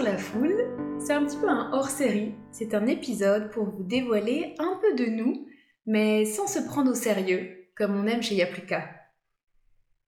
La 0.00 0.16
foule, 0.16 0.98
c'est 0.98 1.12
un 1.12 1.24
petit 1.24 1.36
peu 1.36 1.48
un 1.48 1.70
hors-série. 1.72 2.34
C'est 2.50 2.74
un 2.74 2.86
épisode 2.86 3.50
pour 3.50 3.66
vous 3.66 3.84
dévoiler 3.84 4.54
un 4.58 4.80
peu 4.80 4.94
de 4.94 5.10
nous, 5.10 5.46
mais 5.86 6.24
sans 6.24 6.46
se 6.46 6.58
prendre 6.58 6.90
au 6.90 6.94
sérieux, 6.94 7.68
comme 7.76 7.94
on 7.94 8.06
aime 8.06 8.22
chez 8.22 8.34
Yapluka. 8.34 8.88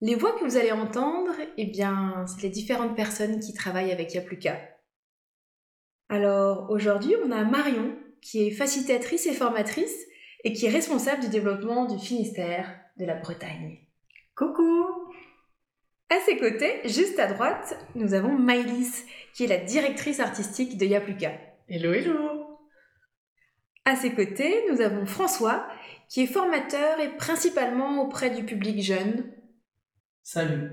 Les 0.00 0.14
voix 0.14 0.32
que 0.32 0.45
vous 0.45 0.56
allez 0.56 0.73
entendre, 0.73 1.32
eh 1.59 1.66
bien, 1.66 2.24
c'est 2.27 2.42
les 2.42 2.48
différentes 2.48 2.96
personnes 2.96 3.41
qui 3.41 3.52
travaillent 3.52 3.92
avec 3.92 4.14
Yapluka. 4.14 4.59
Alors 6.09 6.70
aujourd'hui, 6.70 7.14
on 7.24 7.30
a 7.30 7.45
Marion, 7.45 7.95
qui 8.20 8.46
est 8.46 8.51
facilitatrice 8.51 9.27
et 9.27 9.34
formatrice 9.34 9.96
et 10.45 10.52
qui 10.55 10.66
est 10.66 10.70
responsable 10.70 11.23
du 11.23 11.28
développement 11.28 11.84
du 11.84 12.05
Finistère 12.05 12.74
de 12.96 13.05
la 13.05 13.14
Bretagne. 13.14 13.78
Coucou 14.34 15.03
À 16.10 16.16
ses 16.26 16.36
côtés, 16.36 16.80
juste 16.84 17.18
à 17.18 17.26
droite, 17.26 17.78
nous 17.94 18.12
avons 18.12 18.36
Maëlys, 18.36 19.04
qui 19.32 19.44
est 19.44 19.48
la 19.48 19.56
directrice 19.58 20.20
artistique 20.20 20.77
de 20.77 20.84
Yapluka. 20.84 21.32
Hello, 21.68 21.92
hello 21.92 22.58
À 23.86 23.96
ses 23.96 24.12
côtés, 24.12 24.64
nous 24.70 24.82
avons 24.82 25.06
François, 25.06 25.66
qui 26.08 26.22
est 26.22 26.27
formateur 26.27 27.00
et 27.00 27.16
principalement 27.16 28.02
auprès 28.02 28.30
du 28.30 28.44
public 28.44 28.82
jeune. 28.82 29.32
Salut. 30.22 30.70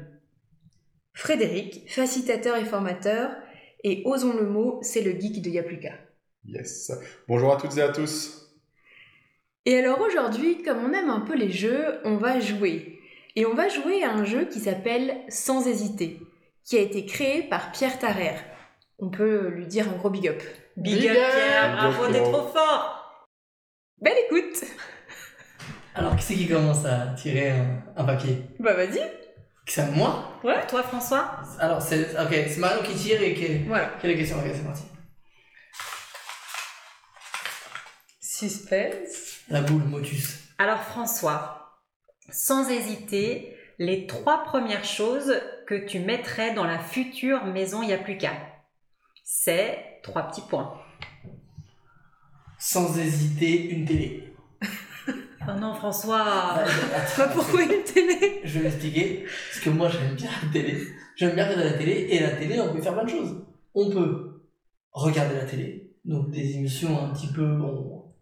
Frédéric, 1.13 1.89
facilitateur 1.89 2.57
et 2.57 2.65
formateur, 2.65 3.31
et 3.83 4.03
osons 4.05 4.35
le 4.37 4.47
mot, 4.47 4.79
c'est 4.81 5.01
le 5.01 5.11
geek 5.19 5.41
de 5.41 5.49
Yapluka. 5.49 5.93
Yes. 6.45 6.91
Bonjour 7.27 7.53
à 7.53 7.57
toutes 7.57 7.77
et 7.77 7.81
à 7.81 7.89
tous. 7.89 8.51
Et 9.65 9.77
alors 9.77 10.01
aujourd'hui, 10.01 10.61
comme 10.61 10.79
on 10.79 10.93
aime 10.93 11.09
un 11.09 11.21
peu 11.21 11.35
les 11.35 11.51
jeux, 11.51 11.99
on 12.03 12.17
va 12.17 12.39
jouer. 12.39 13.00
Et 13.35 13.45
on 13.45 13.53
va 13.53 13.69
jouer 13.69 14.03
à 14.03 14.11
un 14.11 14.25
jeu 14.25 14.45
qui 14.45 14.59
s'appelle 14.59 15.21
Sans 15.29 15.65
hésiter, 15.67 16.19
qui 16.65 16.77
a 16.77 16.81
été 16.81 17.05
créé 17.05 17.43
par 17.43 17.71
Pierre 17.71 17.97
Tarrer. 17.99 18.35
On 18.99 19.09
peut 19.09 19.47
lui 19.47 19.67
dire 19.67 19.87
un 19.89 19.97
gros 19.97 20.09
big 20.09 20.27
up. 20.27 20.41
Big, 20.77 20.99
Big 20.99 21.09
up, 21.09 21.17
up, 21.17 21.33
Pierre, 21.33 21.75
bravo, 21.75 22.11
t'es 22.11 22.21
trop 22.23 22.47
fort 22.47 23.27
Belle 23.99 24.17
écoute 24.25 24.63
Alors, 25.95 26.15
qui 26.15 26.23
c'est 26.23 26.35
qui 26.35 26.47
commence 26.47 26.85
à 26.85 27.07
tirer 27.17 27.51
un, 27.51 27.83
un 27.95 28.03
papier? 28.03 28.43
Bah 28.59 28.73
vas-y 28.73 29.01
C'est 29.65 29.91
moi? 29.91 30.39
Toi, 30.41 30.83
François? 30.83 31.41
Alors, 31.59 31.81
c'est 31.81 32.11
ok, 32.19 32.31
c'est 32.31 32.57
Marion 32.57 32.83
qui 32.83 32.95
tire 32.95 33.21
et 33.21 33.33
qui. 33.33 33.59
Voilà. 33.65 33.91
Quelle 34.01 34.11
est 34.11 34.13
la 34.15 34.19
question 34.19 34.37
Ok, 34.39 34.45
c'est 34.53 34.63
parti. 34.63 34.83
Suspense. 38.19 39.41
La 39.49 39.61
boule, 39.61 39.83
motus. 39.83 40.39
Alors, 40.57 40.81
François, 40.81 41.60
sans 42.29 42.69
hésiter, 42.69 43.55
les 43.79 44.05
trois 44.07 44.43
premières 44.43 44.85
choses 44.85 45.33
que 45.67 45.85
tu 45.87 45.99
mettrais 45.99 46.53
dans 46.53 46.65
la 46.65 46.79
future 46.79 47.45
maison 47.45 47.81
Yapluka, 47.81 48.31
c'est 49.23 49.99
trois 50.03 50.23
petits 50.23 50.41
points. 50.49 50.79
Sans 52.59 52.97
hésiter, 52.99 53.69
une 53.71 53.85
télé. 53.85 54.33
Oh 55.47 55.53
non, 55.59 55.73
François 55.73 56.23
Ah, 56.27 56.65
Bah 57.17 57.27
pourquoi 57.33 57.63
une 57.63 57.83
télé? 57.83 58.41
Je 58.43 58.59
vais 58.59 58.65
m'expliquer. 58.65 59.25
Parce 59.49 59.65
que 59.65 59.69
moi, 59.71 59.89
j'aime 59.89 60.13
bien 60.15 60.29
la 60.43 60.51
télé. 60.53 60.87
J'aime 61.15 61.33
bien 61.33 61.45
regarder 61.45 61.71
la 61.71 61.77
télé. 61.77 62.07
Et 62.11 62.19
la 62.19 62.31
télé, 62.31 62.59
on 62.59 62.71
peut 62.71 62.81
faire 62.81 62.93
plein 62.93 63.05
de 63.05 63.09
choses. 63.09 63.43
On 63.73 63.89
peut 63.89 64.43
regarder 64.91 65.35
la 65.35 65.45
télé. 65.45 65.91
Donc, 66.05 66.29
des 66.29 66.51
émissions 66.57 67.03
un 67.03 67.09
petit 67.13 67.31
peu. 67.33 67.45
bon, 67.57 68.13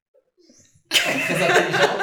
très 0.90 1.42
intelligentes, 1.42 2.00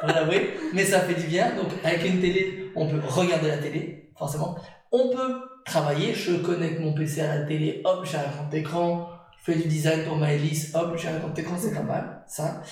faut 0.00 0.06
l'avouer. 0.06 0.50
Mais 0.72 0.84
ça 0.84 1.00
fait 1.00 1.14
du 1.14 1.26
bien. 1.26 1.54
Donc, 1.56 1.68
avec 1.84 2.04
une 2.04 2.20
télé, 2.20 2.70
on 2.74 2.86
peut 2.88 3.00
regarder 3.06 3.48
la 3.48 3.58
télé, 3.58 4.10
forcément. 4.18 4.56
On 4.92 5.10
peut 5.10 5.34
travailler. 5.64 6.14
Je 6.14 6.36
connecte 6.36 6.80
mon 6.80 6.94
PC 6.94 7.20
à 7.20 7.38
la 7.40 7.44
télé. 7.46 7.82
Hop, 7.84 8.04
j'ai 8.04 8.16
un 8.18 8.28
grand 8.30 8.52
écran. 8.52 9.08
Je 9.38 9.52
fais 9.52 9.58
du 9.58 9.68
design 9.68 10.04
pour 10.04 10.16
ma 10.16 10.32
hélice. 10.32 10.74
Hop, 10.74 10.96
j'ai 10.96 11.08
un 11.08 11.18
grand 11.18 11.36
écran. 11.38 11.56
C'est 11.58 11.74
pas 11.74 11.82
mal. 11.82 12.22
Ça. 12.26 12.62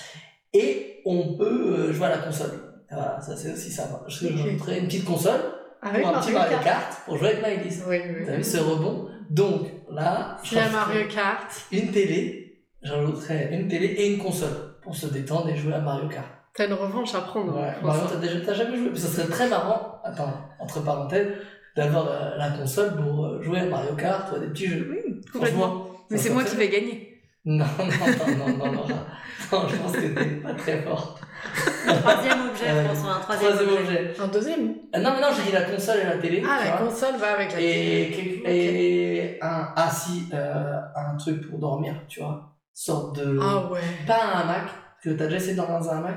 Et 0.53 1.01
on 1.05 1.35
peut 1.37 1.45
euh, 1.89 1.93
jouer 1.93 2.07
à 2.07 2.09
la 2.11 2.17
console. 2.19 2.51
Voilà, 2.89 3.19
ça 3.19 3.35
c'est 3.35 3.51
aussi 3.51 3.71
sympa. 3.71 4.01
Je 4.07 4.27
Ok. 4.27 4.33
rajouterai 4.39 4.79
une 4.79 4.85
petite 4.85 5.05
console 5.05 5.41
Avec 5.81 6.03
pour 6.03 6.15
un 6.15 6.21
petit 6.21 6.31
Mario 6.31 6.57
Kart. 6.63 6.97
Pour 7.05 7.17
jouer 7.17 7.29
avec 7.29 7.41
ma 7.41 7.49
hélice. 7.49 7.81
Oui, 7.87 7.97
oui. 8.07 8.23
T'as 8.25 8.35
vu 8.37 8.43
ce 8.43 8.57
rebond? 8.57 9.09
Donc 9.29 9.67
là, 9.91 10.37
a 10.37 10.37
je 10.43 10.55
Mario 10.55 11.07
Kart, 11.07 11.49
une 11.71 11.91
télé, 11.91 12.63
j'ajouterai 12.83 13.49
une 13.51 13.67
télé 13.67 13.87
et 13.87 14.13
une 14.13 14.19
console 14.19 14.75
pour 14.83 14.95
se 14.95 15.07
détendre 15.07 15.49
et 15.49 15.55
jouer 15.55 15.73
à 15.73 15.79
Mario 15.79 16.07
Kart. 16.07 16.27
T'as 16.55 16.67
une 16.67 16.73
revanche 16.73 17.13
à 17.15 17.21
prendre. 17.21 17.55
Ouais. 17.55 17.67
hein, 17.67 17.73
Mario, 17.83 17.99
François. 18.01 18.17
t'as 18.21 18.27
déjà 18.27 18.45
t'as 18.45 18.53
jamais 18.53 18.77
joué 18.77 18.95
Ça 18.95 19.07
serait 19.07 19.27
très 19.27 19.49
marrant, 19.49 19.99
attends, 20.03 20.33
entre 20.59 20.83
parenthèses, 20.83 21.27
d'avoir 21.75 22.05
la, 22.05 22.37
la 22.37 22.49
console 22.57 22.95
pour 22.95 23.25
euh, 23.25 23.41
jouer 23.41 23.59
à 23.59 23.65
Mario 23.65 23.95
Kart 23.95 24.31
ou 24.31 24.35
à 24.35 24.39
des 24.39 24.47
petits 24.47 24.67
jeux. 24.67 24.87
Oui, 24.91 25.21
complètement. 25.31 25.87
Mais 26.09 26.17
c'est 26.17 26.29
moi 26.29 26.43
qui 26.43 26.55
vais 26.55 26.69
gagner. 26.69 27.11
Non, 27.45 27.65
non, 27.77 27.85
non, 27.85 28.37
non, 28.37 28.57
non, 28.57 28.73
non, 28.73 28.85
non, 28.87 29.67
je 29.67 29.75
pense 29.75 29.91
que 29.91 29.99
t'es 30.15 30.25
pas 30.41 30.53
très 30.55 30.81
fort. 30.81 31.19
Troisième 31.85 32.49
objet, 32.49 32.69
Euh, 32.69 32.85
François, 32.85 33.15
un 33.15 33.19
troisième, 33.19 33.51
Troisième 33.53 33.73
objet. 33.83 33.99
objet. 34.09 34.21
Un 34.21 34.27
deuxième 34.29 34.73
Ah, 34.93 34.99
non, 34.99 35.11
mais 35.13 35.21
non, 35.21 35.27
j'ai 35.35 35.43
dit 35.43 35.51
la 35.51 35.61
console 35.61 35.99
et 35.99 36.03
la 36.05 36.17
télé. 36.17 36.43
Ah, 36.43 36.59
la 36.63 36.71
vois. 36.77 36.87
console 36.87 37.15
va 37.17 37.33
avec 37.35 37.51
la 37.53 37.59
Et, 37.59 38.11
télé. 38.15 38.41
et 38.47 39.37
un, 39.43 39.67
ah 39.75 39.89
si, 39.91 40.27
euh, 40.33 40.79
un 40.95 41.15
truc 41.17 41.47
pour 41.47 41.59
dormir, 41.59 41.93
tu 42.07 42.21
vois. 42.21 42.55
Sorte 42.73 43.19
de. 43.19 43.37
Ah 43.39 43.71
ouais. 43.71 43.79
Pas 44.07 44.23
un 44.23 44.39
hamac, 44.41 44.63
parce 44.65 45.03
que 45.03 45.09
t'as 45.11 45.25
déjà 45.25 45.37
essayé 45.37 45.51
de 45.53 45.57
dormir 45.57 45.79
dans 45.79 45.89
un 45.91 45.97
hamac 45.99 46.15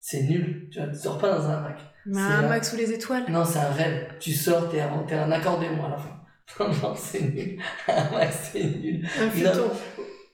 C'est 0.00 0.22
nul, 0.22 0.68
tu 0.72 0.78
vois, 0.78 0.88
tu 0.88 0.98
sors 0.98 1.18
pas 1.18 1.30
dans 1.36 1.46
un 1.46 1.58
hamac. 1.58 1.78
Mais 2.06 2.20
un 2.20 2.48
max 2.48 2.70
sous 2.70 2.76
les 2.76 2.90
étoiles. 2.92 3.24
Non, 3.28 3.44
c'est 3.44 3.58
un 3.58 3.70
rêve. 3.70 4.08
Tu 4.18 4.32
sors, 4.32 4.68
t'es 4.70 4.80
un, 4.80 4.98
t'es 5.06 5.14
un 5.14 5.30
accordéon 5.30 5.84
à 5.84 5.90
la 5.90 5.96
fin. 5.98 6.16
Non, 6.58 6.68
non, 6.82 6.94
c'est 6.96 7.20
nul. 7.20 7.60
Un 7.86 7.92
hamac, 7.92 8.32
c'est 8.32 8.64
nul. 8.64 9.06
Un 9.20 9.30
futon. 9.30 9.70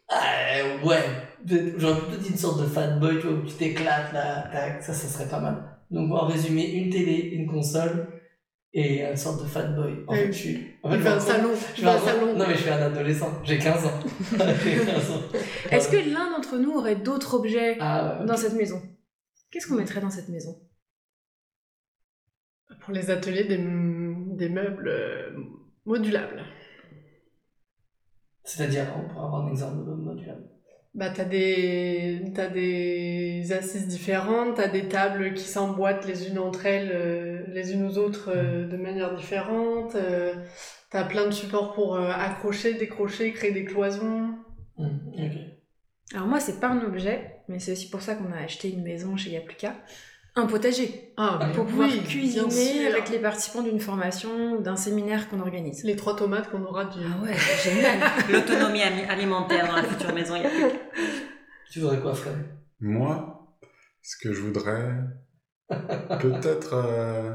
Ah, 0.09 0.85
ouais. 0.85 1.03
J'aurais 1.77 2.01
plutôt 2.01 2.21
dit 2.23 2.29
une 2.31 2.37
sorte 2.37 2.61
de 2.63 2.67
fat 2.67 2.87
boy, 2.99 3.19
tu 3.21 3.27
vois, 3.27 3.37
où 3.39 3.43
tu 3.43 3.55
t'éclates 3.55 4.13
là, 4.13 4.49
tac, 4.53 4.83
ça, 4.83 4.93
ça 4.93 5.07
serait 5.09 5.29
pas 5.29 5.41
mal. 5.41 5.63
Donc, 5.91 6.11
en 6.13 6.27
résumé, 6.27 6.65
une 6.71 6.91
télé, 6.91 7.31
une 7.35 7.47
console 7.47 8.09
et 8.73 9.03
une 9.03 9.17
sorte 9.17 9.43
de 9.43 9.49
fat 9.49 9.63
boy. 9.65 10.05
En 10.07 10.15
fait, 10.15 10.27
je 10.29 10.33
suis. 10.33 10.67
En 10.83 10.91
fait, 10.91 10.99
je 11.01 11.05
rends 11.05 11.13
compte- 11.15 11.21
salon. 11.23 11.51
je 11.77 11.85
rends 11.85 11.93
compte- 11.99 12.05
salon. 12.05 12.35
Non, 12.37 12.45
mais 12.49 12.55
je 12.55 12.61
suis 12.61 12.71
un 12.71 12.83
adolescent. 12.83 13.31
J'ai 13.45 13.59
15 13.59 13.85
ans. 13.87 14.01
J'ai 14.65 14.77
15 14.77 15.11
ans. 15.11 15.23
Est-ce 15.71 15.89
que 15.89 15.97
l'un 15.97 16.31
d'entre 16.31 16.57
nous 16.57 16.73
aurait 16.73 16.97
d'autres 16.97 17.35
objets 17.35 17.77
Ah, 17.81 18.21
dans 18.27 18.37
cette 18.37 18.55
maison? 18.55 18.81
Qu'est-ce 19.51 19.69
qu'on 19.69 19.77
mettrait 19.77 20.01
dans 20.01 20.11
cette 20.11 20.29
maison? 20.29 20.61
Pour 22.81 22.93
les 22.93 23.11
ateliers, 23.11 23.45
des, 23.45 23.59
des 24.37 24.49
meubles 24.49 24.89
euh, 24.89 25.31
modulables. 25.85 26.43
C'est-à-dire, 28.45 28.87
on 28.97 29.09
pourrait 29.09 29.25
avoir 29.25 29.47
un 29.47 29.51
exemple 29.51 29.85
de 29.87 29.93
modulable. 29.95 30.51
Bah, 30.95 31.11
t'as 31.11 31.25
des, 31.25 32.33
t'as 32.35 32.49
des 32.49 33.53
assises 33.53 33.87
différentes, 33.87 34.57
t'as 34.57 34.69
des 34.69 34.89
tables 34.89 35.35
qui 35.35 35.45
s'emboîtent 35.45 36.07
les 36.07 36.29
unes 36.31 36.39
entre 36.39 36.65
elles, 36.65 36.91
euh, 36.91 37.45
les 37.49 37.73
unes 37.73 37.85
aux 37.87 37.99
autres 37.99 38.31
euh, 38.35 38.67
de 38.67 38.77
manière 38.77 39.15
différente. 39.15 39.95
euh, 39.95 40.35
t'as 40.91 41.05
plein 41.05 41.27
de 41.27 41.33
supports 41.33 41.75
pour 41.75 41.97
euh, 41.97 42.11
accrocher, 42.11 42.75
décrocher, 42.75 43.33
créer 43.33 43.53
des 43.53 43.65
cloisons. 43.65 44.39
Ok. 44.79 45.33
Alors 46.15 46.29
moi, 46.29 46.41
c'est 46.41 46.61
pas 46.61 46.69
un 46.69 46.83
objet, 46.83 47.36
mais 47.49 47.59
c'est 47.59 47.73
aussi 47.73 47.89
pour 47.89 48.03
ça 48.03 48.15
qu'on 48.15 48.33
a 48.33 48.39
acheté 48.39 48.71
une 48.71 48.83
maison 48.83 49.17
chez 49.17 49.31
Yapluka. 49.31 49.75
Un 50.39 50.47
potager. 50.47 51.13
Ah, 51.17 51.39
Pour 51.55 51.65
pouvoir 51.65 51.89
oui, 51.89 52.03
cuisiner 52.03 52.89
avec 52.89 53.09
les 53.09 53.19
participants 53.19 53.63
d'une 53.63 53.81
formation 53.81 54.53
ou 54.53 54.61
d'un 54.63 54.77
séminaire 54.77 55.31
qu'on 55.31 55.41
organise. 55.41 55.83
Les 55.83 55.97
trois 55.97 56.15
tomates 56.15 56.51
qu'on 56.51 56.63
aura 56.63 56.85
du. 56.85 56.99
Ah 57.03 57.23
ouais, 57.23 57.35
génial 57.65 57.99
L'autonomie 58.31 58.83
alimentaire 58.83 59.67
dans 59.67 59.77
la 59.77 59.85
future 59.85 60.13
maison 60.13 60.37
Yapluka. 60.37 60.77
Tu 61.71 61.81
voudrais 61.81 62.01
quoi, 62.01 62.15
Fred? 62.15 62.37
Moi, 62.81 63.57
ce 64.03 64.17
que 64.19 64.35
je 64.35 64.43
voudrais, 64.43 64.93
peut-être, 65.69 66.75
euh, 66.75 67.33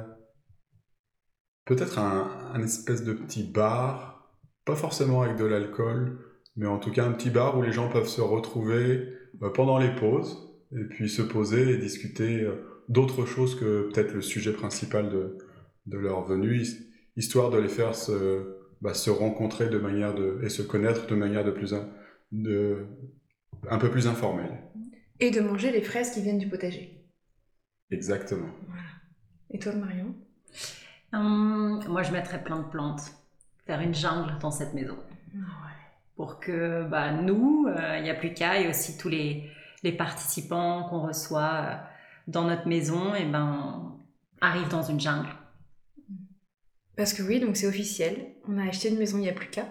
peut-être 1.65 1.97
un, 1.97 2.51
un 2.53 2.61
espèce 2.61 3.03
de 3.03 3.13
petit 3.13 3.43
bar, 3.43 4.31
pas 4.63 4.75
forcément 4.75 5.23
avec 5.23 5.37
de 5.37 5.45
l'alcool, 5.45 6.19
mais 6.55 6.67
en 6.67 6.77
tout 6.77 6.91
cas 6.91 7.05
un 7.05 7.13
petit 7.13 7.31
bar 7.31 7.57
où 7.57 7.63
les 7.63 7.71
gens 7.71 7.89
peuvent 7.89 8.07
se 8.07 8.21
retrouver 8.21 9.11
pendant 9.53 9.77
les 9.77 9.93
pauses 9.95 10.49
et 10.75 10.83
puis 10.85 11.09
se 11.09 11.21
poser 11.21 11.69
et 11.71 11.77
discuter 11.77 12.41
euh, 12.43 12.55
d'autres 12.89 13.25
choses 13.25 13.55
que 13.59 13.89
peut-être 13.91 14.13
le 14.13 14.21
sujet 14.21 14.53
principal 14.53 15.09
de, 15.09 15.37
de 15.85 15.97
leur 15.97 16.23
venue, 16.25 16.57
his- 16.61 16.87
histoire 17.17 17.49
de 17.49 17.57
les 17.59 17.69
faire 17.69 17.95
se, 17.95 18.57
bah, 18.81 18.93
se 18.93 19.09
rencontrer 19.09 19.69
de 19.69 19.77
manière 19.77 20.13
de, 20.15 20.39
et 20.43 20.49
se 20.49 20.61
connaître 20.61 21.07
de 21.07 21.15
manière 21.15 21.43
de 21.43 21.51
plus, 21.51 21.73
in- 21.73 21.89
de, 22.31 22.85
un 23.69 23.77
peu 23.77 23.89
plus 23.91 24.07
informelle. 24.07 24.59
Et 25.19 25.31
de 25.31 25.41
manger 25.41 25.71
les 25.71 25.81
fraises 25.81 26.11
qui 26.11 26.21
viennent 26.21 26.39
du 26.39 26.47
potager. 26.47 27.05
Exactement. 27.91 28.49
Et 29.51 29.59
toi, 29.59 29.73
Marion? 29.73 30.15
Hum, 31.13 31.83
moi, 31.87 32.03
je 32.03 32.11
mettrais 32.11 32.43
plein 32.43 32.59
de 32.59 32.69
plantes. 32.69 33.01
Faire 33.65 33.81
une 33.81 33.93
jungle 33.93 34.33
dans 34.39 34.51
cette 34.51 34.73
maison. 34.73 34.97
Pour 36.15 36.39
que 36.39 36.83
bah, 36.83 37.11
nous, 37.11 37.67
il 37.97 38.03
n'y 38.03 38.09
a 38.09 38.13
plus 38.13 38.33
qu'à, 38.33 38.59
et 38.59 38.69
aussi 38.69 38.97
tous 38.97 39.09
les, 39.09 39.49
les 39.83 39.91
participants 39.91 40.83
qu'on 40.89 41.01
reçoit 41.01 41.53
euh, 41.55 41.75
dans 42.27 42.43
notre 42.43 42.67
maison, 42.67 43.15
et 43.15 43.25
ben, 43.25 43.97
arrivent 44.39 44.69
dans 44.69 44.83
une 44.83 44.99
jungle. 44.99 45.29
Parce 46.95 47.13
que 47.13 47.23
oui, 47.23 47.39
donc 47.39 47.57
c'est 47.57 47.67
officiel. 47.67 48.35
On 48.47 48.57
a 48.57 48.67
acheté 48.67 48.89
une 48.89 48.97
maison 48.97 49.17
il 49.17 49.21
n'y 49.21 49.29
a 49.29 49.33
plus 49.33 49.49
qu'à. 49.49 49.65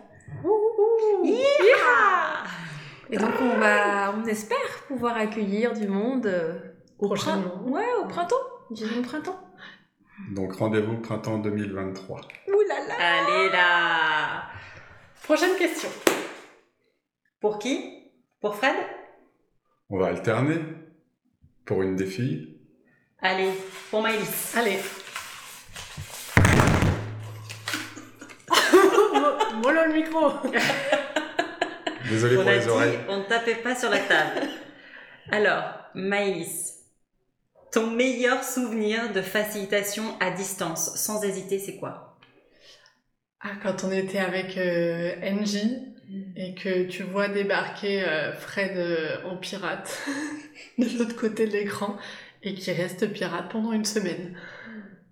Et 3.13 3.17
donc 3.17 3.33
on 3.41 3.59
va, 3.59 4.15
on 4.15 4.25
espère 4.25 4.85
pouvoir 4.87 5.17
accueillir 5.17 5.73
du 5.73 5.89
monde 5.89 6.27
euh, 6.27 6.59
au 6.99 7.09
printemps. 7.09 7.63
Ouais, 7.67 7.87
au 8.01 8.07
printemps. 8.07 8.37
Vivement 8.71 9.03
printemps. 9.03 9.41
Donc 10.33 10.55
rendez-vous 10.55 10.97
printemps 10.99 11.39
2023. 11.39 12.21
Ouh 12.21 12.61
là 12.69 12.87
là. 12.87 12.95
Allez 13.01 13.51
là 13.51 14.43
Prochaine 15.25 15.57
question. 15.59 15.89
Pour 17.41 17.59
qui? 17.59 18.03
Pour 18.41 18.57
Fred? 18.57 18.75
On 19.89 19.99
va 19.99 20.09
alterner 20.09 20.61
pour 21.65 21.83
une 21.83 21.97
des 21.97 22.07
filles. 22.07 22.59
Allez, 23.21 23.51
pour 23.91 24.03
Maëlys. 24.03 24.55
Allez. 24.57 24.79
voilà 29.63 29.87
le 29.87 29.95
micro. 29.95 30.31
Désolé 32.09 32.37
On 32.37 32.41
pour 32.41 32.49
a 32.49 32.55
les 32.55 32.61
dit, 32.61 32.69
oreilles. 32.69 32.99
on 33.09 33.19
ne 33.19 33.25
tapait 33.25 33.55
pas 33.57 33.75
sur 33.75 33.91
la 33.91 33.99
table. 33.99 34.49
Alors, 35.31 35.65
Maëlys, 35.95 36.79
ton 37.73 37.91
meilleur 37.91 38.43
souvenir 38.43 39.13
de 39.13 39.23
facilitation 39.23 40.17
à 40.19 40.31
distance, 40.31 40.95
sans 40.97 41.23
hésiter, 41.23 41.59
c'est 41.59 41.77
quoi? 41.77 42.19
Ah, 43.43 43.53
quand 43.63 43.85
on 43.85 43.93
était 43.93 44.19
avec 44.19 44.57
euh, 44.59 45.15
NJ 45.23 45.59
et 46.37 46.55
que 46.55 46.85
tu 46.85 47.03
vois 47.03 47.29
débarquer 47.29 48.03
euh, 48.05 48.33
Fred 48.33 48.77
euh, 48.77 49.17
en 49.25 49.37
pirate 49.37 50.01
de 50.79 50.99
l'autre 50.99 51.17
côté 51.17 51.47
de 51.47 51.53
l'écran 51.53 51.97
et 52.43 52.55
qui 52.55 52.73
reste 52.73 53.13
pirate 53.13 53.51
pendant 53.51 53.73
une 53.73 53.85
semaine. 53.85 54.37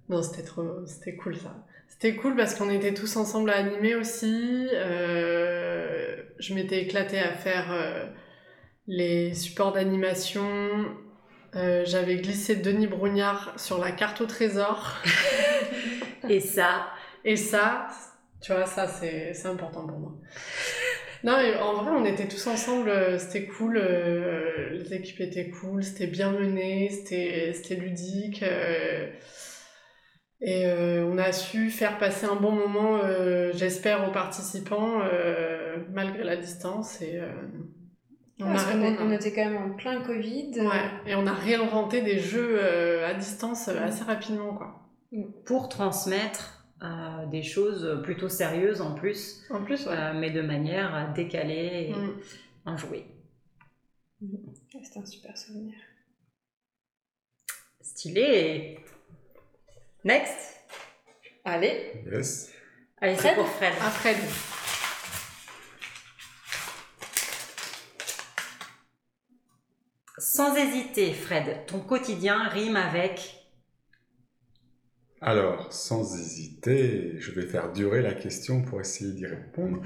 Non, 0.08 0.22
c'était 0.22 0.42
trop, 0.42 0.86
c'était 0.86 1.16
cool 1.16 1.36
ça. 1.36 1.66
C'était 1.88 2.14
cool 2.14 2.36
parce 2.36 2.54
qu'on 2.54 2.70
était 2.70 2.94
tous 2.94 3.16
ensemble 3.16 3.50
à 3.50 3.56
animer 3.56 3.94
aussi. 3.94 4.68
Euh, 4.72 6.16
je 6.38 6.54
m'étais 6.54 6.82
éclatée 6.82 7.18
à 7.18 7.32
faire 7.32 7.66
les 8.86 9.34
supports 9.34 9.72
d'animation. 9.72 10.46
J'avais 11.52 12.16
glissé 12.16 12.56
Denis 12.56 12.86
Brougnard 12.86 13.58
sur 13.58 13.78
la 13.78 13.90
carte 13.90 14.20
au 14.20 14.26
trésor. 14.26 14.96
Et 16.28 16.40
ça, 16.40 16.86
Et 17.24 17.36
ça, 17.36 17.88
tu 18.40 18.52
vois, 18.52 18.66
ça 18.66 18.86
c'est 18.86 19.34
c'est 19.34 19.48
important 19.48 19.86
pour 19.86 19.98
moi. 19.98 20.12
Non, 21.24 21.36
mais 21.38 21.56
en 21.56 21.74
vrai, 21.82 21.90
on 21.92 22.04
était 22.04 22.28
tous 22.28 22.46
ensemble, 22.46 22.88
euh, 22.88 23.18
c'était 23.18 23.46
cool, 23.46 23.76
euh, 23.76 24.70
les 24.70 24.94
équipes 24.94 25.20
étaient 25.20 25.50
cool, 25.50 25.82
c'était 25.82 26.06
bien 26.06 26.30
mené, 26.32 26.90
c'était 26.90 27.52
c'était 27.54 27.74
ludique. 27.74 28.42
euh, 28.42 29.08
et 30.40 30.66
euh, 30.66 31.04
on 31.04 31.18
a 31.18 31.32
su 31.32 31.68
faire 31.70 31.98
passer 31.98 32.26
un 32.26 32.36
bon 32.36 32.52
moment, 32.52 32.98
euh, 33.02 33.50
j'espère, 33.54 34.08
aux 34.08 34.12
participants, 34.12 35.00
euh, 35.02 35.78
malgré 35.92 36.22
la 36.22 36.36
distance. 36.36 37.02
Et, 37.02 37.16
euh, 37.18 37.26
on, 38.40 38.44
Parce 38.46 38.64
a, 38.64 38.74
on 38.76 38.82
a- 38.84 39.02
on 39.02 39.12
était 39.12 39.32
quand 39.32 39.44
même 39.44 39.56
en 39.56 39.70
plein 39.76 40.00
Covid. 40.02 40.52
ouais, 40.60 40.90
et 41.06 41.14
on 41.16 41.26
a 41.26 41.32
réinventé 41.32 42.02
des 42.02 42.18
jeux 42.18 42.58
euh, 42.60 43.08
à 43.08 43.14
distance 43.14 43.68
euh, 43.68 43.82
assez 43.84 44.04
rapidement, 44.04 44.54
quoi. 44.54 44.80
pour 45.44 45.68
transmettre 45.68 46.57
euh, 46.82 47.26
des 47.26 47.42
choses 47.42 48.00
plutôt 48.04 48.28
sérieuses 48.28 48.80
en 48.80 48.94
plus, 48.94 49.42
En 49.50 49.64
plus, 49.64 49.86
ouais. 49.86 49.92
euh, 49.96 50.12
mais 50.14 50.30
de 50.30 50.40
manière 50.42 51.12
décalée 51.14 51.88
et 51.90 51.94
Mm. 51.94 52.20
enjouée. 52.66 53.06
Ouais, 54.20 54.28
C'était 54.84 54.98
un 55.00 55.06
super 55.06 55.36
souvenir. 55.36 55.74
Stylé 57.80 58.78
Next 60.04 60.56
Allez. 61.44 62.04
Yes. 62.10 62.52
Allez, 63.00 63.14
c'est 63.16 63.20
Fred 63.22 63.34
pour 63.36 63.48
Fred. 63.48 63.72
À 63.80 63.90
Fred. 63.90 64.16
Sans 70.18 70.56
hésiter, 70.56 71.12
Fred, 71.12 71.66
ton 71.66 71.78
quotidien 71.80 72.48
rime 72.48 72.76
avec 72.76 73.37
Alors, 75.20 75.72
sans 75.72 76.16
hésiter, 76.16 77.18
je 77.18 77.32
vais 77.32 77.46
faire 77.46 77.72
durer 77.72 78.02
la 78.02 78.14
question 78.14 78.62
pour 78.62 78.80
essayer 78.80 79.12
d'y 79.12 79.26
répondre. 79.26 79.82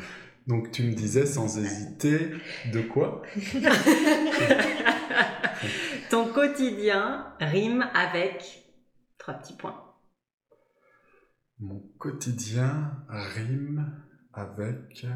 Donc, 0.46 0.72
tu 0.72 0.82
me 0.82 0.92
disais 0.92 1.24
sans 1.24 1.58
hésiter 1.58 2.18
de 2.72 2.82
quoi? 2.82 3.22
Ton 6.10 6.30
quotidien 6.32 7.32
rime 7.40 7.88
avec 7.94 8.66
trois 9.18 9.34
petits 9.34 9.56
points. 9.56 9.94
Mon 11.60 11.80
quotidien 11.98 12.92
rime 13.08 14.02
avec 14.34 15.06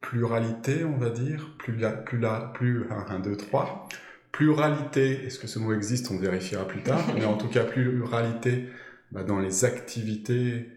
pluralité, 0.00 0.84
on 0.84 0.98
va 0.98 1.10
dire. 1.10 1.56
Plus 1.58 1.76
la, 1.76 1.92
plus 1.92 2.18
la, 2.18 2.52
plus 2.54 2.90
1, 2.90 3.20
2, 3.20 3.36
3. 3.36 3.88
Pluralité, 4.32 5.24
est-ce 5.26 5.38
que 5.38 5.46
ce 5.46 5.58
mot 5.58 5.72
existe 5.72 6.10
On 6.10 6.18
vérifiera 6.18 6.66
plus 6.66 6.82
tard. 6.82 7.04
Mais 7.14 7.24
en 7.24 7.36
tout 7.36 7.48
cas, 7.48 7.64
pluralité 7.64 8.66
bah, 9.12 9.24
dans 9.24 9.38
les 9.38 9.64
activités 9.64 10.68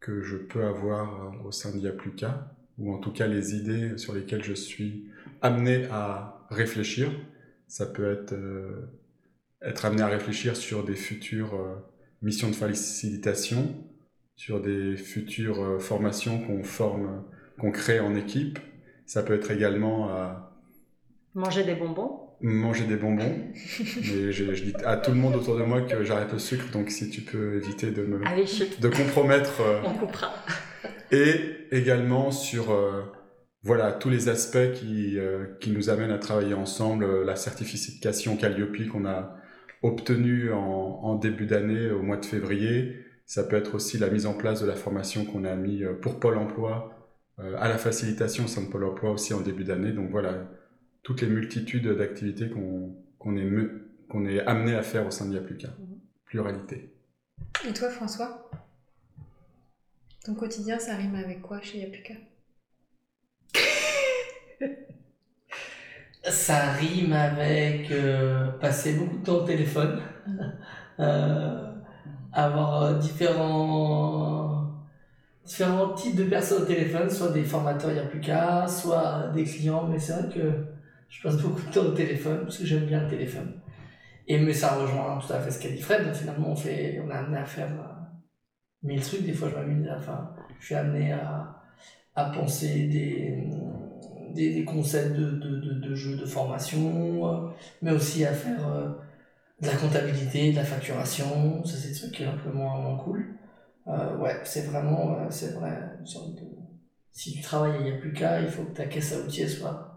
que 0.00 0.22
je 0.22 0.36
peux 0.36 0.64
avoir 0.64 1.24
euh, 1.24 1.48
au 1.48 1.52
sein 1.52 1.70
d'IAPLUCA, 1.70 2.54
ou 2.78 2.92
en 2.92 2.98
tout 2.98 3.12
cas 3.12 3.26
les 3.26 3.54
idées 3.54 3.96
sur 3.98 4.14
lesquelles 4.14 4.44
je 4.44 4.54
suis 4.54 5.08
amené 5.42 5.86
à 5.90 6.46
réfléchir. 6.50 7.10
Ça 7.68 7.86
peut 7.86 8.10
être 8.10 8.32
euh, 8.32 8.90
être 9.64 9.84
amené 9.84 10.02
à 10.02 10.08
réfléchir 10.08 10.56
sur 10.56 10.84
des 10.84 10.94
futures 10.94 11.54
euh, 11.54 11.74
missions 12.22 12.48
de 12.48 12.54
facilitation, 12.54 13.74
sur 14.36 14.60
des 14.60 14.96
futures 14.96 15.62
euh, 15.62 15.78
formations 15.78 16.40
qu'on 16.40 16.62
forme, 16.62 17.24
qu'on 17.58 17.70
crée 17.70 18.00
en 18.00 18.14
équipe. 18.14 18.58
Ça 19.06 19.22
peut 19.22 19.34
être 19.34 19.50
également 19.50 20.08
à 20.10 20.50
Manger 21.34 21.64
des 21.64 21.74
bonbons 21.74 22.23
manger 22.40 22.84
des 22.84 22.96
bonbons. 22.96 23.32
Mais 23.96 24.32
je, 24.32 24.54
je 24.54 24.62
dis 24.64 24.74
à 24.84 24.96
tout 24.96 25.10
le 25.12 25.16
monde 25.16 25.34
autour 25.36 25.56
de 25.56 25.62
moi 25.62 25.82
que 25.82 26.04
j'arrête 26.04 26.32
le 26.32 26.38
sucre, 26.38 26.70
donc 26.72 26.90
si 26.90 27.10
tu 27.10 27.20
peux 27.22 27.56
éviter 27.56 27.90
de 27.90 28.02
me 28.02 28.20
Allez, 28.26 28.44
de 28.80 28.88
compromettre. 28.88 29.60
euh, 29.60 29.80
on 29.84 29.94
coupera. 29.94 30.32
et 31.10 31.34
également 31.70 32.30
sur 32.30 32.70
euh, 32.72 33.02
voilà 33.62 33.92
tous 33.92 34.10
les 34.10 34.28
aspects 34.28 34.72
qui, 34.74 35.18
euh, 35.18 35.46
qui 35.60 35.70
nous 35.70 35.90
amènent 35.90 36.10
à 36.10 36.18
travailler 36.18 36.54
ensemble, 36.54 37.24
la 37.24 37.36
certification 37.36 38.36
Calliope 38.36 38.88
qu'on 38.90 39.06
a 39.06 39.36
obtenue 39.82 40.52
en, 40.52 40.58
en 41.02 41.14
début 41.14 41.46
d'année 41.46 41.90
au 41.90 42.02
mois 42.02 42.16
de 42.16 42.24
février. 42.26 42.96
Ça 43.26 43.42
peut 43.44 43.56
être 43.56 43.74
aussi 43.74 43.96
la 43.98 44.10
mise 44.10 44.26
en 44.26 44.34
place 44.34 44.60
de 44.60 44.66
la 44.66 44.74
formation 44.74 45.24
qu'on 45.24 45.44
a 45.44 45.54
mis 45.56 45.82
pour 46.02 46.20
Pôle 46.20 46.36
Emploi 46.36 46.90
à 47.38 47.68
la 47.68 47.78
facilitation 47.78 48.44
au 48.44 48.48
sein 48.48 48.62
de 48.62 48.68
Pôle 48.68 48.84
Emploi 48.84 49.10
aussi 49.12 49.32
en 49.34 49.40
début 49.40 49.64
d'année. 49.64 49.92
Donc 49.92 50.10
voilà 50.10 50.46
toutes 51.04 51.20
les 51.20 51.28
multitudes 51.28 51.86
d'activités 51.86 52.50
qu'on 52.50 53.36
est, 53.36 53.44
me- 53.44 53.88
qu'on 54.08 54.26
est 54.26 54.40
amené 54.40 54.74
à 54.74 54.82
faire 54.82 55.06
au 55.06 55.10
sein 55.12 55.26
d'IAPLUCA. 55.26 55.68
Pluralité. 56.24 56.92
Et 57.68 57.72
toi, 57.72 57.90
François? 57.90 58.50
Ton 60.24 60.34
quotidien, 60.34 60.78
ça 60.78 60.96
rime 60.96 61.14
avec 61.14 61.42
quoi 61.42 61.60
chez 61.60 61.78
Yapuka 61.78 62.14
Ça 66.24 66.72
rime 66.72 67.12
avec 67.12 67.90
euh, 67.90 68.48
passer 68.52 68.94
beaucoup 68.94 69.18
de 69.18 69.24
temps 69.24 69.36
au 69.42 69.46
téléphone, 69.46 70.00
euh, 70.98 71.70
avoir 72.32 72.82
euh, 72.82 72.98
différents, 72.98 74.72
différents 75.44 75.92
types 75.92 76.16
de 76.16 76.24
personnes 76.24 76.62
au 76.62 76.64
téléphone, 76.66 77.10
soit 77.10 77.28
des 77.28 77.44
formateurs, 77.44 77.90
il 77.90 77.94
n'y 77.94 78.00
a 78.00 78.06
plus 78.06 78.20
qu'à, 78.20 78.66
soit 78.66 79.28
des 79.34 79.44
clients, 79.44 79.86
mais 79.86 79.98
c'est 79.98 80.14
vrai 80.14 80.32
que 80.34 80.40
je 81.14 81.22
passe 81.22 81.36
beaucoup 81.36 81.60
de 81.60 81.72
temps 81.72 81.86
au 81.86 81.92
téléphone 81.92 82.40
parce 82.42 82.58
que 82.58 82.66
j'aime 82.66 82.86
bien 82.86 83.02
le 83.02 83.08
téléphone. 83.08 83.52
Et 84.26 84.38
mais 84.38 84.52
ça 84.52 84.74
rejoint 84.74 85.18
tout 85.18 85.32
à 85.32 85.40
fait 85.40 85.50
ce 85.50 85.60
qu'a 85.60 85.68
dit 85.68 85.80
Fred, 85.80 86.12
finalement 86.14 86.50
on, 86.50 86.56
fait, 86.56 87.00
on 87.04 87.10
est 87.10 87.14
amené 87.14 87.38
à 87.38 87.44
faire 87.44 87.68
euh, 87.68 87.92
mille 88.82 89.00
trucs, 89.00 89.24
des 89.24 89.32
fois 89.32 89.48
je 89.50 89.54
m'amuse, 89.54 89.88
enfin 89.96 90.30
je 90.58 90.66
suis 90.66 90.74
amené 90.74 91.12
à, 91.12 91.62
à 92.16 92.24
penser 92.30 92.88
des, 92.88 93.44
des, 94.34 94.64
concepts 94.64 95.14
de, 95.14 95.30
de, 95.30 95.74
de, 95.74 95.94
jeux 95.94 96.16
de 96.16 96.24
formation, 96.24 97.28
euh, 97.28 97.48
mais 97.82 97.92
aussi 97.92 98.24
à 98.24 98.32
faire 98.32 98.66
euh, 98.66 98.88
de 99.60 99.66
la 99.66 99.76
comptabilité, 99.76 100.50
de 100.50 100.56
la 100.56 100.64
facturation, 100.64 101.64
ça 101.64 101.76
c'est 101.76 101.88
des 101.88 101.94
trucs 101.94 102.12
qui 102.12 102.22
est 102.24 102.26
un 102.26 102.36
peu 102.36 102.50
moins, 102.50 102.96
cool. 102.96 103.36
Ouais, 103.86 104.40
c'est 104.44 104.62
vraiment, 104.62 105.30
c'est 105.30 105.52
vrai. 105.52 105.78
Si 107.12 107.32
tu 107.32 107.42
travailles 107.42 107.76
et 107.76 107.80
il 107.80 107.84
n'y 107.84 107.92
a 107.92 107.98
plus 107.98 108.14
qu'à, 108.14 108.40
il 108.40 108.48
faut 108.48 108.64
que 108.64 108.72
ta 108.74 108.86
caisse 108.86 109.12
à 109.12 109.18
outils 109.18 109.48
soit, 109.48 109.93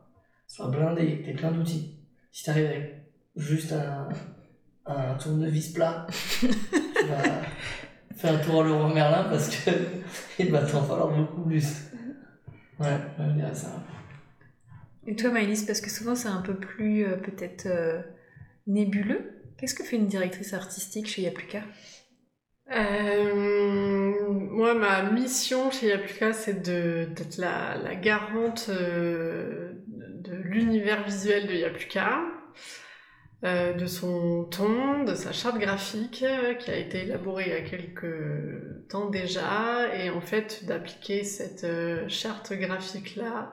que 0.47 1.23
tu 1.23 1.29
aies 1.29 1.33
plein 1.33 1.51
d'outils. 1.51 1.99
Si 2.31 2.43
tu 2.43 2.49
arrives 2.49 2.65
avec 2.65 3.03
juste 3.35 3.73
un, 3.73 4.09
un 4.85 5.15
tournevis 5.15 5.69
plat, 5.73 6.07
tu 6.39 6.47
vas 6.47 7.41
faire 8.15 8.33
un 8.33 8.37
tour 8.39 8.61
à 8.61 8.67
Leroy 8.67 8.93
Merlin 8.93 9.25
parce 9.29 9.49
que 9.49 9.71
il 10.39 10.51
va 10.51 10.61
t'en 10.61 10.83
falloir 10.83 11.09
beaucoup 11.09 11.43
plus. 11.43 11.91
Ouais, 12.79 12.97
je 13.19 13.33
dirais 13.33 13.55
ça. 13.55 13.83
Et 15.05 15.15
toi, 15.15 15.31
Maëlys, 15.31 15.63
parce 15.63 15.81
que 15.81 15.89
souvent 15.89 16.15
c'est 16.15 16.27
un 16.27 16.41
peu 16.41 16.55
plus 16.55 17.05
euh, 17.05 17.15
peut-être 17.15 17.65
euh, 17.65 18.01
nébuleux. 18.67 19.41
Qu'est-ce 19.57 19.73
que 19.73 19.83
fait 19.83 19.95
une 19.95 20.07
directrice 20.07 20.53
artistique 20.53 21.07
chez 21.07 21.23
Yapuka 21.23 21.63
Euh, 22.71 24.29
moi, 24.29 24.73
ma 24.73 25.09
mission 25.11 25.71
chez 25.71 25.87
Yapluka, 25.87 26.33
c'est 26.33 26.61
d'être 26.61 27.37
la, 27.37 27.77
la, 27.77 27.95
garante 27.95 28.67
euh, 28.69 29.73
l'univers 30.57 31.03
visuel 31.03 31.47
de 31.47 31.53
Yapluka, 31.53 32.21
euh, 33.43 33.73
de 33.73 33.85
son 33.85 34.45
ton, 34.45 35.03
de 35.03 35.13
sa 35.13 35.31
charte 35.31 35.59
graphique 35.59 36.23
euh, 36.27 36.55
qui 36.55 36.71
a 36.71 36.75
été 36.75 37.03
élaborée 37.03 37.43
il 37.45 37.51
y 37.51 37.55
a 37.55 37.61
quelques 37.61 38.87
temps 38.89 39.09
déjà, 39.09 39.95
et 39.95 40.09
en 40.09 40.21
fait 40.21 40.65
d'appliquer 40.65 41.23
cette 41.23 41.63
euh, 41.63 42.09
charte 42.09 42.53
graphique-là 42.53 43.51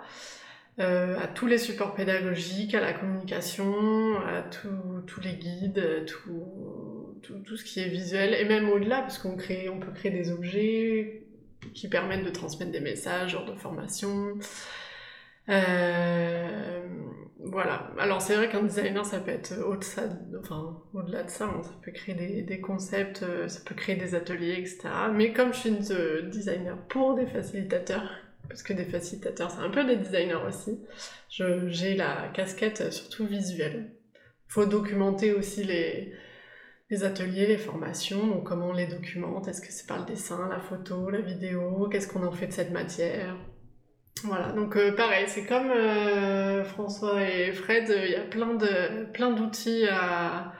à 0.76 1.28
tous 1.28 1.46
les 1.46 1.58
supports 1.58 1.94
pédagogiques, 1.94 2.74
à 2.74 2.80
la 2.80 2.92
communication, 2.92 4.16
à 4.26 4.42
tous 4.42 5.20
les 5.20 5.34
guides, 5.34 6.04
tout, 6.04 7.16
tout, 7.22 7.38
tout, 7.46 7.56
ce 7.56 7.62
qui 7.62 7.78
est 7.78 7.88
visuel, 7.88 8.34
et 8.34 8.44
même 8.44 8.68
au-delà, 8.68 9.00
parce 9.02 9.18
qu'on 9.18 9.36
crée, 9.36 9.68
on 9.68 9.78
peut 9.78 9.92
créer 9.92 10.10
des 10.10 10.32
objets 10.32 11.28
qui 11.74 11.88
permettent 11.88 12.24
de 12.24 12.30
transmettre 12.30 12.72
des 12.72 12.80
messages, 12.80 13.30
genre 13.30 13.44
de 13.44 13.54
formation. 13.54 14.36
Voilà. 17.46 17.90
Alors 17.98 18.22
c'est 18.22 18.34
vrai 18.36 18.48
qu'un 18.48 18.62
designer, 18.62 19.04
ça 19.04 19.20
peut 19.20 19.30
être 19.30 19.52
au-delà 19.64 20.08
de, 20.08 20.38
enfin, 20.38 20.82
au 20.94 21.02
de 21.02 21.14
ça, 21.28 21.44
hein. 21.44 21.62
ça 21.62 21.72
peut 21.82 21.92
créer 21.92 22.14
des, 22.14 22.42
des, 22.42 22.60
concepts, 22.60 23.22
euh, 23.22 23.48
ça 23.48 23.60
peut 23.66 23.74
créer 23.74 23.96
des 23.96 24.14
ateliers, 24.14 24.54
etc. 24.58 24.88
Mais 25.12 25.32
comme 25.32 25.52
je 25.52 25.58
suis 25.58 25.68
une 25.68 25.84
euh, 25.90 26.22
designer 26.22 26.76
pour 26.88 27.14
des 27.14 27.26
facilitateurs, 27.26 28.08
parce 28.48 28.62
que 28.62 28.72
des 28.72 28.84
facilitateurs, 28.84 29.50
c'est 29.50 29.60
un 29.60 29.70
peu 29.70 29.84
des 29.84 29.96
designers 29.96 30.40
aussi, 30.48 30.80
j'ai 31.28 31.96
la 31.96 32.28
casquette 32.32 32.92
surtout 32.92 33.26
visuelle. 33.26 33.90
Il 34.48 34.52
faut 34.52 34.66
documenter 34.66 35.32
aussi 35.32 35.64
les, 35.64 36.14
les 36.90 37.04
ateliers, 37.04 37.46
les 37.46 37.58
formations, 37.58 38.26
donc 38.26 38.44
comment 38.44 38.68
on 38.68 38.72
les 38.72 38.86
documente, 38.86 39.48
est-ce 39.48 39.60
que 39.60 39.70
c'est 39.70 39.86
par 39.86 39.98
le 39.98 40.06
dessin, 40.06 40.48
la 40.48 40.60
photo, 40.60 41.10
la 41.10 41.20
vidéo, 41.20 41.88
qu'est-ce 41.90 42.08
qu'on 42.08 42.24
en 42.24 42.32
fait 42.32 42.46
de 42.46 42.52
cette 42.52 42.70
matière? 42.70 43.36
Voilà, 44.22 44.52
donc 44.52 44.76
euh, 44.76 44.92
pareil, 44.92 45.26
c'est 45.28 45.44
comme 45.44 45.70
euh, 45.70 46.64
François 46.64 47.22
et 47.22 47.52
Fred, 47.52 47.84
il 47.88 48.10
y 48.10 48.14
a 48.14 48.22
plein 48.22 49.30
d'outils 49.30 49.86
à, 49.90 50.54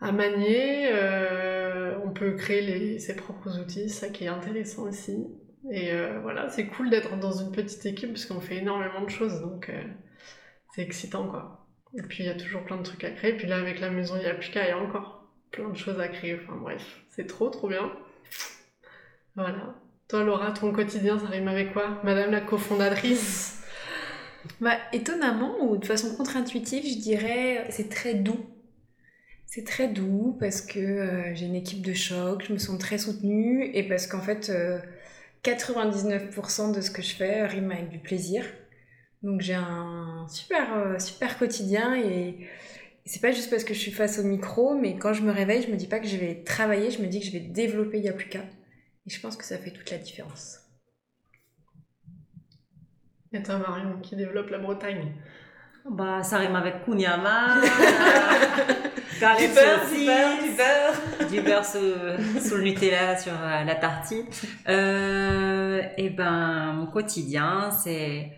manier. 0.00 0.88
Euh, 0.92 1.98
on 2.04 2.10
peut 2.10 2.32
créer 2.32 2.98
ses 2.98 3.16
propres 3.16 3.58
outils, 3.58 3.88
ça 3.88 4.08
qui 4.08 4.24
est 4.24 4.28
intéressant 4.28 4.82
aussi. 4.82 5.26
Et 5.70 5.92
voilà, 6.22 6.48
c'est 6.48 6.66
cool 6.66 6.90
d'être 6.90 7.16
dans 7.16 7.32
une 7.32 7.52
petite 7.52 7.86
équipe 7.86 8.10
parce 8.10 8.26
qu'on 8.26 8.40
fait 8.40 8.56
énormément 8.56 9.02
de 9.02 9.10
choses, 9.10 9.40
donc 9.40 9.70
c'est 10.74 10.82
excitant 10.82 11.28
quoi. 11.28 11.66
Et 11.96 12.02
puis 12.02 12.24
il 12.24 12.26
y 12.26 12.30
a 12.30 12.34
toujours 12.34 12.64
plein 12.64 12.76
de 12.78 12.82
trucs 12.82 13.04
à 13.04 13.10
créer. 13.12 13.34
Puis 13.36 13.46
là, 13.46 13.58
avec 13.58 13.80
la 13.80 13.90
maison 13.90 14.16
Yapika, 14.16 14.64
il 14.64 14.68
y 14.68 14.72
a 14.72 14.78
encore 14.78 15.30
plein 15.52 15.68
de 15.70 15.76
choses 15.76 16.00
à 16.00 16.08
créer. 16.08 16.38
Enfin 16.42 16.56
bref, 16.56 17.02
c'est 17.10 17.26
trop 17.26 17.48
trop 17.48 17.68
bien. 17.68 17.92
Voilà. 19.36 19.76
Toi, 20.12 20.24
Laura, 20.24 20.52
ton 20.52 20.72
quotidien, 20.72 21.18
ça 21.18 21.24
rime 21.24 21.48
avec 21.48 21.72
quoi? 21.72 21.98
Madame 22.04 22.32
la 22.32 22.42
cofondatrice 22.42 23.62
bah, 24.60 24.76
Étonnamment, 24.92 25.64
ou 25.64 25.78
de 25.78 25.86
façon 25.86 26.14
contre-intuitive, 26.14 26.84
je 26.84 26.98
dirais 26.98 27.64
c'est 27.70 27.88
très 27.88 28.12
doux. 28.12 28.44
C'est 29.46 29.64
très 29.64 29.88
doux 29.88 30.36
parce 30.38 30.60
que 30.60 30.78
euh, 30.78 31.34
j'ai 31.34 31.46
une 31.46 31.54
équipe 31.54 31.80
de 31.80 31.94
choc, 31.94 32.44
je 32.46 32.52
me 32.52 32.58
sens 32.58 32.78
très 32.78 32.98
soutenue 32.98 33.70
et 33.72 33.88
parce 33.88 34.06
qu'en 34.06 34.20
fait, 34.20 34.52
99% 35.44 36.60
euh, 36.68 36.74
de 36.74 36.82
ce 36.82 36.90
que 36.90 37.00
je 37.00 37.14
fais 37.14 37.46
rime 37.46 37.70
avec 37.70 37.88
du 37.88 37.98
plaisir. 37.98 38.44
Donc 39.22 39.40
j'ai 39.40 39.54
un 39.54 40.26
super, 40.28 40.74
euh, 40.74 40.98
super 40.98 41.38
quotidien 41.38 41.94
et 41.96 42.36
c'est 43.06 43.22
pas 43.22 43.32
juste 43.32 43.48
parce 43.48 43.64
que 43.64 43.72
je 43.72 43.78
suis 43.78 43.92
face 43.92 44.18
au 44.18 44.24
micro, 44.24 44.74
mais 44.74 44.94
quand 44.98 45.14
je 45.14 45.22
me 45.22 45.32
réveille, 45.32 45.62
je 45.62 45.70
me 45.70 45.76
dis 45.76 45.86
pas 45.86 46.00
que 46.00 46.06
je 46.06 46.18
vais 46.18 46.42
travailler, 46.44 46.90
je 46.90 47.00
me 47.00 47.06
dis 47.06 47.20
que 47.20 47.24
je 47.24 47.32
vais 47.32 47.40
développer 47.40 47.98
Yapluka. 47.98 48.40
Et 49.06 49.10
je 49.10 49.20
pense 49.20 49.36
que 49.36 49.44
ça 49.44 49.58
fait 49.58 49.72
toute 49.72 49.90
la 49.90 49.98
différence. 49.98 50.60
Et 53.32 53.42
toi, 53.42 53.58
Marion, 53.58 53.98
qui 54.00 54.14
développe 54.16 54.50
la 54.50 54.58
Bretagne 54.58 55.12
bah, 55.90 56.22
ça 56.22 56.38
rime 56.38 56.54
avec 56.54 56.84
Kunyama, 56.84 57.56
du 57.60 59.48
beurre, 59.48 59.88
du 59.90 60.06
beurre, 60.06 60.42
du 60.42 60.50
beurre, 60.56 61.28
du 61.28 61.40
beurre 61.40 61.64
sous, 61.64 62.56
le 62.56 62.62
Nutella 62.62 63.16
sur 63.16 63.32
euh, 63.32 63.64
la 63.64 63.74
tartine. 63.74 64.26
Euh, 64.68 65.82
et 65.96 66.10
ben, 66.10 66.72
mon 66.74 66.86
quotidien, 66.86 67.70
c'est 67.72 68.30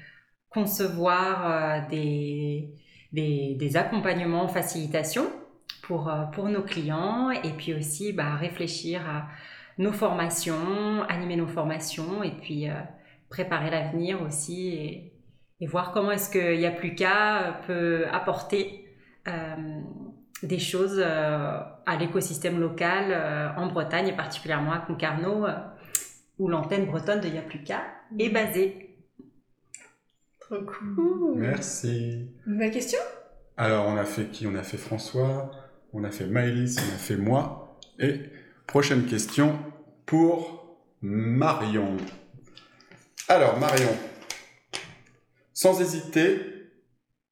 concevoir 0.48 1.50
euh, 1.50 1.80
des, 1.90 2.70
des, 3.12 3.56
des, 3.58 3.76
accompagnements, 3.76 4.48
facilitation 4.48 5.26
pour, 5.82 6.10
pour 6.32 6.48
nos 6.48 6.62
clients, 6.62 7.30
et 7.30 7.50
puis 7.50 7.74
aussi 7.74 8.14
bah, 8.14 8.36
réfléchir 8.36 9.02
à 9.06 9.28
nos 9.78 9.92
formations, 9.92 11.02
animer 11.08 11.36
nos 11.36 11.46
formations 11.46 12.22
et 12.22 12.30
puis 12.30 12.68
euh, 12.68 12.74
préparer 13.28 13.70
l'avenir 13.70 14.22
aussi 14.22 14.68
et, 14.68 15.10
voir 15.66 15.92
comment 15.92 16.10
est-ce 16.10 16.28
que 16.28 16.54
Yapluka 16.54 17.62
peut 17.66 18.04
apporter 18.12 18.86
euh, 19.26 19.80
des 20.42 20.58
choses 20.58 21.00
euh, 21.02 21.58
à 21.86 21.96
l'écosystème 21.98 22.60
local 22.60 23.54
en 23.56 23.68
Bretagne 23.68 24.08
et 24.08 24.12
particulièrement 24.12 24.72
à 24.72 24.80
Concarneau 24.80 25.46
où 26.38 26.48
l'antenne 26.48 26.84
bretonne 26.84 27.22
de 27.22 27.28
Yapluka 27.28 27.80
est 28.18 28.28
basée. 28.28 28.98
Trop 30.38 30.60
cool. 30.60 31.36
Merci. 31.36 32.28
Nouvelle 32.46 32.70
question? 32.70 33.00
Alors 33.56 33.86
on 33.86 33.96
a 33.96 34.04
fait 34.04 34.26
qui? 34.26 34.46
On 34.46 34.54
a 34.56 34.62
fait 34.62 34.76
François, 34.76 35.50
on 35.94 36.04
a 36.04 36.10
fait 36.10 36.26
Maëlys, 36.26 36.76
on 36.78 36.94
a 36.94 36.98
fait 36.98 37.16
moi 37.16 37.78
et 37.98 38.20
Prochaine 38.66 39.06
question 39.06 39.58
pour 40.06 40.78
Marion. 41.00 41.96
Alors, 43.28 43.58
Marion, 43.58 43.96
sans 45.52 45.80
hésiter, 45.80 46.70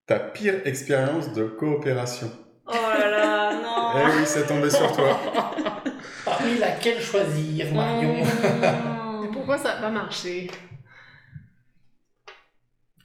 ta 0.07 0.19
pire 0.19 0.61
expérience 0.67 1.33
de 1.33 1.45
coopération. 1.45 2.31
Oh 2.67 2.73
là 2.73 3.11
là, 3.11 3.53
non 3.55 3.93
Eh 4.01 4.19
oui, 4.19 4.23
c'est 4.25 4.47
tombé 4.47 4.71
sur 4.71 4.93
toi. 4.93 5.19
Parmi 6.25 6.59
laquelle 6.59 7.01
choisir, 7.01 7.73
Marion 7.75 8.17
Et 9.25 9.29
pourquoi 9.33 9.59
ça 9.59 9.75
n'a 9.75 9.81
pas 9.81 9.91
marché? 9.91 10.51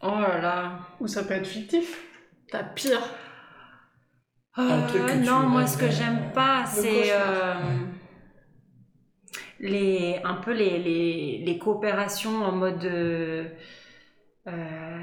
Oh 0.02 0.20
là 0.20 0.40
là. 0.40 0.80
Ou 1.00 1.08
ça 1.08 1.24
peut 1.24 1.34
être 1.34 1.48
fictif 1.48 2.00
Ta 2.52 2.64
pire 2.64 3.02
euh, 4.60 5.16
Non, 5.16 5.42
moi 5.48 5.66
ce 5.66 5.78
que 5.78 5.90
j'aime 5.90 6.32
pas, 6.34 6.66
c'est 6.66 7.12
les, 9.60 10.20
un 10.24 10.36
peu 10.36 10.54
les, 10.54 10.78
les, 10.80 11.44
les 11.46 11.58
coopérations 11.58 12.44
en 12.44 12.52
mode, 12.52 12.84
euh, 12.86 13.46
euh, 14.48 15.02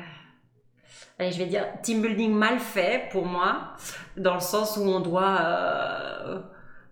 allez, 1.19 1.33
je 1.33 1.39
vais 1.39 1.47
dire 1.47 1.67
team 1.83 2.03
building 2.03 2.33
mal 2.33 2.59
fait 2.59 3.09
pour 3.11 3.27
moi, 3.27 3.75
dans 4.17 4.35
le 4.35 4.41
sens 4.41 4.77
où 4.77 4.83
on 4.83 5.01
doit 5.01 5.39
euh, 5.41 6.41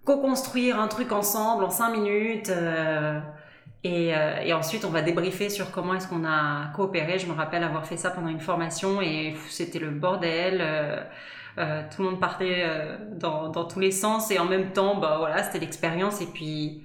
co-construire 0.04 0.78
un 0.78 0.88
truc 0.88 1.12
ensemble 1.12 1.64
en 1.64 1.70
cinq 1.70 1.92
minutes. 1.96 2.50
Euh, 2.50 3.20
et, 3.84 4.12
et, 4.44 4.52
ensuite, 4.52 4.84
on 4.84 4.90
va 4.90 5.02
débriefer 5.02 5.48
sur 5.48 5.72
comment 5.72 5.94
est-ce 5.94 6.06
qu'on 6.06 6.24
a 6.24 6.68
coopéré. 6.76 7.18
Je 7.18 7.26
me 7.26 7.32
rappelle 7.32 7.64
avoir 7.64 7.84
fait 7.84 7.96
ça 7.96 8.10
pendant 8.10 8.28
une 8.28 8.38
formation 8.38 9.02
et 9.02 9.34
c'était 9.48 9.80
le 9.80 9.90
bordel. 9.90 10.58
Tout 11.56 12.02
le 12.02 12.10
monde 12.10 12.20
partait 12.20 12.64
dans, 13.10 13.48
dans, 13.48 13.64
tous 13.64 13.80
les 13.80 13.90
sens 13.90 14.30
et 14.30 14.38
en 14.38 14.44
même 14.44 14.72
temps, 14.72 15.00
bah 15.00 15.16
voilà, 15.18 15.42
c'était 15.42 15.58
l'expérience. 15.58 16.20
Et 16.20 16.26
puis, 16.26 16.84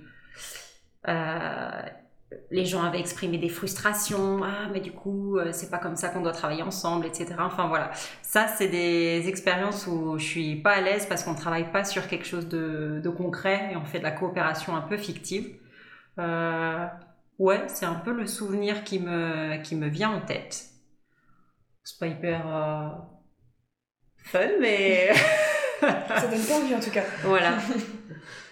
les 2.52 2.66
gens 2.66 2.84
avaient 2.84 3.00
exprimé 3.00 3.38
des 3.38 3.50
frustrations, 3.50 4.42
ah 4.44 4.70
mais 4.72 4.80
du 4.80 4.92
coup 4.92 5.38
euh, 5.38 5.52
c'est 5.52 5.70
pas 5.70 5.78
comme 5.78 5.96
ça 5.96 6.10
qu'on 6.10 6.22
doit 6.22 6.32
travailler 6.32 6.64
ensemble, 6.64 7.06
etc. 7.06 7.36
Enfin 7.40 7.68
voilà, 7.68 7.92
ça 8.22 8.48
c'est 8.48 8.68
des 8.68 9.28
expériences 9.28 9.88
où 9.88 10.18
je 10.18 10.26
suis 10.26 10.56
pas 10.58 10.72
à 10.72 10.82
l'aise 10.82 11.06
parce 11.08 11.24
qu'on 11.24 11.36
travaille 11.36 11.72
pas 11.72 11.84
sur 11.84 12.08
quelque 12.08 12.26
chose 12.26 12.48
de, 12.48 13.02
concret 13.18 13.70
et 13.72 13.78
on 13.78 13.86
fait 13.86 14.00
de 14.00 14.04
la 14.04 14.12
coopération 14.12 14.76
un 14.76 14.82
peu 14.82 14.98
fictive. 14.98 15.56
Euh, 16.20 16.86
ouais, 17.40 17.64
c'est 17.68 17.86
un 17.86 17.96
peu 17.96 18.12
le 18.12 18.26
souvenir 18.26 18.84
qui 18.84 19.00
me, 19.00 19.62
qui 19.64 19.76
me 19.76 19.88
vient 19.88 20.12
en 20.12 20.22
tête. 20.22 20.66
C'est 21.84 22.00
pas 22.00 22.08
hyper 22.08 22.44
fun, 24.18 24.40
mais... 24.60 25.14
ça 25.80 26.28
donne 26.28 26.46
pas 26.46 26.60
envie 26.60 26.76
en 26.76 26.80
tout 26.80 26.92
cas. 26.92 27.04
Voilà. 27.24 27.58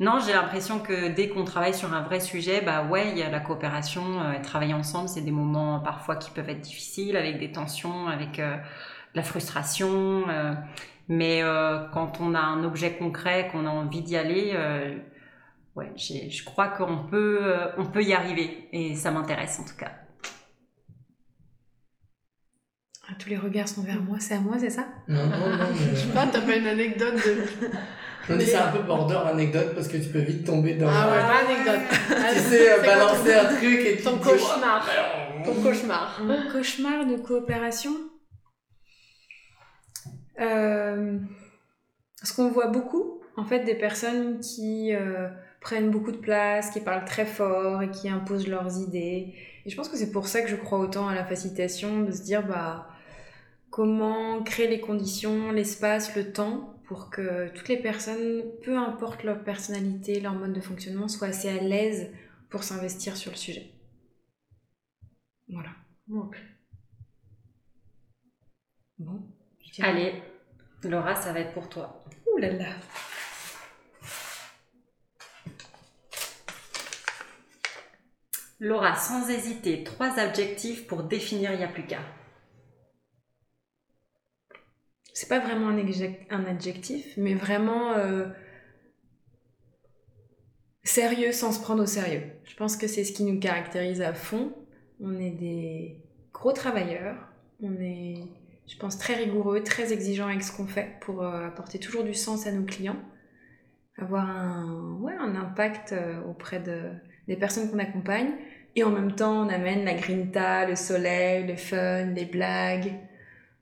Non, 0.00 0.20
j'ai 0.24 0.32
l'impression 0.32 0.78
que 0.78 1.08
dès 1.08 1.28
qu'on 1.28 1.44
travaille 1.44 1.74
sur 1.74 1.92
un 1.92 2.02
vrai 2.02 2.20
sujet, 2.20 2.60
bah 2.60 2.84
ouais, 2.84 3.10
il 3.10 3.18
y 3.18 3.22
a 3.22 3.30
la 3.30 3.40
coopération, 3.40 4.20
euh, 4.20 4.40
travailler 4.40 4.74
ensemble, 4.74 5.08
c'est 5.08 5.22
des 5.22 5.32
moments 5.32 5.80
parfois 5.80 6.14
qui 6.14 6.30
peuvent 6.30 6.48
être 6.48 6.60
difficiles, 6.60 7.16
avec 7.16 7.40
des 7.40 7.50
tensions, 7.50 8.06
avec 8.06 8.38
euh, 8.38 8.56
la 9.14 9.24
frustration. 9.24 10.28
Euh, 10.28 10.54
mais 11.08 11.40
quand 11.94 12.20
on 12.20 12.34
a 12.34 12.40
un 12.40 12.64
objet 12.64 12.92
concret, 12.92 13.48
qu'on 13.50 13.66
a 13.66 13.70
envie 13.70 14.02
d'y 14.02 14.14
aller, 14.14 14.54
ouais, 15.74 15.90
je 15.96 16.44
crois 16.44 16.68
qu'on 16.68 16.98
peut, 16.98 17.50
on 17.78 17.86
peut 17.86 18.02
y 18.04 18.12
arriver. 18.12 18.68
Et 18.72 18.94
ça 18.94 19.10
m'intéresse 19.10 19.58
en 19.58 19.64
tout 19.64 19.76
cas. 19.78 19.92
Ah, 23.08 23.14
tous 23.18 23.30
les 23.30 23.38
regards 23.38 23.68
sont 23.68 23.82
vers 23.82 24.02
moi, 24.02 24.18
c'est 24.20 24.34
à 24.34 24.40
moi, 24.40 24.58
c'est 24.58 24.68
ça? 24.68 24.86
Non, 25.08 25.24
non, 25.24 25.56
non. 25.56 25.66
Je 25.72 25.94
sais 25.94 26.12
pas, 26.12 26.26
t'as 26.26 26.42
pas 26.42 26.56
une 26.56 26.66
anecdote 26.66 27.14
de 27.14 27.42
Donc 28.28 28.40
c'est 28.42 28.54
un 28.56 28.68
peu 28.72 28.82
border 28.82 29.18
anecdote 29.30 29.74
parce 29.74 29.88
que 29.88 29.96
tu 29.96 30.08
peux 30.10 30.18
vite 30.20 30.44
tomber 30.44 30.74
dans. 30.74 30.88
Ah 30.88 31.08
ouais, 31.10 31.20
pas 31.20 31.52
anecdote. 31.52 31.88
Tu 32.32 32.38
sais, 32.40 32.80
balancer 32.84 33.34
un 33.34 33.44
truc 33.46 33.64
et 33.64 33.96
ton 33.96 34.18
tu 34.18 34.18
te 34.18 34.24
dis, 34.24 34.30
cauchemar. 34.30 34.86
Ouais, 34.86 35.44
Ton 35.44 35.54
cauchemar. 35.62 36.20
Un 36.28 36.52
cauchemar 36.52 37.06
de 37.06 37.16
coopération 37.16 37.92
Euh, 40.40 41.18
Ce 42.22 42.32
qu'on 42.34 42.48
voit 42.50 42.68
beaucoup, 42.68 43.20
en 43.36 43.44
fait, 43.44 43.60
des 43.64 43.74
personnes 43.74 44.40
qui 44.40 44.94
euh, 44.94 45.28
prennent 45.60 45.90
beaucoup 45.90 46.12
de 46.12 46.16
place, 46.18 46.70
qui 46.70 46.80
parlent 46.80 47.04
très 47.04 47.26
fort 47.26 47.82
et 47.82 47.90
qui 47.90 48.08
imposent 48.08 48.48
leurs 48.48 48.78
idées. 48.78 49.34
Et 49.64 49.70
je 49.70 49.76
pense 49.76 49.88
que 49.88 49.96
c'est 49.96 50.12
pour 50.12 50.26
ça 50.28 50.42
que 50.42 50.48
je 50.48 50.56
crois 50.56 50.78
autant 50.78 51.08
à 51.08 51.14
la 51.14 51.24
facilitation, 51.24 52.02
de 52.02 52.12
se 52.12 52.22
dire, 52.22 52.46
bah, 52.46 52.88
comment 53.70 54.42
créer 54.42 54.68
les 54.68 54.80
conditions, 54.80 55.50
l'espace, 55.50 56.14
le 56.16 56.32
temps 56.32 56.74
pour 56.88 57.10
que 57.10 57.48
toutes 57.50 57.68
les 57.68 57.76
personnes, 57.76 58.42
peu 58.62 58.76
importe 58.76 59.22
leur 59.22 59.44
personnalité, 59.44 60.20
leur 60.20 60.32
mode 60.32 60.54
de 60.54 60.60
fonctionnement, 60.60 61.06
soient 61.06 61.28
assez 61.28 61.50
à 61.50 61.62
l'aise 61.62 62.10
pour 62.48 62.64
s'investir 62.64 63.14
sur 63.14 63.30
le 63.30 63.36
sujet. 63.36 63.70
Voilà. 65.50 65.68
Ok. 66.10 66.36
Bon. 68.98 69.20
Allez, 69.80 70.22
Laura, 70.82 71.14
ça 71.14 71.34
va 71.34 71.40
être 71.40 71.52
pour 71.52 71.68
toi. 71.68 72.02
Ouh 72.32 72.38
là 72.38 72.52
là. 72.52 72.74
Laura, 78.60 78.96
sans 78.96 79.28
hésiter, 79.28 79.84
trois 79.84 80.18
adjectifs 80.18 80.86
pour 80.86 81.04
définir 81.04 81.52
Il 81.52 81.58
n'y 81.58 81.64
a 81.64 81.68
plus 81.68 81.86
qu'à. 81.86 82.00
C'est 85.18 85.28
pas 85.28 85.40
vraiment 85.40 85.66
un, 85.66 86.44
adjectif, 86.44 87.14
mais 87.16 87.34
vraiment 87.34 87.90
euh, 87.94 88.26
sérieux 90.84 91.32
sans 91.32 91.50
se 91.50 91.60
prendre 91.60 91.82
au 91.82 91.86
sérieux. 91.86 92.22
Je 92.44 92.54
pense 92.54 92.76
que 92.76 92.86
c'est 92.86 93.02
ce 93.02 93.12
qui 93.12 93.24
nous 93.24 93.40
caractérise 93.40 94.00
à 94.00 94.12
fond. 94.14 94.52
On 95.00 95.18
est 95.18 95.32
des 95.32 95.96
gros 96.32 96.52
travailleurs, 96.52 97.16
on 97.60 97.72
est, 97.80 98.28
je 98.68 98.76
pense, 98.76 98.96
très 98.96 99.14
rigoureux, 99.14 99.64
très 99.64 99.92
exigeants 99.92 100.28
avec 100.28 100.44
ce 100.44 100.56
qu'on 100.56 100.68
fait 100.68 101.00
pour 101.00 101.24
euh, 101.24 101.48
apporter 101.48 101.80
toujours 101.80 102.04
du 102.04 102.14
sens 102.14 102.46
à 102.46 102.52
nos 102.52 102.64
clients, 102.64 103.02
avoir 103.96 104.30
un, 104.30 104.98
ouais, 105.00 105.16
un 105.18 105.34
impact 105.34 105.94
euh, 105.94 106.22
auprès 106.28 106.60
de, 106.60 106.92
des 107.26 107.34
personnes 107.34 107.68
qu'on 107.72 107.80
accompagne. 107.80 108.34
Et 108.76 108.84
en 108.84 108.90
même 108.90 109.16
temps, 109.16 109.44
on 109.44 109.48
amène 109.48 109.84
la 109.84 109.94
grinta, 109.94 110.64
le 110.68 110.76
soleil, 110.76 111.44
le 111.48 111.56
fun, 111.56 112.04
les 112.04 112.24
blagues. 112.24 112.92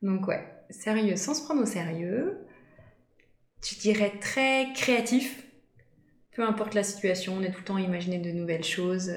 Donc 0.02 0.28
ouais, 0.28 0.44
sérieux 0.70 1.16
sans 1.16 1.34
se 1.34 1.44
prendre 1.44 1.62
au 1.62 1.66
sérieux. 1.66 2.38
Je 3.64 3.78
dirais 3.78 4.12
très 4.20 4.72
créatif. 4.74 5.44
Peu 6.32 6.42
importe 6.42 6.74
la 6.74 6.82
situation, 6.82 7.34
on 7.36 7.42
est 7.42 7.50
tout 7.50 7.60
le 7.60 7.64
temps 7.64 7.76
à 7.76 7.80
imaginer 7.80 8.18
de 8.18 8.30
nouvelles 8.30 8.64
choses. 8.64 9.10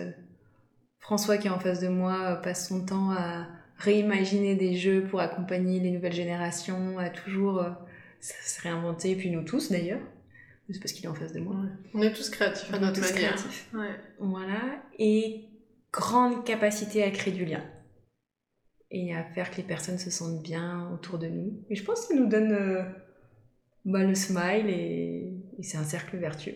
François 0.99 1.37
qui 1.37 1.47
est 1.47 1.51
en 1.51 1.59
face 1.59 1.79
de 1.81 1.87
moi 1.87 2.31
euh, 2.31 2.35
passe 2.35 2.67
son 2.67 2.85
temps 2.85 3.11
à 3.11 3.47
réimaginer 3.77 4.55
des 4.55 4.75
jeux 4.75 5.03
pour 5.03 5.19
accompagner 5.21 5.79
les 5.79 5.91
nouvelles 5.91 6.13
générations, 6.13 6.97
à 6.99 7.09
toujours 7.09 7.59
euh, 7.59 7.69
se 8.21 8.61
réinventer, 8.61 9.15
puis 9.15 9.31
nous 9.31 9.43
tous 9.43 9.71
d'ailleurs. 9.71 10.01
C'est 10.71 10.79
parce 10.79 10.91
qu'il 10.91 11.05
est 11.05 11.07
en 11.09 11.15
face 11.15 11.33
de 11.33 11.39
moi. 11.39 11.55
On 11.95 12.01
est 12.03 12.13
tous 12.13 12.29
créatifs 12.29 12.71
à 12.71 12.77
On 12.77 12.77
est 12.77 12.81
notre 12.81 13.01
tous 13.01 13.13
manière. 13.13 13.33
créatifs. 13.35 13.69
Ouais. 13.73 13.95
Voilà. 14.19 14.59
Et 14.99 15.45
grande 15.91 16.45
capacité 16.45 17.03
à 17.03 17.09
créer 17.09 17.33
du 17.33 17.43
lien. 17.45 17.63
Et 18.91 19.13
à 19.13 19.23
faire 19.23 19.51
que 19.51 19.57
les 19.57 19.63
personnes 19.63 19.99
se 19.99 20.09
sentent 20.09 20.41
bien 20.41 20.89
autour 20.93 21.19
de 21.19 21.27
nous. 21.27 21.63
Et 21.69 21.75
je 21.75 21.83
pense 21.83 22.01
que 22.07 22.13
ça 22.13 22.19
nous 22.19 22.27
donne 22.27 22.51
euh, 22.51 22.81
bah, 23.85 24.03
le 24.03 24.15
smile 24.15 24.67
et, 24.69 25.31
et 25.59 25.63
c'est 25.63 25.77
un 25.77 25.83
cercle 25.83 26.17
vertueux. 26.17 26.55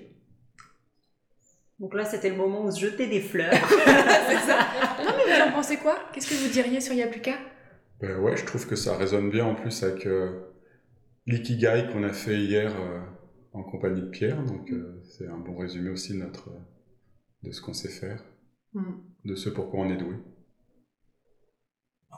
Donc 1.79 1.93
là, 1.95 2.05
c'était 2.05 2.29
le 2.29 2.35
moment 2.37 2.65
où 2.65 2.71
se 2.71 2.79
jeter 2.79 3.07
des 3.07 3.19
fleurs. 3.19 3.51
c'est 3.53 4.37
ça. 4.47 4.59
Non 5.03 5.11
mais 5.17 5.35
vous 5.35 5.49
en 5.49 5.51
pensez 5.51 5.77
quoi? 5.77 5.97
Qu'est-ce 6.13 6.29
que 6.29 6.35
vous 6.35 6.51
diriez 6.51 6.81
sur 6.81 6.93
Yapuka? 6.93 7.33
Ben 7.99 8.19
ouais, 8.19 8.35
je 8.37 8.45
trouve 8.45 8.67
que 8.67 8.75
ça 8.75 8.97
résonne 8.97 9.29
bien 9.29 9.45
en 9.45 9.55
plus 9.55 9.83
avec 9.83 10.05
euh, 10.07 10.41
l'ikigai 11.27 11.87
qu'on 11.91 12.03
a 12.03 12.13
fait 12.13 12.37
hier 12.39 12.73
euh, 12.79 12.99
en 13.53 13.63
compagnie 13.63 14.01
de 14.01 14.07
Pierre. 14.09 14.43
Donc 14.43 14.71
euh, 14.71 15.01
c'est 15.03 15.27
un 15.27 15.37
bon 15.37 15.55
résumé 15.57 15.89
aussi 15.89 16.13
de, 16.13 16.19
notre, 16.19 16.49
euh, 16.49 16.59
de 17.43 17.51
ce 17.51 17.61
qu'on 17.61 17.73
sait 17.73 17.89
faire, 17.89 18.23
Mm. 18.73 18.93
de 19.25 19.35
ce 19.35 19.49
pourquoi 19.49 19.81
on 19.81 19.89
est 19.91 19.97
doué. 19.97 20.15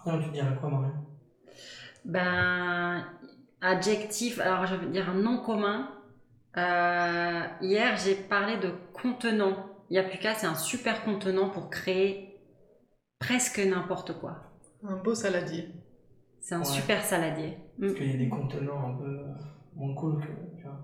Non, 0.06 0.22
tu 0.22 0.30
dirais 0.30 0.56
quoi, 0.60 0.70
Marion 0.70 0.94
Ben, 2.06 3.06
adjectif, 3.62 4.40
alors 4.40 4.66
je 4.66 4.76
veux 4.76 4.88
dire 4.88 5.10
un 5.10 5.16
nom 5.16 5.38
commun. 5.44 5.90
Euh, 6.58 7.42
hier, 7.62 7.98
j'ai 7.98 8.16
parlé 8.16 8.58
de 8.58 8.72
contenant. 8.94 9.66
Il 9.90 9.94
n'y 9.94 10.00
a 10.00 10.04
plus 10.04 10.18
qu'à, 10.20 10.34
c'est 10.36 10.48
un 10.48 10.56
super 10.56 11.04
contenant 11.04 11.50
pour 11.50 11.70
créer 11.70 12.40
presque 13.20 13.60
n'importe 13.60 14.20
quoi. 14.20 14.38
Un 14.84 14.96
beau 14.98 15.16
saladier. 15.16 15.70
C'est 16.40 16.56
un 16.56 16.60
Ouais. 16.60 16.66
super 16.66 17.02
saladier. 17.04 17.58
Mm. 17.78 17.82
Parce 17.88 17.94
qu'il 17.96 18.12
y 18.12 18.14
a 18.14 18.18
des 18.18 18.30
contenants 18.30 18.90
un 18.94 18.98
peu 18.98 19.20
moins 19.76 19.94
cool 19.96 20.22
que. 20.22 20.28
Tu 20.58 20.64
vois. 20.64 20.80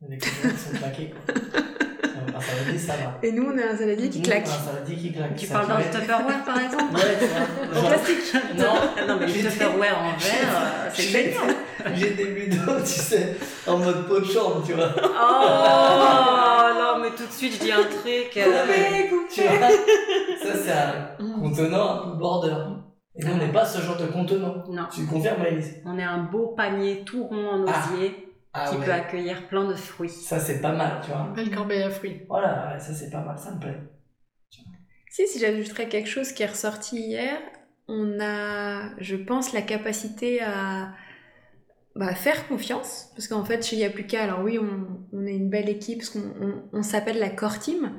Il 0.00 0.04
y 0.04 0.06
a 0.06 0.16
des 0.16 0.18
contenants 0.18 0.54
qui 0.54 0.58
sont 0.60 0.76
claqués, 0.78 1.10
quoi. 1.10 1.34
Un 2.36 2.40
saladier, 2.40 2.78
ça 2.78 2.92
va. 2.94 3.18
Et 3.22 3.32
nous 3.32 3.44
on 3.52 3.58
a 3.58 3.72
un 3.72 3.76
saladier 3.76 4.08
qui 4.10 4.18
Nous, 4.18 4.24
claque. 4.24 4.46
Un 4.46 4.72
saladier 4.72 4.96
qui 4.96 5.12
claque. 5.12 5.36
Tu 5.36 5.46
parles 5.46 5.66
d'un 5.68 5.80
Tupperware 6.00 6.44
par 6.44 6.58
exemple 6.60 6.94
Ouais, 6.94 7.18
tu 7.18 7.26
vois. 7.26 7.70
En 7.70 7.80
Genre, 7.80 7.88
plastique 7.90 8.34
Non, 8.58 9.06
non 9.08 9.16
mais 9.20 9.28
J'étais- 9.28 9.50
Tupperware 9.50 9.98
en 9.98 10.18
verre, 10.18 10.48
euh, 10.56 10.90
c'est 10.94 11.02
j'ai- 11.02 11.32
génial. 11.32 11.54
J'ai 11.94 12.10
des 12.10 12.24
vidéos, 12.24 12.78
tu 12.80 12.86
sais, 12.86 13.36
en 13.66 13.78
mode 13.78 14.06
pot 14.08 14.20
de 14.20 14.24
chambre, 14.24 14.62
tu 14.66 14.72
vois. 14.74 14.90
Oh 14.96 16.74
non, 16.78 17.02
mais 17.02 17.10
tout 17.10 17.26
de 17.26 17.32
suite, 17.32 17.54
je 17.54 17.58
dis 17.60 17.72
un 17.72 17.82
truc. 17.82 18.36
euh, 18.36 18.64
Tu 19.32 19.42
vois 19.42 19.68
Ça, 20.42 20.58
c'est 20.64 20.72
un 20.72 21.40
contenant 21.40 21.90
un 21.90 22.10
peu 22.10 22.16
border. 22.18 22.54
Et 23.16 23.24
nous, 23.24 23.32
on 23.32 23.36
n'est 23.36 23.52
pas 23.52 23.64
ce 23.64 23.80
genre 23.80 23.96
de 23.96 24.06
contenant. 24.06 24.64
Non, 24.70 24.84
Tu 24.94 25.04
confirmes, 25.06 25.42
Alice 25.42 25.66
on 25.84 25.98
est 25.98 26.04
un 26.04 26.18
beau 26.18 26.54
panier 26.56 27.02
tout 27.04 27.24
rond 27.24 27.48
en 27.48 27.64
Ah. 27.66 27.72
osier 27.94 28.27
Ah 28.52 28.68
qui 28.70 28.76
ouais. 28.76 28.84
peut 28.84 28.92
accueillir 28.92 29.48
plein 29.48 29.64
de 29.68 29.74
fruits. 29.74 30.08
Ça, 30.08 30.40
c'est 30.40 30.60
pas 30.60 30.72
mal, 30.72 31.00
tu 31.02 31.10
vois. 31.10 31.32
Belle 31.34 31.54
corbeille 31.54 31.82
à 31.82 31.90
fruits. 31.90 32.22
Voilà, 32.28 32.78
ça, 32.78 32.92
c'est 32.94 33.10
pas 33.10 33.20
mal, 33.20 33.38
ça 33.38 33.54
me 33.54 33.60
plaît. 33.60 33.78
Si, 35.10 35.26
si 35.26 35.38
j'ajouterais 35.38 35.88
quelque 35.88 36.08
chose 36.08 36.32
qui 36.32 36.42
est 36.42 36.46
ressorti 36.46 36.98
hier, 37.00 37.38
on 37.88 38.20
a, 38.20 38.90
je 39.00 39.16
pense, 39.16 39.52
la 39.52 39.62
capacité 39.62 40.40
à 40.42 40.92
bah, 41.96 42.14
faire 42.14 42.46
confiance. 42.48 43.10
Parce 43.14 43.28
qu'en 43.28 43.44
fait, 43.44 43.64
chez 43.64 43.76
Yapuka, 43.76 44.22
alors 44.22 44.40
oui, 44.42 44.58
on, 44.58 45.00
on 45.12 45.26
est 45.26 45.34
une 45.36 45.50
belle 45.50 45.68
équipe, 45.68 45.98
parce 45.98 46.10
qu'on 46.10 46.20
on- 46.40 46.62
on 46.72 46.82
s'appelle 46.82 47.18
la 47.18 47.30
Core 47.30 47.58
Team, 47.58 47.92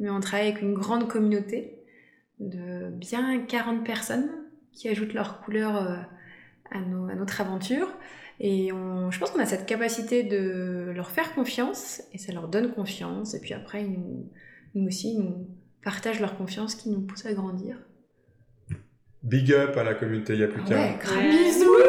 mais 0.00 0.10
on 0.10 0.20
travaille 0.20 0.48
avec 0.48 0.62
une 0.62 0.74
grande 0.74 1.08
communauté 1.08 1.78
de 2.40 2.90
bien 2.90 3.40
40 3.46 3.84
personnes 3.84 4.30
qui 4.72 4.88
ajoutent 4.88 5.14
leur 5.14 5.42
couleur 5.42 5.76
euh, 5.76 5.96
à, 6.70 6.80
nos- 6.80 7.08
à 7.10 7.14
notre 7.14 7.40
aventure. 7.40 7.88
Et 8.44 8.72
on, 8.72 9.12
je 9.12 9.20
pense 9.20 9.30
qu'on 9.30 9.38
a 9.40 9.46
cette 9.46 9.66
capacité 9.66 10.24
de 10.24 10.90
leur 10.96 11.12
faire 11.12 11.32
confiance, 11.32 12.02
et 12.12 12.18
ça 12.18 12.32
leur 12.32 12.48
donne 12.48 12.72
confiance. 12.72 13.34
Et 13.34 13.40
puis 13.40 13.54
après, 13.54 13.84
ils 13.84 13.92
nous, 13.92 14.28
nous 14.74 14.88
aussi, 14.88 15.12
ils 15.14 15.20
nous 15.20 15.46
partagent 15.84 16.18
leur 16.20 16.36
confiance 16.36 16.74
qui 16.74 16.90
nous 16.90 17.02
pousse 17.02 17.24
à 17.24 17.32
grandir. 17.34 17.76
Big 19.22 19.52
up 19.52 19.76
à 19.76 19.84
la 19.84 19.94
communauté 19.94 20.36
Yapuka. 20.36 20.74
Ouais, 20.74 20.98
gros 21.00 21.14
Ouais. 21.14 21.30
bisous 21.30 21.76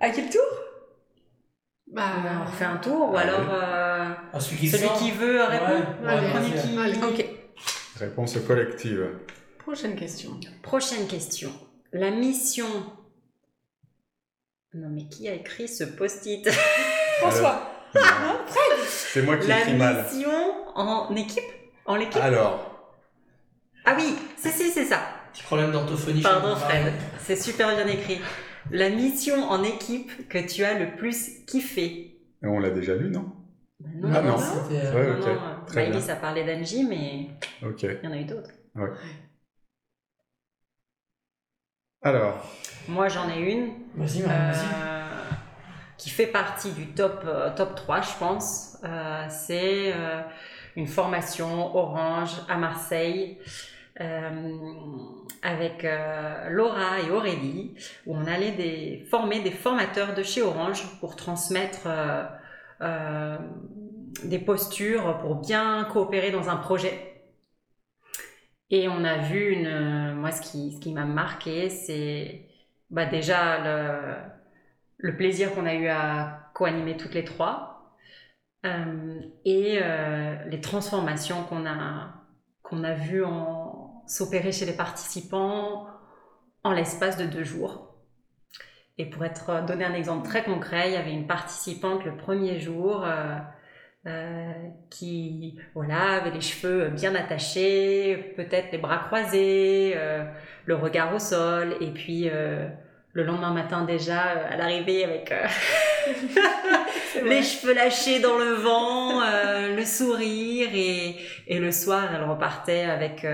À 0.00 0.10
quel 0.10 0.30
tour? 0.30 0.40
Bah, 1.92 2.12
on 2.42 2.46
refait 2.50 2.64
un 2.64 2.76
tour 2.78 3.10
ou 3.12 3.16
alors 3.16 3.48
euh, 3.52 4.08
Ah, 4.32 4.40
celui 4.40 4.58
qui 4.58 4.68
celui 4.68 4.86
sort. 4.86 4.98
qui 4.98 5.10
veut 5.10 5.42
répondre. 5.42 5.84
Ouais, 6.02 6.78
ouais, 6.78 6.92
qui? 6.92 7.04
Ok. 7.04 7.26
Réponse 7.98 8.38
collective. 8.46 9.06
Prochaine 9.62 9.96
question. 9.96 10.38
Prochaine 10.62 11.06
question. 11.06 11.50
La 11.92 12.10
mission. 12.10 12.66
Non 14.74 14.88
mais 14.90 15.08
qui 15.08 15.28
a 15.28 15.34
écrit 15.34 15.68
ce 15.68 15.84
post-it? 15.84 16.48
François 17.20 17.70
Alors, 17.94 18.40
C'est 18.86 19.22
moi 19.22 19.36
qui 19.36 19.48
La 19.48 19.60
écris 19.60 19.74
mal. 19.74 20.04
mission 20.04 20.30
en 20.76 21.14
équipe? 21.16 21.42
En 21.84 21.96
l'équipe 21.96 22.22
Alors, 22.22 22.94
Ah 23.84 23.94
oui, 23.98 24.14
si 24.36 24.48
si 24.50 24.70
c'est 24.70 24.84
ça. 24.84 25.00
Petit 25.32 25.42
problème 25.42 25.72
d'orthophonie. 25.72 26.22
Pardon. 26.22 26.54
Fred, 26.56 26.92
c'est 27.24 27.36
super 27.36 27.74
bien 27.74 27.86
écrit. 27.88 28.20
La 28.70 28.90
mission 28.90 29.42
en 29.50 29.62
équipe 29.64 30.28
que 30.28 30.38
tu 30.38 30.62
as 30.64 30.78
le 30.78 30.96
plus 30.96 31.44
kiffé 31.46 32.06
on 32.42 32.58
l'a 32.58 32.70
déjà 32.70 32.94
lu, 32.94 33.10
non? 33.10 33.32
Bah 33.80 34.08
Ah 34.14 34.22
non. 34.22 34.38
C'était, 34.38 34.86
euh, 34.86 34.94
Ouais, 34.94 35.06
non, 35.08 35.20
ok. 35.20 35.26
non, 35.26 35.64
Très 35.66 35.88
Maëlys 35.90 36.04
bien. 36.06 36.14
a 36.14 36.16
parlé 36.16 36.44
d'Angie, 36.44 36.84
mais 36.84 37.28
Ok. 37.68 37.82
il 37.82 38.00
y 38.02 38.06
en 38.06 38.12
a 38.12 38.16
eu 38.16 38.24
d'autres. 38.24 38.48
Alors, 42.02 42.38
Moi, 42.88 43.08
j'en 43.08 43.28
ai 43.28 43.38
une 43.40 43.72
Vas-y, 43.94 44.22
Marion, 44.22 44.52
vas-y. 44.52 44.64
euh, 44.82 45.00
qui 45.98 46.08
fait 46.08 46.26
partie 46.26 46.72
du 46.72 46.86
top, 46.86 47.22
euh, 47.26 47.50
top 47.54 47.74
3, 47.74 48.00
je 48.00 48.18
pense. 48.18 48.78
Euh, 48.84 49.26
c'est 49.28 49.92
euh, 49.94 50.22
une 50.76 50.86
formation 50.86 51.76
Orange 51.76 52.30
à 52.48 52.56
Marseille 52.56 53.38
avec 55.42 55.86
Laura 56.48 57.00
et 57.06 57.10
Aurélie, 57.10 57.74
où 58.06 58.16
on 58.16 58.26
allait 58.26 58.52
des, 58.52 59.06
former 59.10 59.40
des 59.40 59.50
formateurs 59.50 60.14
de 60.14 60.22
chez 60.22 60.40
Orange 60.40 60.82
pour 61.00 61.16
transmettre 61.16 61.86
des 64.24 64.38
postures, 64.38 65.18
pour 65.18 65.34
bien 65.34 65.84
coopérer 65.92 66.30
dans 66.30 66.48
un 66.48 66.56
projet. 66.56 67.09
Et 68.70 68.88
on 68.88 69.04
a 69.04 69.18
vu 69.18 69.52
une. 69.52 70.14
Moi, 70.14 70.30
ce 70.30 70.42
qui, 70.42 70.72
ce 70.72 70.80
qui 70.80 70.92
m'a 70.92 71.04
marqué, 71.04 71.68
c'est 71.68 72.46
bah, 72.90 73.06
déjà 73.06 73.58
le, 73.58 74.14
le 74.98 75.16
plaisir 75.16 75.54
qu'on 75.54 75.66
a 75.66 75.74
eu 75.74 75.88
à 75.88 76.50
co-animer 76.54 76.96
toutes 76.96 77.14
les 77.14 77.24
trois 77.24 77.96
euh, 78.66 79.20
et 79.44 79.78
euh, 79.82 80.36
les 80.46 80.60
transformations 80.60 81.44
qu'on 81.44 81.66
a, 81.66 82.12
qu'on 82.62 82.84
a 82.84 82.94
vues 82.94 83.24
s'opérer 84.06 84.52
chez 84.52 84.66
les 84.66 84.76
participants 84.76 85.86
en 86.62 86.72
l'espace 86.72 87.16
de 87.16 87.24
deux 87.24 87.44
jours. 87.44 87.94
Et 88.98 89.06
pour 89.08 89.24
être 89.24 89.64
donner 89.64 89.84
un 89.84 89.94
exemple 89.94 90.28
très 90.28 90.44
concret, 90.44 90.90
il 90.90 90.92
y 90.92 90.96
avait 90.96 91.12
une 91.12 91.26
participante 91.26 92.04
le 92.04 92.16
premier 92.16 92.60
jour. 92.60 93.04
Euh, 93.04 93.36
euh, 94.06 94.52
qui 94.88 95.58
voilà, 95.74 96.12
avait 96.12 96.30
les 96.30 96.40
cheveux 96.40 96.88
bien 96.88 97.14
attachés, 97.14 98.32
peut-être 98.34 98.72
les 98.72 98.78
bras 98.78 98.96
croisés, 98.96 99.92
euh, 99.94 100.24
le 100.64 100.74
regard 100.74 101.14
au 101.14 101.18
sol, 101.18 101.76
et 101.82 101.90
puis 101.90 102.30
euh, 102.30 102.66
le 103.12 103.24
lendemain 103.24 103.52
matin 103.52 103.84
déjà, 103.84 104.48
elle 104.50 104.62
arrivait 104.62 105.04
avec 105.04 105.30
les 107.24 107.42
cheveux 107.42 107.74
lâchés 107.74 108.20
dans 108.20 108.38
le 108.38 108.54
vent, 108.54 109.20
le 109.20 109.84
sourire, 109.84 110.70
et, 110.72 111.16
et, 111.46 111.58
le 111.58 111.70
soir, 111.70 112.08
elle 112.14 112.24
repartait 112.24 112.84
avec 112.84 113.26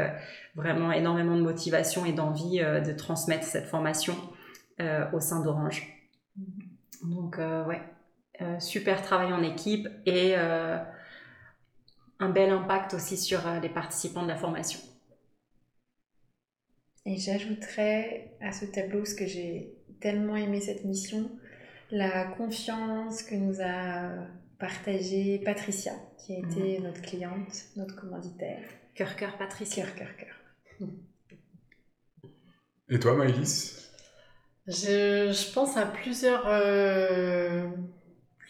vraiment 0.56 0.90
énormément 0.90 1.36
de 1.36 1.42
motivation 1.42 2.04
et 2.06 2.12
d'envie 2.12 2.58
de 2.58 2.92
transmettre 2.92 3.44
cette 3.44 3.66
formation 3.66 4.16
au 5.12 5.20
sein 5.20 5.42
d'Orange. 5.42 5.86
Donc 7.04 7.38
ouais, 7.38 7.44
euh, 7.44 7.95
super 8.58 9.02
travail 9.02 9.32
en 9.32 9.42
équipe 9.42 9.88
et 10.04 10.34
euh, 10.36 10.78
un 12.18 12.28
bel 12.30 12.50
impact 12.50 12.94
aussi 12.94 13.16
sur 13.16 13.46
euh, 13.46 13.60
les 13.60 13.68
participants 13.68 14.22
de 14.22 14.28
la 14.28 14.36
formation. 14.36 14.80
Et 17.04 17.18
j'ajouterais 17.18 18.36
à 18.40 18.52
ce 18.52 18.64
tableau, 18.64 19.04
ce 19.04 19.14
que 19.14 19.26
j'ai 19.26 19.74
tellement 20.00 20.36
aimé 20.36 20.60
cette 20.60 20.84
mission, 20.84 21.30
la 21.90 22.24
confiance 22.24 23.22
que 23.22 23.36
nous 23.36 23.60
a 23.60 24.10
partagée 24.58 25.40
Patricia, 25.44 25.92
qui 26.18 26.34
a 26.34 26.38
été 26.38 26.78
mhm. 26.78 26.86
notre 26.86 27.02
cliente, 27.02 27.64
notre 27.76 27.94
commanditaire. 27.94 28.62
Cœur, 28.94 29.14
cœur, 29.14 29.36
Patricia. 29.36 29.84
Cœur, 29.84 29.94
cœur, 29.94 30.16
cœur. 30.16 30.88
Et 32.88 32.98
toi, 32.98 33.14
Maëlys? 33.14 33.90
Je, 34.66 35.32
je, 35.32 35.52
pense 35.52 35.76
à 35.76 35.86
plusieurs 35.86 36.46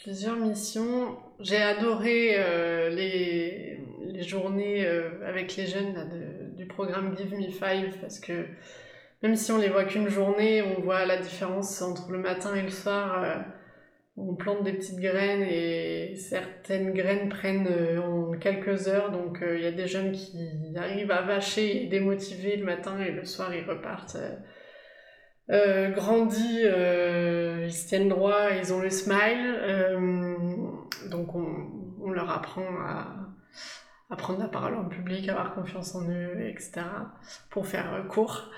Plusieurs 0.02 0.36
missions. 0.36 1.16
J'ai 1.40 1.56
adoré 1.56 2.34
euh, 2.34 2.90
les, 2.90 3.80
les, 4.04 4.22
journées 4.22 4.86
euh, 4.86 5.08
avec 5.26 5.56
les 5.56 5.66
jeunes 5.66 6.54
du 6.54 6.66
programme 6.66 7.16
Give 7.16 7.34
Me 7.34 7.50
Five 7.50 7.96
parce 8.00 8.20
que 8.20 8.44
même 9.22 9.36
si 9.36 9.52
on 9.52 9.58
les 9.58 9.70
voit 9.70 9.84
qu'une 9.84 10.08
journée, 10.08 10.60
on 10.60 10.82
voit 10.82 11.06
la 11.06 11.16
différence 11.16 11.80
entre 11.80 12.10
le 12.10 12.18
matin 12.18 12.54
et 12.54 12.62
le 12.62 12.70
soir. 12.70 13.22
Euh, 13.24 13.36
on 14.18 14.34
plante 14.34 14.64
des 14.64 14.72
petites 14.74 15.00
graines 15.00 15.42
et 15.42 16.14
certaines 16.16 16.92
graines 16.92 17.28
prennent 17.28 17.68
en 17.98 18.32
quelques 18.32 18.88
heures. 18.88 19.10
Donc 19.10 19.42
il 19.42 19.62
y 19.62 19.66
a 19.66 19.72
des 19.72 19.86
jeunes 19.86 20.12
qui 20.12 20.74
arrivent 20.76 21.10
à 21.10 21.22
vacher 21.22 21.84
et 21.84 21.86
démotiver 21.86 22.56
le 22.56 22.64
matin 22.64 22.98
et 23.00 23.12
le 23.12 23.24
soir 23.24 23.54
ils 23.54 23.64
repartent 23.64 24.16
euh, 25.50 25.92
euh, 25.96 27.64
ils 27.66 27.72
se 27.72 27.88
tiennent 27.88 28.08
droit, 28.08 28.50
ils 28.60 28.72
ont 28.72 28.80
le 28.80 28.90
smile. 28.90 29.54
Euh, 29.60 30.36
donc 31.10 31.34
on, 31.34 31.46
on, 32.00 32.10
leur 32.10 32.30
apprend 32.30 32.66
à, 32.84 33.14
à, 34.10 34.16
prendre 34.16 34.40
la 34.40 34.48
parole 34.48 34.74
en 34.74 34.86
public, 34.86 35.28
à 35.28 35.32
avoir 35.32 35.54
confiance 35.54 35.94
en 35.94 36.08
eux, 36.08 36.48
etc. 36.48 36.82
pour 37.50 37.66
faire 37.66 38.06
court. 38.08 38.50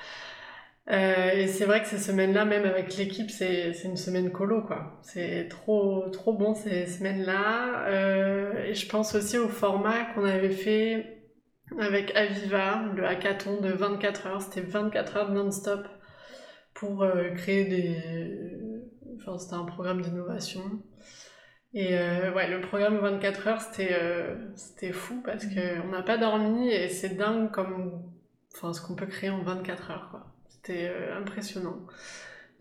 et 0.90 1.46
c'est 1.48 1.66
vrai 1.66 1.82
que 1.82 1.88
ces 1.88 1.98
semaines-là, 1.98 2.46
même 2.46 2.64
avec 2.64 2.96
l'équipe, 2.96 3.30
c'est 3.30 3.72
une 3.84 3.96
semaine 3.98 4.32
colo, 4.32 4.62
quoi. 4.62 4.98
C'est 5.02 5.48
trop, 5.50 6.08
trop 6.10 6.32
bon 6.32 6.54
ces 6.54 6.86
semaines-là. 6.86 8.64
et 8.66 8.74
je 8.74 8.88
pense 8.88 9.14
aussi 9.14 9.36
au 9.38 9.48
format 9.48 10.04
qu'on 10.14 10.24
avait 10.24 10.50
fait 10.50 11.18
avec 11.78 12.16
Aviva, 12.16 12.82
le 12.96 13.04
hackathon 13.04 13.60
de 13.60 13.70
24 13.70 14.26
heures. 14.26 14.42
C'était 14.42 14.62
24 14.62 15.16
heures 15.18 15.30
non-stop 15.30 15.86
pour 16.78 17.02
euh, 17.02 17.30
créer 17.30 17.64
des. 17.64 18.60
Enfin, 19.16 19.38
c'était 19.38 19.54
un 19.54 19.64
programme 19.64 20.00
d'innovation. 20.00 20.62
Et 21.74 21.98
euh, 21.98 22.32
ouais, 22.32 22.48
le 22.48 22.60
programme 22.60 22.98
24 22.98 23.48
heures, 23.48 23.60
c'était 23.60 23.92
euh, 23.92 24.36
c'était 24.54 24.92
fou 24.92 25.20
parce 25.22 25.44
qu'on 25.46 25.88
n'a 25.88 26.02
pas 26.02 26.16
dormi 26.16 26.70
et 26.70 26.88
c'est 26.88 27.10
dingue 27.16 27.50
comme 27.50 28.02
enfin, 28.54 28.72
ce 28.72 28.80
qu'on 28.80 28.94
peut 28.94 29.06
créer 29.06 29.30
en 29.30 29.42
24 29.42 29.90
heures. 29.90 30.08
quoi. 30.10 30.32
C'était 30.48 30.90
impressionnant. 31.16 31.86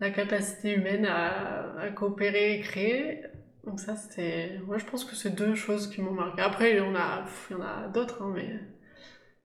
La 0.00 0.10
capacité 0.10 0.74
humaine 0.74 1.06
à, 1.06 1.78
à, 1.78 1.90
coopérer 1.90 2.54
et 2.54 2.60
créer. 2.60 3.22
Donc 3.64 3.80
ça, 3.80 3.96
c'était... 3.96 4.60
Moi, 4.66 4.78
je 4.78 4.84
pense 4.84 5.04
que 5.04 5.16
c'est 5.16 5.30
deux 5.30 5.54
choses 5.54 5.88
qui 5.90 6.00
m'ont 6.00 6.12
marqué. 6.12 6.40
Après, 6.40 6.70
il 6.72 6.76
y 6.78 6.80
en 6.80 6.94
a, 6.94 7.24
il 7.50 7.54
y 7.54 7.56
en 7.56 7.62
a 7.62 7.88
d'autres, 7.88 8.22
hein, 8.22 8.32
mais... 8.34 8.60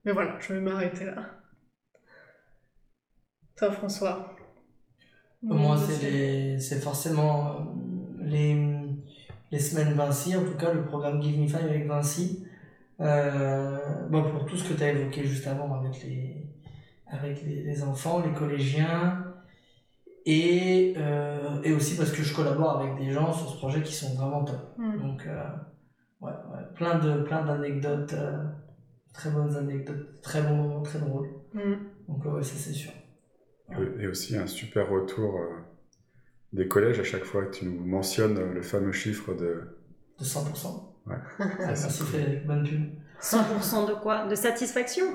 mais 0.05 0.11
voilà, 0.11 0.39
je 0.39 0.53
vais 0.53 0.61
m'arrêter 0.61 1.05
là. 1.05 1.41
Toi, 3.57 3.71
François? 3.71 4.35
Moi, 5.43 5.77
c'est 5.77 6.81
forcément 6.81 7.47
euh, 7.47 7.53
les, 8.21 8.79
les 9.51 9.59
semaines 9.59 9.93
Vinci, 9.93 10.35
en 10.35 10.43
tout 10.43 10.57
cas 10.57 10.73
le 10.73 10.85
programme 10.85 11.21
Give 11.21 11.39
Me 11.39 11.47
Five 11.47 11.65
avec 11.69 11.87
Vinci. 11.87 12.45
Euh, 13.01 14.07
bon, 14.09 14.31
pour 14.31 14.45
tout 14.45 14.55
ce 14.55 14.67
que 14.67 14.73
tu 14.73 14.83
as 14.83 14.91
évoqué 14.91 15.25
juste 15.25 15.45
avant 15.47 15.73
avec 15.79 16.01
les, 16.03 16.47
avec 17.07 17.43
les, 17.43 17.63
les 17.63 17.83
enfants, 17.83 18.21
les 18.25 18.31
collégiens, 18.33 19.25
et, 20.25 20.93
euh, 20.97 21.61
et 21.63 21.73
aussi 21.73 21.97
parce 21.97 22.11
que 22.11 22.23
je 22.23 22.33
collabore 22.33 22.79
avec 22.79 22.97
des 22.97 23.11
gens 23.11 23.33
sur 23.33 23.49
ce 23.49 23.57
projet 23.57 23.81
qui 23.81 23.93
sont 23.93 24.15
vraiment 24.15 24.45
top. 24.45 24.75
Mm. 24.77 24.97
Donc, 24.99 25.25
euh, 25.27 25.43
ouais, 26.21 26.31
ouais, 26.31 26.63
plein 26.75 26.99
de 26.99 27.23
plein 27.23 27.43
d'anecdotes, 27.43 28.15
très 29.13 29.29
bonnes 29.31 29.55
anecdotes, 29.57 30.21
très 30.21 30.41
moments, 30.41 30.81
très 30.81 30.99
drôles. 30.99 31.27
Mm. 31.53 31.73
Donc, 32.07 32.25
ouais, 32.25 32.43
ça 32.43 32.55
c'est 32.55 32.71
sûr. 32.71 32.91
Et 33.99 34.07
aussi 34.07 34.37
un 34.37 34.47
super 34.47 34.89
retour 34.89 35.39
euh, 35.39 35.47
des 36.51 36.67
collèges 36.67 36.99
à 36.99 37.03
chaque 37.03 37.23
fois 37.23 37.45
que 37.45 37.55
tu 37.55 37.65
nous 37.65 37.83
mentionnes 37.83 38.53
le 38.53 38.61
fameux 38.61 38.91
chiffre 38.91 39.33
de... 39.33 39.77
De 40.19 40.23
100%. 40.23 40.93
Ouais. 41.07 41.15
ah, 41.39 41.75
ça 41.75 42.05
fait 42.05 42.43
bonne 42.45 42.63
pub. 42.63 42.91
100% 43.21 43.87
de 43.89 43.93
quoi? 43.95 44.27
De 44.27 44.35
satisfaction? 44.35 45.05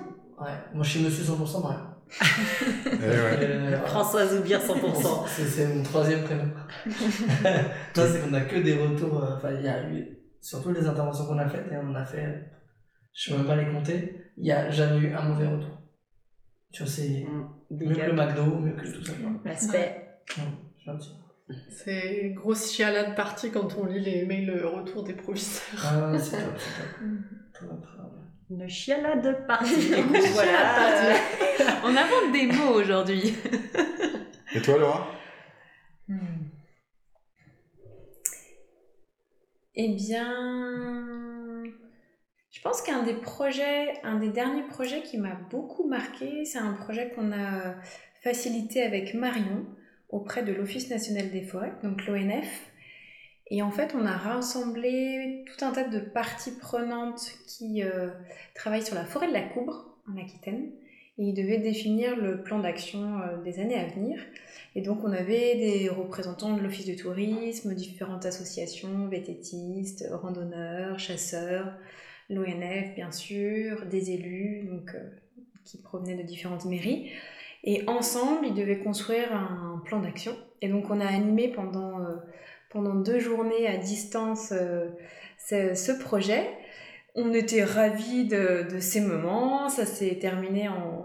Ouais, 0.40 0.52
moi 0.74 0.84
je 0.84 0.90
suis 0.90 1.04
monsieur 1.04 1.24
100% 1.24 1.68
ouais. 1.68 1.74
ouais. 2.87 2.98
Euh, 3.00 3.87
Françoise 3.87 4.38
Oubir 4.38 4.61
100%. 4.61 5.26
c'est 5.26 5.66
mon 5.66 5.82
troisième 5.82 6.24
prénom. 6.24 6.48
Toi, 7.94 8.06
c'est 8.06 8.20
qu'on 8.20 8.34
a 8.34 8.40
que 8.42 8.56
des 8.56 8.74
retours. 8.74 9.22
Euh, 9.22 9.37
enfin, 9.37 9.50
il 9.52 9.64
y 9.64 9.68
a 9.68 9.88
eu, 9.90 10.18
surtout 10.40 10.72
les 10.72 10.87
interventions 10.87 11.26
qu'on 11.26 11.38
a 11.38 11.48
faites, 11.48 11.70
et 11.70 11.76
on 11.76 11.94
a 11.94 12.04
fait, 12.04 12.50
je 13.12 13.30
ne 13.30 13.37
sais 13.37 13.42
même 13.42 13.46
pas 13.46 13.56
les 13.62 13.70
compter, 13.70 14.16
il 14.37 14.44
n'y 14.44 14.52
a 14.52 14.70
jamais 14.70 14.98
eu 14.98 15.12
un 15.12 15.22
mauvais 15.22 15.46
retour. 15.46 15.77
Tu 16.72 16.83
vois, 16.83 16.92
c'est. 16.92 17.24
Mm. 17.24 17.48
Mieux 17.70 17.94
que 17.94 18.00
le 18.00 18.12
McDo, 18.12 18.59
mieux 18.59 18.72
que 18.72 18.87
tout 18.87 19.04
ça. 19.04 19.12
Respect. 19.44 20.20
C'est 21.70 22.31
grosse 22.31 22.72
chialade 22.72 23.14
partie 23.14 23.50
quand 23.50 23.76
on 23.78 23.87
lit 23.87 24.00
les 24.00 24.26
mails 24.26 24.64
retour 24.66 25.02
des 25.02 25.14
proviseurs. 25.14 25.62
Ah, 25.83 26.18
c'est 26.18 26.37
top, 26.37 26.59
c'est 26.59 27.61
top. 27.66 27.87
Une 28.50 28.68
chialade 28.68 29.46
partie. 29.46 29.92
voilà. 30.33 31.14
on 31.85 31.88
invente 31.88 32.33
des 32.33 32.46
mots 32.46 32.74
aujourd'hui. 32.74 33.35
Et 34.54 34.62
toi, 34.62 34.78
Laura? 34.78 35.07
Hmm. 36.09 36.48
Eh 39.74 39.94
bien, 39.94 41.27
je 42.59 42.62
pense 42.64 42.83
qu'un 42.83 43.05
des 43.05 43.14
projets, 43.14 43.92
un 44.03 44.18
des 44.18 44.31
derniers 44.31 44.64
projets 44.64 45.03
qui 45.03 45.16
m'a 45.16 45.37
beaucoup 45.49 45.87
marqué, 45.87 46.44
c'est 46.44 46.59
un 46.59 46.73
projet 46.73 47.12
qu'on 47.14 47.31
a 47.31 47.77
facilité 48.21 48.83
avec 48.83 49.14
Marion 49.14 49.64
auprès 50.09 50.42
de 50.42 50.53
l'Office 50.53 50.90
national 50.90 51.31
des 51.31 51.42
forêts, 51.42 51.73
donc 51.85 52.05
l'ONF. 52.07 52.73
Et 53.53 53.62
en 53.62 53.71
fait, 53.71 53.94
on 53.94 54.05
a 54.05 54.16
rassemblé 54.16 55.44
tout 55.47 55.64
un 55.64 55.71
tas 55.71 55.85
de 55.85 56.01
parties 56.01 56.51
prenantes 56.51 57.31
qui 57.47 57.85
euh, 57.85 58.09
travaillent 58.57 58.85
sur 58.85 58.97
la 58.97 59.05
forêt 59.05 59.29
de 59.29 59.35
la 59.35 59.42
Coubre 59.42 59.97
en 60.12 60.21
Aquitaine. 60.21 60.73
Et 61.18 61.27
ils 61.27 61.35
devaient 61.35 61.59
définir 61.59 62.16
le 62.16 62.42
plan 62.42 62.59
d'action 62.59 63.21
euh, 63.21 63.40
des 63.40 63.61
années 63.61 63.79
à 63.79 63.87
venir. 63.87 64.18
Et 64.75 64.83
donc, 64.83 65.05
on 65.05 65.12
avait 65.12 65.55
des 65.55 65.88
représentants 65.88 66.57
de 66.57 66.61
l'Office 66.61 66.87
de 66.87 66.94
tourisme, 66.94 67.73
différentes 67.77 68.27
associations, 68.27 69.07
vététistes, 69.07 70.09
randonneurs, 70.11 70.99
chasseurs, 70.99 71.73
l'ONF 72.30 72.94
bien 72.94 73.10
sûr, 73.10 73.86
des 73.86 74.12
élus, 74.12 74.64
donc, 74.64 74.94
euh, 74.94 75.08
qui 75.64 75.78
provenaient 75.78 76.16
de 76.16 76.22
différentes 76.22 76.64
mairies. 76.64 77.10
Et 77.64 77.82
ensemble, 77.88 78.46
ils 78.46 78.54
devaient 78.54 78.78
construire 78.78 79.34
un 79.34 79.82
plan 79.84 80.00
d'action. 80.00 80.36
Et 80.62 80.68
donc, 80.68 80.90
on 80.90 81.00
a 81.00 81.06
animé 81.06 81.48
pendant, 81.48 82.00
euh, 82.00 82.14
pendant 82.70 82.94
deux 82.94 83.18
journées 83.18 83.66
à 83.66 83.76
distance 83.76 84.52
euh, 84.52 84.88
ce, 85.38 85.98
projet. 85.98 86.48
On 87.14 87.32
était 87.34 87.64
ravis 87.64 88.26
de, 88.26 88.66
de 88.70 88.78
ces 88.78 89.00
moments. 89.00 89.68
Ça 89.68 89.86
s'est 89.86 90.18
terminé 90.20 90.68
en, 90.68 91.04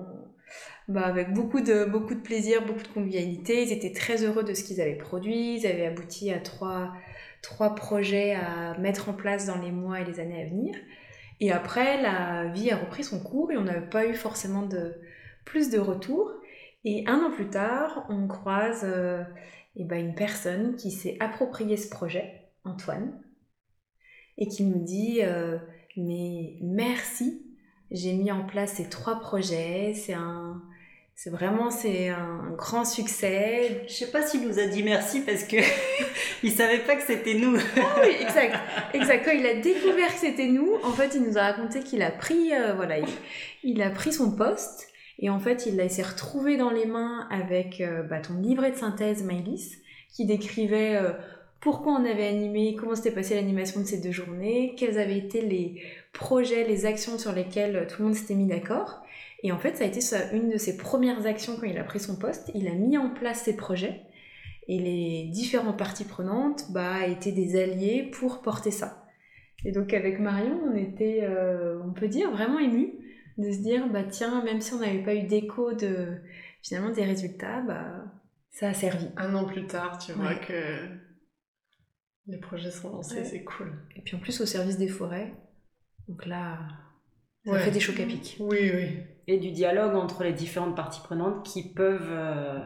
bah, 0.88 1.06
avec 1.06 1.34
beaucoup 1.34 1.62
de, 1.62 1.86
beaucoup 1.86 2.14
de 2.14 2.20
plaisir, 2.20 2.66
beaucoup 2.66 2.84
de 2.84 2.88
convivialité. 2.90 3.64
Ils 3.64 3.72
étaient 3.72 3.94
très 3.94 4.24
heureux 4.24 4.44
de 4.44 4.54
ce 4.54 4.64
qu'ils 4.64 4.82
avaient 4.82 4.98
produit. 4.98 5.58
Ils 5.58 5.68
avaient 5.68 5.88
abouti 5.88 6.32
à 6.32 6.40
trois, 6.40 6.94
trois 7.42 7.74
projets 7.74 8.36
à 8.36 8.78
mettre 8.80 9.10
en 9.10 9.14
place 9.14 9.48
dans 9.48 9.60
les 9.60 9.72
mois 9.72 10.02
et 10.02 10.06
les 10.06 10.20
années 10.20 10.42
à 10.42 10.46
venir. 10.46 10.76
Et 11.44 11.52
après, 11.52 12.02
la 12.02 12.46
vie 12.46 12.72
a 12.72 12.78
repris 12.78 13.04
son 13.04 13.22
cours 13.22 13.52
et 13.52 13.58
on 13.58 13.66
n'avait 13.66 13.90
pas 13.90 14.08
eu 14.08 14.14
forcément 14.14 14.66
de 14.66 14.96
plus 15.44 15.70
de 15.70 15.78
retours. 15.78 16.32
Et 16.86 17.04
un 17.06 17.20
an 17.20 17.32
plus 17.32 17.50
tard, 17.50 18.06
on 18.08 18.30
croise 18.30 18.86
euh, 18.86 19.26
eh 19.76 19.84
ben, 19.84 20.00
une 20.00 20.16
personne 20.16 20.78
qui 20.78 20.90
s'est 20.90 21.18
approprié 21.20 21.76
ce 21.76 21.90
projet, 21.90 22.50
Antoine, 22.64 23.22
et 24.38 24.48
qui 24.48 24.64
nous 24.64 24.86
dit 24.86 25.20
euh, 25.22 25.60
Mais 25.98 26.60
merci, 26.62 27.46
j'ai 27.92 28.14
mis 28.14 28.32
en 28.32 28.46
place 28.46 28.76
ces 28.76 28.88
trois 28.88 29.20
projets, 29.20 29.94
c'est 29.96 30.14
un. 30.14 30.64
C'est 31.16 31.30
vraiment 31.30 31.70
c'est 31.70 32.10
un 32.10 32.52
grand 32.58 32.86
succès. 32.86 33.86
Je 33.88 33.94
sais 33.94 34.12
pas 34.12 34.24
s'il 34.24 34.48
nous 34.48 34.60
a 34.60 34.66
dit 34.66 34.84
merci 34.84 35.22
parce 35.22 35.44
que 35.44 35.58
il 36.44 36.52
savait 36.52 36.80
pas 36.80 36.96
que 36.96 37.04
c'était 37.04 37.36
nous. 37.36 37.58
Ah 37.78 38.02
oui, 38.02 38.16
exact, 38.20 38.56
exact. 38.94 39.26
Quand 39.26 39.32
il 39.32 39.46
a 39.46 39.56
découvert 39.56 40.08
que 40.08 40.20
c'était 40.20 40.48
nous, 40.48 40.76
en 40.84 40.92
fait, 40.92 41.16
il 41.16 41.24
nous 41.24 41.38
a 41.38 41.44
raconté 41.44 41.82
qu'il 41.82 42.02
a 42.02 42.12
pris, 42.12 42.54
euh, 42.54 42.74
voilà, 42.74 42.98
il, 42.98 43.08
il 43.64 43.82
a 43.82 43.90
pris 43.90 44.12
son 44.12 44.36
poste 44.36 44.88
et 45.20 45.30
en 45.30 45.40
fait, 45.40 45.66
il 45.66 45.90
s'est 45.90 46.04
retrouvé 46.04 46.58
dans 46.58 46.72
les 46.72 46.86
mains 46.86 47.28
avec 47.30 47.82
euh, 47.82 48.04
bah, 48.04 48.20
ton 48.20 48.36
livret 48.36 48.72
de 48.72 48.76
synthèse, 48.76 49.24
Maïlis, 49.24 49.78
qui 50.14 50.26
décrivait 50.26 50.96
euh, 50.96 51.12
pourquoi 51.62 51.94
on 51.94 52.06
avait 52.06 52.28
animé, 52.28 52.76
comment 52.76 52.96
s'était 52.96 53.12
passée 53.12 53.36
l'animation 53.36 53.82
de 53.82 53.86
ces 53.86 54.02
deux 54.02 54.12
journées, 54.12 54.76
quels 54.78 55.00
avaient 55.00 55.18
été 55.18 55.42
les 55.42 55.82
projets, 56.12 56.66
les 56.68 56.86
actions 56.86 57.18
sur 57.18 57.32
lesquelles 57.32 57.88
tout 57.88 58.02
le 58.02 58.08
monde 58.08 58.16
s'était 58.16 58.36
mis 58.36 58.48
d'accord. 58.48 59.03
Et 59.44 59.52
en 59.52 59.60
fait, 59.60 59.76
ça 59.76 59.84
a 59.84 59.88
été 59.88 60.00
une 60.34 60.50
de 60.50 60.58
ses 60.58 60.78
premières 60.78 61.26
actions 61.26 61.58
quand 61.60 61.68
il 61.68 61.78
a 61.78 61.84
pris 61.84 62.00
son 62.00 62.18
poste. 62.18 62.50
Il 62.56 62.68
a 62.68 62.74
mis 62.74 62.98
en 62.98 63.10
place 63.14 63.42
ses 63.44 63.56
projets 63.56 64.02
et 64.70 64.80
les 64.80 65.30
différentes 65.32 65.78
parties 65.78 66.06
prenantes 66.06 66.72
bah, 66.72 67.06
étaient 67.08 67.34
des 67.34 67.62
alliés 67.62 68.10
pour 68.18 68.42
porter 68.42 68.72
ça. 68.72 69.06
Et 69.66 69.72
donc 69.72 69.94
avec 69.94 70.20
Marion, 70.20 70.60
on 70.66 70.76
était, 70.76 71.20
euh, 71.24 71.82
on 71.84 71.92
peut 71.94 72.08
dire, 72.08 72.32
vraiment 72.32 72.60
émus 72.60 72.94
de 73.38 73.52
se 73.52 73.60
dire, 73.60 73.90
bah 73.92 74.04
tiens, 74.04 74.44
même 74.44 74.62
si 74.62 74.74
on 74.74 74.80
n'avait 74.80 75.04
pas 75.04 75.16
eu 75.16 75.24
d'écho 75.24 75.74
de 75.74 76.18
finalement 76.62 76.92
des 76.92 77.04
résultats, 77.04 77.62
bah 77.62 78.06
ça 78.52 78.70
a 78.70 78.74
servi. 78.74 79.08
Un 79.18 79.34
an 79.36 79.44
plus 79.46 79.66
tard, 79.66 79.98
tu 79.98 80.12
vois 80.14 80.36
que 80.36 80.88
les 82.28 82.38
projets 82.38 82.72
sont 82.72 82.90
lancés, 82.92 83.18
Ouais. 83.18 83.24
c'est 83.26 83.44
cool. 83.44 83.74
Et 83.98 84.02
puis 84.02 84.16
en 84.16 84.20
plus 84.20 84.40
au 84.40 84.46
service 84.46 84.78
des 84.78 84.88
forêts, 84.88 85.34
donc 86.08 86.26
là, 86.26 86.60
ça 87.46 87.52
Ouais. 87.52 87.60
fait 87.60 87.72
des 87.72 87.80
chocs 87.80 88.00
à 88.00 88.06
pic. 88.06 88.38
Oui, 88.40 88.72
oui. 88.74 88.98
Et 89.28 89.38
du 89.38 89.52
dialogue 89.52 89.96
entre 89.96 90.24
les 90.24 90.34
différentes 90.34 90.76
parties 90.76 91.02
prenantes 91.02 91.46
qui 91.46 91.74
peuvent 91.74 92.10
euh, 92.12 92.60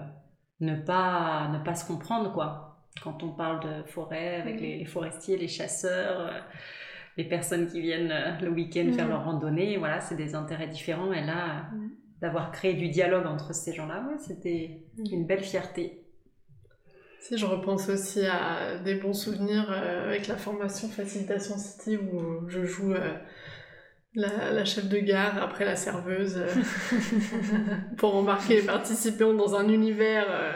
ne, 0.59 0.75
pas, 0.75 1.49
ne 1.53 1.63
pas 1.63 1.75
se 1.75 1.85
comprendre, 1.85 2.31
quoi. 2.33 2.79
Quand 3.03 3.21
on 3.23 3.31
parle 3.31 3.59
de 3.63 3.83
forêt 3.87 4.41
avec 4.41 4.59
les, 4.59 4.77
les 4.79 4.85
forestiers, 4.85 5.37
les 5.37 5.47
chasseurs, 5.47 6.19
euh, 6.19 6.39
les 7.15 7.25
personnes 7.25 7.67
qui 7.67 7.81
viennent 7.81 8.11
euh, 8.11 8.39
le 8.41 8.49
week-end 8.49 8.91
faire 8.93 9.07
leur 9.07 9.23
randonnée, 9.25 9.77
voilà, 9.77 9.99
c'est 10.01 10.15
des 10.15 10.33
intérêts 10.35 10.67
différents. 10.67 11.13
Et 11.13 11.23
là, 11.23 11.69
d'avoir 12.21 12.51
créé 12.51 12.73
du 12.73 12.89
dialogue 12.89 13.27
entre 13.27 13.53
ces 13.53 13.73
gens-là, 13.73 14.03
ouais, 14.09 14.17
c'était 14.17 14.85
une 15.11 15.25
belle 15.27 15.43
fierté. 15.43 16.03
Si 17.19 17.37
je 17.37 17.45
repense 17.45 17.89
aussi 17.89 18.25
à 18.25 18.77
des 18.79 18.95
bons 18.95 19.13
souvenirs 19.13 19.69
euh, 19.71 20.05
avec 20.07 20.27
la 20.27 20.37
formation 20.37 20.87
Facilitation 20.87 21.57
City 21.57 21.97
où 21.97 22.47
je 22.47 22.63
joue 22.63 22.93
euh, 22.93 23.15
la, 24.17 24.51
la 24.51 24.65
chef 24.65 24.89
de 24.89 24.97
gare 24.97 25.41
après 25.41 25.63
la 25.63 25.75
serveuse 25.75 26.37
euh, 26.37 26.47
pour 27.97 28.15
embarquer 28.15 28.61
les 28.61 28.65
participants 28.65 29.33
dans 29.33 29.55
un 29.55 29.69
univers 29.69 30.25
euh, 30.27 30.53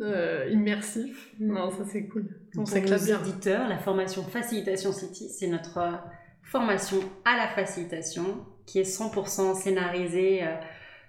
euh, 0.00 0.48
immersif. 0.50 1.30
Non, 1.38 1.70
ça 1.70 1.84
c'est 1.90 2.08
cool. 2.08 2.28
On 2.58 2.66
s'éclate 2.66 3.04
bien. 3.04 3.20
auditeurs, 3.20 3.68
la 3.68 3.78
formation 3.78 4.24
Facilitation 4.24 4.92
City, 4.92 5.28
c'est 5.28 5.46
notre 5.46 5.78
formation 6.42 6.98
à 7.24 7.36
la 7.36 7.46
facilitation 7.46 8.44
qui 8.66 8.80
est 8.80 8.82
100% 8.82 9.54
scénarisée 9.54 10.42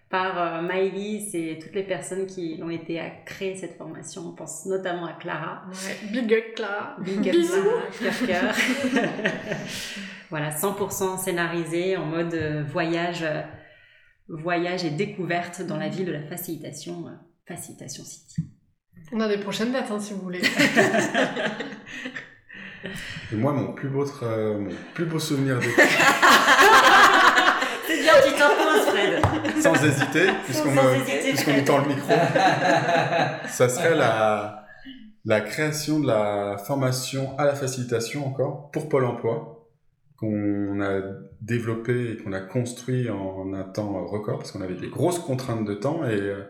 par 0.09 0.39
euh, 0.39 0.61
Maëlys 0.61 1.33
et 1.33 1.59
toutes 1.61 1.73
les 1.73 1.83
personnes 1.83 2.27
qui 2.27 2.59
ont 2.63 2.69
été 2.69 2.99
à 2.99 3.09
créer 3.09 3.55
cette 3.55 3.77
formation. 3.77 4.21
On 4.27 4.31
pense 4.35 4.65
notamment 4.65 5.05
à 5.07 5.13
Clara. 5.13 5.63
Ouais. 5.71 5.97
Big 6.11 6.33
up 6.33 6.43
Clara. 6.55 6.95
Big 7.01 7.27
up. 7.29 7.35
Clara, 7.35 7.81
cœur, 7.99 8.27
cœur. 8.27 8.55
voilà, 10.29 10.51
100% 10.51 11.17
scénarisé 11.19 11.97
en 11.97 12.05
mode 12.05 12.33
euh, 12.35 12.63
voyage, 12.63 13.23
euh, 13.23 13.41
voyage 14.29 14.85
et 14.85 14.91
découverte 14.91 15.61
dans 15.63 15.77
la 15.77 15.89
ville 15.89 16.05
de 16.05 16.11
la 16.11 16.23
facilitation, 16.23 17.07
euh, 17.07 17.11
Facilitation 17.47 18.03
City. 18.03 18.43
On 19.11 19.19
a 19.19 19.27
des 19.27 19.37
prochaines 19.37 19.71
dates 19.71 19.91
hein, 19.91 19.99
si 19.99 20.13
vous 20.13 20.21
voulez. 20.21 20.41
Et 23.31 23.35
moi, 23.35 23.51
mon 23.53 23.73
plus 23.73 23.89
beau, 23.89 24.05
tra- 24.05 24.57
mon 24.57 24.69
plus 24.93 25.05
beau 25.05 25.17
souvenir 25.19 25.59
des... 25.59 25.65
C'est 27.87 28.01
bien, 28.01 28.13
tu 28.25 28.31
Fred. 28.81 29.61
sans 29.61 29.83
hésiter, 29.83 30.27
puisqu'on 30.43 30.71
me, 30.71 31.65
tend 31.65 31.79
le 31.79 31.87
micro, 31.87 32.11
ça 33.47 33.69
serait 33.69 33.95
la, 33.95 34.65
la 35.25 35.41
création 35.41 35.99
de 35.99 36.07
la 36.07 36.57
formation 36.57 37.37
à 37.37 37.45
la 37.45 37.55
facilitation 37.55 38.27
encore 38.27 38.71
pour 38.71 38.89
Pôle 38.89 39.05
emploi 39.05 39.55
qu'on 40.17 40.81
a 40.81 41.01
développé 41.41 42.11
et 42.11 42.17
qu'on 42.17 42.31
a 42.31 42.39
construit 42.39 43.09
en 43.09 43.53
un 43.53 43.63
temps 43.63 44.05
record 44.05 44.39
parce 44.39 44.51
qu'on 44.51 44.61
avait 44.61 44.75
des 44.75 44.87
grosses 44.87 45.19
contraintes 45.19 45.65
de 45.65 45.73
temps 45.73 46.05
et, 46.05 46.13
euh, 46.13 46.43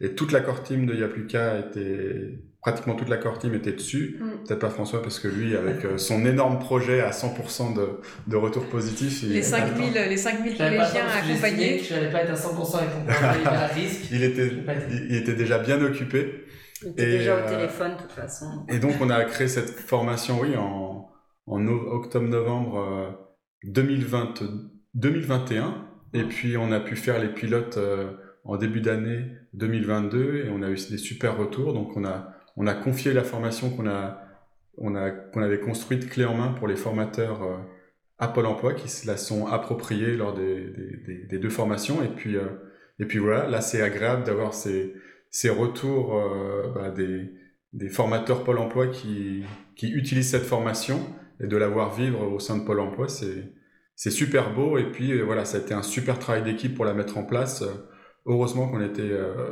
et 0.00 0.14
toute 0.14 0.30
la 0.30 0.40
core 0.40 0.62
team 0.62 0.86
de 0.86 0.94
Yapluka 0.94 1.58
était 1.58 2.38
pratiquement 2.68 2.94
toute 2.94 3.08
la 3.08 3.16
core 3.16 3.38
team 3.38 3.54
était 3.54 3.72
dessus 3.72 4.18
Mm. 4.20 4.44
peut-être 4.46 4.60
pas 4.60 4.70
François 4.70 5.00
parce 5.02 5.18
que 5.18 5.28
lui 5.28 5.56
avec 5.56 5.84
euh, 5.84 5.96
son 5.98 6.24
énorme 6.26 6.58
projet 6.58 7.00
à 7.00 7.10
100% 7.10 7.74
de, 7.74 7.88
de 8.26 8.36
retour 8.36 8.64
positif 8.66 9.22
il, 9.22 9.30
Les 9.32 9.54
avait 9.54 9.62
pas 9.62 9.68
le 9.68 9.74
5000, 9.76 9.92
temps. 9.94 10.08
les 10.08 10.16
5000 10.16 10.56
J'avais 10.56 10.76
pas 10.76 10.84
le 10.84 10.90
collégiens 10.90 11.06
accompagnés. 11.06 11.78
Je 11.78 11.94
n'allais 11.94 12.10
pas 12.10 12.22
être 12.22 12.30
à 12.30 12.34
100% 12.34 12.76
avec 12.78 12.90
mon 12.94 13.74
risque. 13.74 14.08
il 14.12 14.22
était, 14.24 14.48
il- 14.90 15.06
il 15.10 15.16
était 15.16 15.34
déjà 15.34 15.58
bien 15.58 15.80
occupé 15.82 16.44
Il 16.82 16.88
était 16.90 17.02
Et, 17.14 17.18
déjà 17.18 17.32
euh, 17.36 17.46
au 17.46 17.50
téléphone, 17.56 17.92
de 17.96 18.02
toute 18.02 18.12
façon. 18.12 18.64
Et 18.68 18.78
donc, 18.78 18.92
on 19.00 19.10
a 19.10 19.24
créé 19.24 19.48
cette 19.48 19.70
formation, 19.70 20.38
oui, 20.40 20.54
en, 20.56 21.08
en 21.46 21.58
no- 21.58 21.90
octobre-novembre 21.92 22.78
euh, 22.78 23.10
2020 23.64 24.42
2021. 24.94 25.84
Et 26.14 26.22
puis, 26.24 26.56
on 26.56 26.72
a 26.72 26.80
pu 26.80 26.96
faire 26.96 27.18
les 27.18 27.28
pilotes 27.28 27.76
euh, 27.78 28.12
en 28.44 28.56
début 28.56 28.80
d'année 28.80 29.26
2022 29.54 30.44
et 30.46 30.50
on 30.50 30.62
a 30.62 30.70
eu 30.70 30.76
des 30.90 30.98
super 30.98 31.36
retours. 31.36 31.72
Donc, 31.74 31.96
on 31.96 32.04
a, 32.04 32.32
on 32.60 32.66
a 32.66 32.74
confié 32.74 33.12
la 33.12 33.24
formation 33.24 33.70
qu'on 33.70 33.86
a, 33.88 34.20
a, 34.96 35.10
qu'on 35.32 35.42
avait 35.42 35.60
construite 35.60 36.08
clé 36.10 36.24
en 36.24 36.34
main 36.34 36.52
pour 36.58 36.68
les 36.68 36.76
formateurs 36.76 37.42
euh, 37.42 37.56
à 38.18 38.28
Pôle 38.28 38.46
emploi 38.46 38.74
qui 38.74 38.88
se 38.88 39.06
la 39.06 39.16
sont 39.16 39.46
appropriés 39.46 40.16
lors 40.16 40.34
des, 40.34 40.66
des, 41.06 41.24
des- 41.30 41.38
deux 41.38 41.50
formations. 41.50 42.02
Et 42.02 42.08
puis, 42.08 42.36
euh, 42.36 42.46
et 42.98 43.06
puis 43.06 43.18
voilà, 43.18 43.48
là, 43.48 43.60
c'est 43.60 43.80
agréable 43.82 44.24
d'avoir 44.24 44.54
ces, 44.54 44.94
ces 45.30 45.50
retours 45.50 46.16
euh, 46.18 46.72
bah, 46.74 46.90
des, 46.90 47.30
des 47.72 47.88
formateurs 47.88 48.42
Pôle 48.44 48.58
emploi 48.58 48.88
qui, 48.88 49.44
qui 49.76 49.88
utilisent 49.92 50.30
cette 50.30 50.44
formation 50.54 50.98
et 51.40 51.46
de 51.46 51.56
la 51.56 51.68
voir 51.68 51.94
vivre 51.94 52.22
au 52.26 52.40
sein 52.40 52.56
de 52.58 52.64
Pôle 52.64 52.80
emploi, 52.80 53.08
c'est, 53.08 53.52
c'est 53.94 54.10
super 54.10 54.52
beau. 54.52 54.78
Et 54.78 54.90
puis 54.90 55.12
euh, 55.12 55.22
voilà, 55.24 55.44
ça 55.44 55.58
a 55.58 55.60
été 55.60 55.74
un 55.74 55.82
super 55.82 56.18
travail 56.18 56.42
d'équipe 56.42 56.74
pour 56.74 56.84
la 56.84 56.94
mettre 56.94 57.18
en 57.18 57.24
place. 57.24 57.62
Euh, 57.62 57.72
Heureusement 58.30 58.68
qu'on 58.68 58.82
était 58.82 59.10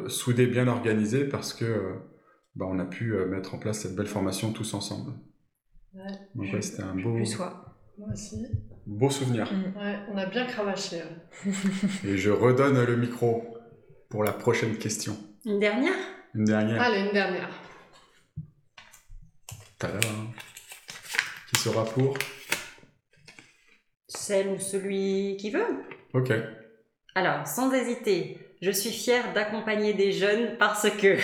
soudés, 0.09 0.47
bien 0.47 0.69
organisés 0.69 1.25
parce 1.25 1.55
que 1.55 1.95
bah, 2.57 2.66
on 2.69 2.79
a 2.79 2.85
pu 2.85 3.14
euh, 3.14 3.27
mettre 3.27 3.55
en 3.55 3.59
place 3.59 3.81
cette 3.81 3.95
belle 3.95 4.07
formation 4.07 4.53
tous 4.53 4.75
ensemble. 4.75 5.12
Ouais. 5.95 6.03
Donc 6.35 6.53
ouais, 6.53 6.62
c'était 6.62 6.83
un 6.83 6.95
beau, 6.95 7.14
Plus 7.14 7.27
soi. 7.27 7.62
Moi 7.99 8.09
aussi. 8.12 8.45
beau 8.87 9.09
souvenir. 9.11 9.51
Ouais, 9.77 9.99
on 10.12 10.16
a 10.19 10.27
bien 10.27 10.47
cravaché. 10.47 10.97
ouais. 10.97 11.53
Et 12.05 12.19
je 12.19 12.31
redonne 12.31 12.83
le 12.85 12.97
micro 12.97 13.57
pour 14.11 14.25
la 14.25 14.33
prochaine 14.33 14.77
question. 14.77 15.16
Une 15.45 15.59
dernière? 15.61 15.95
Une 16.35 16.45
dernière. 16.45 16.81
Allez, 16.83 17.01
une 17.07 17.12
dernière. 17.12 17.49
Tadam. 19.79 20.33
Qui 21.53 21.61
sera 21.61 21.85
pour? 21.85 22.16
Celle 24.09 24.49
ou 24.49 24.59
celui 24.59 25.37
qui 25.38 25.51
veut? 25.51 25.66
Ok. 26.14 26.33
Alors, 27.14 27.47
sans 27.47 27.73
hésiter, 27.73 28.38
je 28.61 28.71
suis 28.71 28.90
fière 28.90 29.33
d'accompagner 29.35 29.95
des 29.95 30.12
jeunes 30.12 30.57
parce 30.59 30.88
que... 30.90 31.16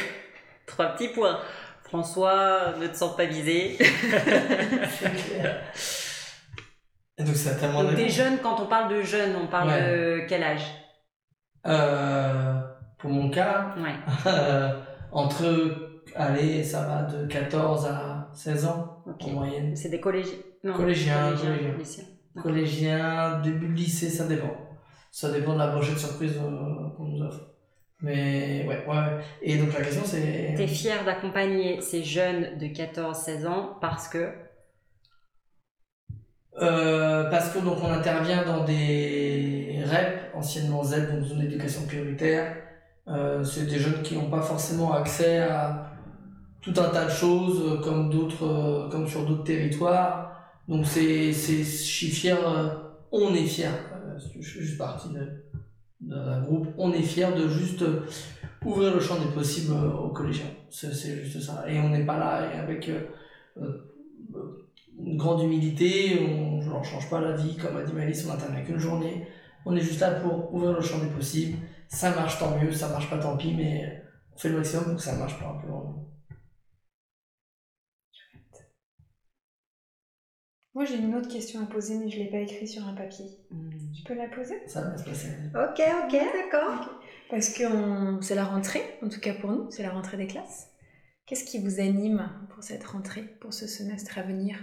Trois 0.72 0.86
petits 0.88 1.08
points. 1.08 1.38
François, 1.84 2.74
ne 2.80 2.86
te 2.86 2.96
sens 2.96 3.14
pas 3.16 3.26
visé. 3.26 3.76
Donc, 7.18 7.34
c'est 7.36 7.56
tellement 7.58 7.84
Donc, 7.84 7.94
des 7.94 8.08
jeunes, 8.08 8.38
quand 8.42 8.58
on 8.60 8.66
parle 8.66 8.92
de 8.94 9.02
jeunes, 9.02 9.36
on 9.36 9.46
parle 9.46 9.68
Ouais. 9.68 9.82
de 9.82 10.26
quel 10.28 10.42
âge? 10.42 10.64
Euh, 11.66 12.60
pour 12.98 13.10
mon 13.10 13.30
cas, 13.30 13.74
Ouais. 13.76 13.94
euh, 14.26 14.80
entre, 15.12 15.44
allez, 16.16 16.64
ça 16.64 16.82
va 16.82 17.02
de 17.02 17.26
14 17.26 17.86
à 17.86 18.30
16 18.34 18.64
ans 18.66 19.04
en 19.20 19.28
moyenne. 19.30 19.76
C'est 19.76 19.90
des 19.90 20.00
collégiens. 20.00 20.38
Collégiens, 20.74 21.32
collégiens, 21.36 21.76
lycéens. 21.78 23.40
Début 23.42 23.68
de 23.68 23.74
lycée, 23.74 24.08
ça 24.08 24.24
dépend. 24.26 24.56
Ça 25.10 25.30
dépend 25.30 25.52
de 25.52 25.58
la 25.58 25.66
brochette 25.68 25.98
surprise 25.98 26.38
euh, 26.38 26.88
qu'on 26.96 27.04
nous 27.04 27.22
offre. 27.22 27.51
Mais 28.02 28.64
ouais, 28.68 28.84
ouais. 28.86 29.24
Et 29.42 29.56
donc 29.58 29.72
la 29.72 29.80
question 29.82 30.02
c'est. 30.04 30.54
T'es 30.56 30.66
fier 30.66 31.04
d'accompagner 31.04 31.80
ces 31.80 32.02
jeunes 32.02 32.58
de 32.58 32.66
14-16 32.66 33.46
ans 33.46 33.78
parce 33.80 34.08
que? 34.08 34.32
Euh, 36.60 37.30
parce 37.30 37.50
que 37.50 37.60
donc 37.60 37.78
on 37.82 37.90
intervient 37.90 38.44
dans 38.44 38.64
des 38.64 39.82
REP, 39.86 40.34
anciennement 40.34 40.82
Z, 40.84 41.10
donc 41.12 41.24
zone 41.24 41.38
d'éducation 41.40 41.86
prioritaire. 41.86 42.56
Euh, 43.08 43.42
c'est 43.42 43.66
des 43.66 43.78
jeunes 43.78 44.02
qui 44.02 44.14
n'ont 44.16 44.30
pas 44.30 44.42
forcément 44.42 44.92
accès 44.92 45.38
à 45.40 45.90
tout 46.60 46.74
un 46.76 46.88
tas 46.90 47.06
de 47.06 47.10
choses 47.10 47.60
euh, 47.64 47.80
comme 47.80 48.10
d'autres, 48.10 48.88
comme 48.90 49.08
sur 49.08 49.24
d'autres 49.26 49.44
territoires. 49.44 50.30
Donc 50.68 50.86
c'est, 50.86 51.32
c'est, 51.32 51.58
je 51.58 51.62
suis 51.62 52.08
fier, 52.08 52.36
on 53.10 53.34
est 53.34 53.46
fier. 53.46 53.72
je 54.18 54.40
suis 54.42 54.60
juste 54.60 54.78
partie 54.78 55.08
de- 55.08 55.42
d'un 56.02 56.42
groupe, 56.42 56.68
on 56.78 56.92
est 56.92 57.02
fier 57.02 57.34
de 57.34 57.48
juste 57.48 57.82
euh, 57.82 58.06
ouvrir 58.64 58.94
le 58.94 59.00
champ 59.00 59.18
des 59.18 59.30
possibles 59.32 59.74
euh, 59.74 59.92
aux 59.92 60.10
collégiens. 60.10 60.50
C'est, 60.70 60.92
juste 60.92 61.40
ça. 61.40 61.64
Et 61.68 61.78
on 61.80 61.90
n'est 61.90 62.04
pas 62.04 62.18
là 62.18 62.50
avec 62.58 62.88
euh, 62.88 63.78
une 64.98 65.16
grande 65.16 65.42
humilité, 65.42 66.20
on 66.20 66.58
ne 66.58 66.70
leur 66.70 66.84
change 66.84 67.08
pas 67.08 67.20
la 67.20 67.36
vie, 67.36 67.56
comme 67.56 67.76
a 67.76 67.82
dit 67.82 67.92
Malice, 67.92 68.26
on 68.26 68.32
n'intervient 68.32 68.62
qu'une 68.62 68.78
journée. 68.78 69.26
On 69.64 69.76
est 69.76 69.80
juste 69.80 70.00
là 70.00 70.10
pour 70.12 70.52
ouvrir 70.52 70.72
le 70.72 70.80
champ 70.80 70.98
des 70.98 71.10
possibles. 71.10 71.58
Ça 71.88 72.10
marche 72.10 72.38
tant 72.38 72.58
mieux, 72.58 72.72
ça 72.72 72.88
marche 72.88 73.08
pas 73.08 73.18
tant 73.18 73.36
pis, 73.36 73.54
mais 73.54 74.02
on 74.34 74.38
fait 74.38 74.48
le 74.48 74.56
maximum 74.56 74.84
pour 74.84 74.96
que 74.96 75.02
ça 75.02 75.14
marche 75.14 75.38
pas 75.38 75.46
un 75.46 75.60
peu. 75.60 75.72
Moi, 80.74 80.84
j'ai 80.86 80.96
une 80.96 81.14
autre 81.14 81.28
question 81.28 81.62
à 81.62 81.66
poser, 81.66 81.96
mais 81.98 82.08
je 82.08 82.18
ne 82.18 82.24
l'ai 82.24 82.30
pas 82.30 82.38
écrite 82.38 82.68
sur 82.68 82.86
un 82.86 82.94
papier. 82.94 83.26
Hmm. 83.50 83.70
Tu 83.94 84.02
peux 84.04 84.14
la 84.14 84.28
poser? 84.28 84.56
Ça 84.66 84.80
va 84.82 84.96
se 84.96 85.04
passer. 85.04 85.28
Ok, 85.54 85.80
ok, 86.04 86.12
d'accord. 86.12 86.98
Parce 87.30 87.50
que 87.50 87.64
on- 87.64 88.22
c'est 88.22 88.34
la 88.34 88.44
rentrée, 88.44 88.82
en 89.02 89.08
tout 89.08 89.20
cas 89.20 89.34
pour 89.34 89.50
nous, 89.50 89.70
c'est 89.70 89.82
la 89.82 89.90
rentrée 89.90 90.16
des 90.16 90.26
classes. 90.26 90.68
Qu'est-ce 91.26 91.44
qui 91.44 91.58
vous 91.58 91.80
anime 91.80 92.30
pour 92.50 92.62
cette 92.62 92.84
rentrée, 92.84 93.22
pour 93.40 93.52
ce 93.52 93.66
semestre 93.66 94.18
à 94.18 94.22
venir? 94.22 94.58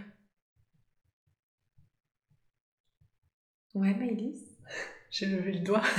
Ouais, 3.74 3.94
Maëlys? 3.94 4.58
J'ai 5.12 5.26
levé 5.28 5.54
le 5.54 5.60
doigt. 5.60 5.82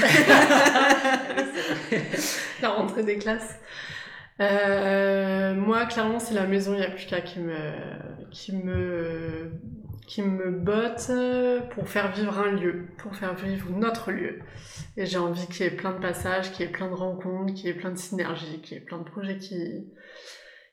la 2.63 2.69
rentrée 2.71 3.03
des 3.05 3.19
classes. 3.19 3.55
Euh, 4.41 5.55
moi, 5.55 5.85
clairement, 5.87 6.19
c'est 6.19 6.35
la 6.35 6.47
maison 6.47 6.75
Yapuka 6.75 7.21
qui 7.21 7.41
me, 7.41 7.73
qui 8.31 8.53
me, 8.57 9.53
qui 10.07 10.23
me 10.23 10.51
botte 10.51 11.11
pour 11.75 11.89
faire 11.89 12.13
vivre 12.13 12.39
un 12.39 12.53
lieu, 12.53 12.87
pour 12.99 13.15
faire 13.15 13.35
vivre 13.35 13.71
notre 13.71 14.13
lieu. 14.13 14.41
Et 14.97 15.05
j'ai 15.05 15.19
envie 15.19 15.47
qu'il 15.47 15.67
y 15.67 15.69
ait 15.69 15.77
plein 15.77 15.93
de 15.93 16.01
passages, 16.01 16.53
qu'il 16.53 16.65
y 16.65 16.69
ait 16.69 16.73
plein 16.73 16.89
de 16.89 16.95
rencontres, 16.95 17.53
qu'il 17.55 17.67
y 17.67 17.69
ait 17.69 17.75
plein 17.75 17.91
de 17.91 17.99
synergies, 17.99 18.61
qu'il 18.63 18.79
y 18.79 18.81
ait 18.81 18.85
plein 18.85 18.99
de 18.99 19.05
projets 19.05 19.37
qui, 19.37 19.93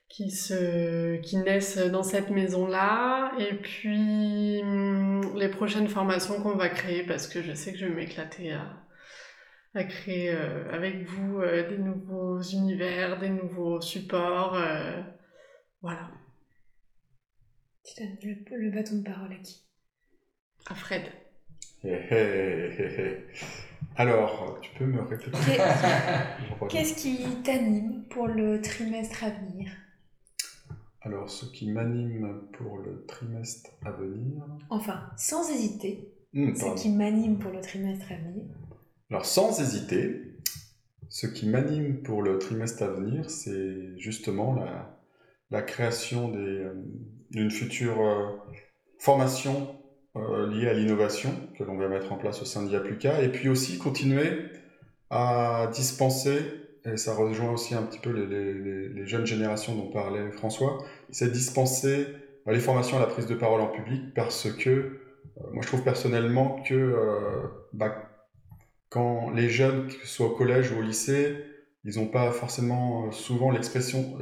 qui 0.08 0.30
se, 0.30 1.16
qui 1.20 1.36
naissent 1.36 1.78
dans 1.78 2.02
cette 2.02 2.30
maison-là. 2.30 3.32
Et 3.38 3.54
puis, 3.54 4.62
hum, 4.62 5.36
les 5.36 5.48
prochaines 5.48 5.88
formations 5.88 6.42
qu'on 6.42 6.56
va 6.56 6.70
créer, 6.70 7.02
parce 7.02 7.26
que 7.26 7.42
je 7.42 7.52
sais 7.52 7.72
que 7.72 7.78
je 7.78 7.84
vais 7.84 7.94
m'éclater 7.94 8.52
à, 8.52 8.87
à 9.78 9.84
créer 9.84 10.30
euh, 10.32 10.70
avec 10.72 11.04
vous 11.08 11.40
euh, 11.40 11.68
des 11.68 11.78
nouveaux 11.78 12.40
univers, 12.42 13.18
des 13.18 13.30
nouveaux 13.30 13.80
supports. 13.80 14.54
euh, 14.56 15.00
voilà, 15.82 16.10
Tu 17.84 18.00
donnes 18.02 18.16
le, 18.22 18.56
le 18.56 18.70
bâton 18.70 18.98
de 18.98 19.02
parole 19.02 19.32
à 19.32 19.36
qui? 19.36 19.64
À 20.66 20.74
Fred. 20.74 21.02
Hé, 21.84 21.90
hé, 21.90 22.74
hé, 22.78 23.00
hé. 23.00 23.26
Alors, 23.96 24.58
tu 24.60 24.70
peux 24.78 24.86
me 24.86 25.00
répéter 25.02 25.30
Qu'est- 25.44 25.58
Je 26.38 26.52
reviens. 26.54 26.68
Qu'est-ce 26.68 26.94
qui 26.94 27.42
t'anime 27.42 28.04
pour 28.10 28.28
le 28.28 28.60
trimestre 28.60 29.24
à 29.24 29.30
venir? 29.30 29.70
Alors, 31.00 31.30
ce 31.30 31.46
qui 31.46 31.70
m'anime 31.70 32.48
pour 32.52 32.78
le 32.78 33.04
trimestre 33.06 33.70
à 33.84 33.90
venir? 33.92 34.42
Enfin, 34.70 35.10
sans 35.16 35.50
hésiter, 35.50 36.12
Hmm, 36.34 36.54
ce 36.54 36.60
pardon. 36.60 36.74
qui 36.74 36.90
m'anime 36.90 37.38
pour 37.38 37.50
le 37.52 37.60
trimestre 37.60 38.12
à 38.12 38.16
venir. 38.16 38.44
Alors, 39.10 39.24
sans 39.26 39.60
hésiter, 39.60 40.22
ce 41.08 41.26
qui 41.26 41.48
m'anime 41.48 42.02
pour 42.02 42.22
le 42.22 42.38
trimestre 42.38 42.82
à 42.82 42.88
venir, 42.88 43.30
c'est 43.30 43.98
justement 43.98 44.54
la, 44.54 44.98
la 45.50 45.62
création 45.62 46.32
euh, 46.36 46.74
d'une 47.30 47.50
future 47.50 48.00
euh, 48.02 48.26
formation 48.98 49.76
euh, 50.16 50.50
liée 50.52 50.68
à 50.68 50.74
l'innovation 50.74 51.30
que 51.58 51.64
l'on 51.64 51.76
va 51.76 51.88
mettre 51.88 52.12
en 52.12 52.18
place 52.18 52.42
au 52.42 52.44
sein 52.44 52.64
d'IAPLUCA, 52.64 53.22
et 53.22 53.30
puis 53.30 53.48
aussi 53.48 53.78
continuer 53.78 54.50
à 55.10 55.70
dispenser, 55.74 56.38
et 56.86 56.96
ça 56.96 57.14
rejoint 57.14 57.52
aussi 57.52 57.74
un 57.74 57.82
petit 57.82 57.98
peu 58.00 58.10
les, 58.10 58.26
les- 58.26 58.88
les- 58.90 59.06
jeunes 59.06 59.26
générations 59.26 59.74
dont 59.76 59.90
parlait 59.90 60.30
François, 60.32 60.78
c'est 61.10 61.32
dispenser 61.32 62.06
euh, 62.48 62.52
les 62.52 62.60
formations 62.60 62.98
à 62.98 63.00
la 63.00 63.06
prise 63.06 63.26
de 63.26 63.34
parole 63.34 63.60
en 63.60 63.68
public 63.68 64.14
parce 64.14 64.50
que 64.52 65.00
moi 65.52 65.62
je 65.62 65.68
trouve 65.68 65.82
personnellement 65.84 66.62
que 66.64 66.74
bah, 67.72 68.08
quand 68.90 69.30
les 69.30 69.48
jeunes, 69.48 69.86
que 69.88 70.06
ce 70.06 70.06
soit 70.06 70.26
au 70.26 70.34
collège 70.34 70.72
ou 70.72 70.78
au 70.78 70.82
lycée, 70.82 71.36
ils 71.84 71.98
n'ont 71.98 72.08
pas 72.08 72.30
forcément 72.32 73.06
euh, 73.06 73.10
souvent 73.12 73.50
l'expression, 73.50 74.18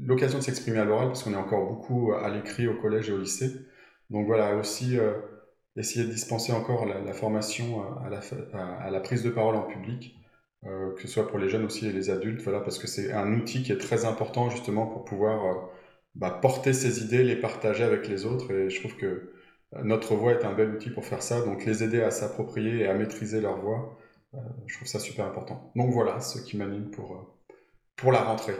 l'occasion 0.00 0.38
de 0.38 0.44
s'exprimer 0.44 0.78
à 0.78 0.84
l'oral, 0.84 1.08
parce 1.08 1.22
qu'on 1.22 1.32
est 1.32 1.36
encore 1.36 1.68
beaucoup 1.68 2.12
à 2.12 2.28
l'écrit 2.30 2.66
au 2.68 2.74
collège 2.80 3.08
et 3.10 3.12
au 3.12 3.18
lycée. 3.18 3.50
Donc 4.10 4.26
voilà, 4.26 4.56
aussi 4.56 4.98
euh, 4.98 5.14
essayer 5.76 6.04
de 6.04 6.10
dispenser 6.10 6.52
encore 6.52 6.86
la, 6.86 7.12
formation 7.12 7.82
euh, 7.82 8.50
à 8.52 8.90
la, 8.90 9.00
prise 9.00 9.22
de 9.22 9.30
parole 9.30 9.56
en 9.56 9.62
public, 9.62 10.16
que 10.64 11.02
ce 11.02 11.08
soit 11.08 11.26
pour 11.26 11.40
les 11.40 11.48
jeunes 11.48 11.64
aussi 11.64 11.88
et 11.88 11.92
les 11.92 12.08
adultes, 12.10 12.40
voilà, 12.42 12.60
parce 12.60 12.78
que 12.78 12.86
c'est 12.86 13.12
un 13.12 13.32
outil 13.34 13.64
qui 13.64 13.72
est 13.72 13.78
très 13.78 14.04
important 14.04 14.48
justement 14.48 14.86
pour 14.86 15.04
pouvoir 15.04 15.68
bah, 16.14 16.30
porter 16.30 16.72
ses 16.72 17.02
idées, 17.02 17.24
les 17.24 17.34
partager 17.34 17.82
avec 17.82 18.06
les 18.08 18.26
autres, 18.26 18.52
et 18.52 18.70
je 18.70 18.78
trouve 18.78 18.96
que 18.96 19.31
notre 19.82 20.14
voix 20.14 20.32
est 20.32 20.44
un 20.44 20.52
bel 20.52 20.70
outil 20.70 20.90
pour 20.90 21.04
faire 21.04 21.22
ça, 21.22 21.40
donc 21.42 21.64
les 21.64 21.82
aider 21.82 22.02
à 22.02 22.10
s'approprier 22.10 22.80
et 22.80 22.88
à 22.88 22.94
maîtriser 22.94 23.40
leur 23.40 23.58
voix, 23.58 23.98
euh, 24.34 24.38
je 24.66 24.76
trouve 24.76 24.88
ça 24.88 24.98
super 24.98 25.26
important. 25.26 25.72
Donc 25.76 25.92
voilà 25.92 26.20
ce 26.20 26.40
qui 26.40 26.56
m'anime 26.56 26.90
pour, 26.90 27.12
euh, 27.12 27.54
pour 27.96 28.12
la 28.12 28.22
rentrée. 28.22 28.56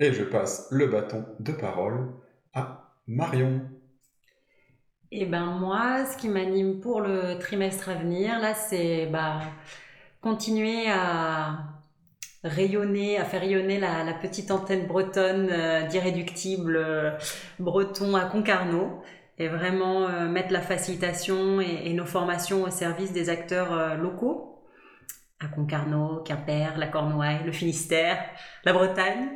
Et 0.00 0.12
je 0.12 0.24
passe 0.24 0.68
le 0.70 0.86
bâton 0.86 1.26
de 1.40 1.52
parole 1.52 2.12
à 2.52 2.94
Marion. 3.06 3.62
Et 5.10 5.24
ben 5.24 5.46
moi, 5.46 6.04
ce 6.04 6.16
qui 6.16 6.28
m'anime 6.28 6.80
pour 6.80 7.00
le 7.00 7.38
trimestre 7.38 7.88
à 7.88 7.94
venir, 7.94 8.38
là, 8.40 8.54
c'est 8.54 9.06
bah, 9.06 9.40
continuer 10.20 10.88
à 10.88 11.78
rayonner, 12.44 13.18
à 13.18 13.24
faire 13.24 13.40
rayonner 13.40 13.80
la, 13.80 14.04
la 14.04 14.14
petite 14.14 14.50
antenne 14.50 14.86
bretonne 14.86 15.48
euh, 15.50 15.86
d'irréductible 15.86 16.76
euh, 16.76 17.10
breton 17.58 18.14
à 18.14 18.26
Concarneau 18.26 19.02
et 19.38 19.48
vraiment 19.48 20.08
euh, 20.08 20.28
mettre 20.28 20.52
la 20.52 20.60
facilitation 20.60 21.60
et, 21.60 21.92
nos 21.92 22.06
formations 22.06 22.62
au 22.62 22.70
service 22.70 23.12
des 23.12 23.28
acteurs 23.28 23.72
euh, 23.72 23.94
locaux 23.94 24.64
à 25.40 25.46
Concarneau, 25.46 26.22
Quimper, 26.24 26.76
la 26.78 26.88
Cornouaille, 26.88 27.44
le 27.44 27.52
Finistère, 27.52 28.18
la 28.64 28.72
Bretagne. 28.72 29.28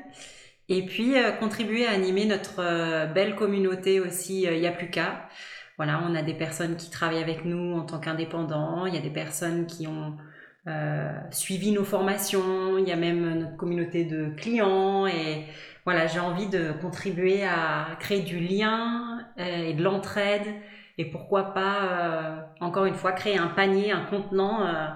Et 0.69 0.85
puis 0.85 1.17
euh, 1.17 1.31
contribuer 1.33 1.87
à 1.87 1.93
animer 1.93 2.25
notre 2.25 3.13
belle 3.13 3.37
communauté 3.37 4.01
aussi 4.01 4.49
euh, 4.49 4.57
Yapluka. 4.57 5.29
Voilà, 5.77 6.03
on 6.05 6.15
a 6.15 6.23
des 6.23 6.35
personnes 6.35 6.77
qui 6.77 6.91
travaillent 6.91 7.23
avec 7.23 7.45
nous 7.45 7.77
en 7.77 7.85
tant 7.85 7.99
qu'indépendants, 7.99 8.87
il 8.87 8.95
y 8.95 8.99
a 8.99 9.01
des 9.01 9.11
personnes 9.11 9.67
qui 9.67 9.87
ont 9.87 10.17
suivi 11.33 11.73
nos 11.73 11.83
formations, 11.83 12.79
il 12.79 12.87
y 12.87 12.93
a 12.93 12.97
même 12.97 13.41
notre 13.41 13.57
communauté 13.57 14.05
de 14.05 14.29
clients 14.37 15.09
et 15.09 15.47
voilà, 15.85 16.07
j'ai 16.07 16.21
envie 16.21 16.47
de 16.47 16.71
contribuer 16.81 17.43
à 17.45 17.97
créer 17.99 18.21
du 18.21 18.39
lien 18.39 19.12
et 19.37 19.75
de 19.75 19.83
l'entraide 19.83 20.47
et 20.99 21.11
pourquoi 21.11 21.55
pas, 21.55 21.85
euh, 21.85 22.43
encore 22.61 22.85
une 22.85 22.95
fois, 22.95 23.13
créer 23.13 23.39
un 23.39 23.49
panier, 23.49 23.93
un 23.93 24.05
contenant 24.05 24.67
euh, 24.67 24.89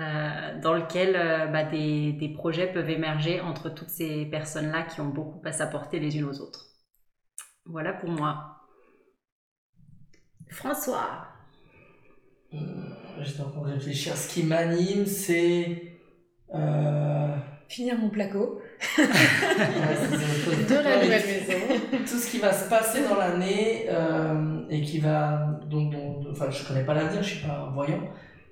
euh, 0.00 0.60
dans 0.60 0.74
lequel 0.74 1.14
euh, 1.16 1.46
bah, 1.46 1.64
des, 1.64 2.12
des 2.12 2.28
projets 2.28 2.72
peuvent 2.72 2.90
émerger 2.90 3.40
entre 3.40 3.68
toutes 3.68 3.90
ces 3.90 4.26
personnes-là 4.26 4.82
qui 4.82 5.00
ont 5.00 5.08
beaucoup 5.08 5.40
à 5.44 5.52
s'apporter 5.52 6.00
les 6.00 6.18
unes 6.18 6.24
aux 6.24 6.40
autres. 6.40 6.66
Voilà 7.64 7.92
pour 7.92 8.10
moi. 8.10 8.56
François. 10.50 11.28
Euh, 12.54 12.58
J'étais 13.20 13.42
en 13.42 13.50
train 13.50 13.62
de 13.62 13.74
réfléchir. 13.74 14.16
Ce 14.16 14.32
qui 14.32 14.42
m'anime, 14.42 15.06
c'est. 15.06 16.00
Euh... 16.54 17.36
Finir 17.68 17.98
mon 17.98 18.08
placo. 18.08 18.60
De 20.68 20.74
la 20.74 21.02
nouvelle 21.02 21.22
maison. 21.26 21.58
tout 22.06 22.18
ce 22.18 22.30
qui 22.30 22.38
va 22.38 22.52
se 22.52 22.68
passer 22.68 23.00
dans 23.08 23.16
l'année 23.16 23.86
euh, 23.90 24.62
et 24.70 24.80
qui 24.82 24.98
va 24.98 25.58
donc, 25.68 25.92
donc- 25.92 26.26
enfin 26.30 26.50
je 26.50 26.66
connais 26.66 26.84
pas 26.84 26.94
l'avenir 26.94 27.22
je 27.22 27.34
suis 27.36 27.46
pas 27.46 27.70
voyant 27.74 28.00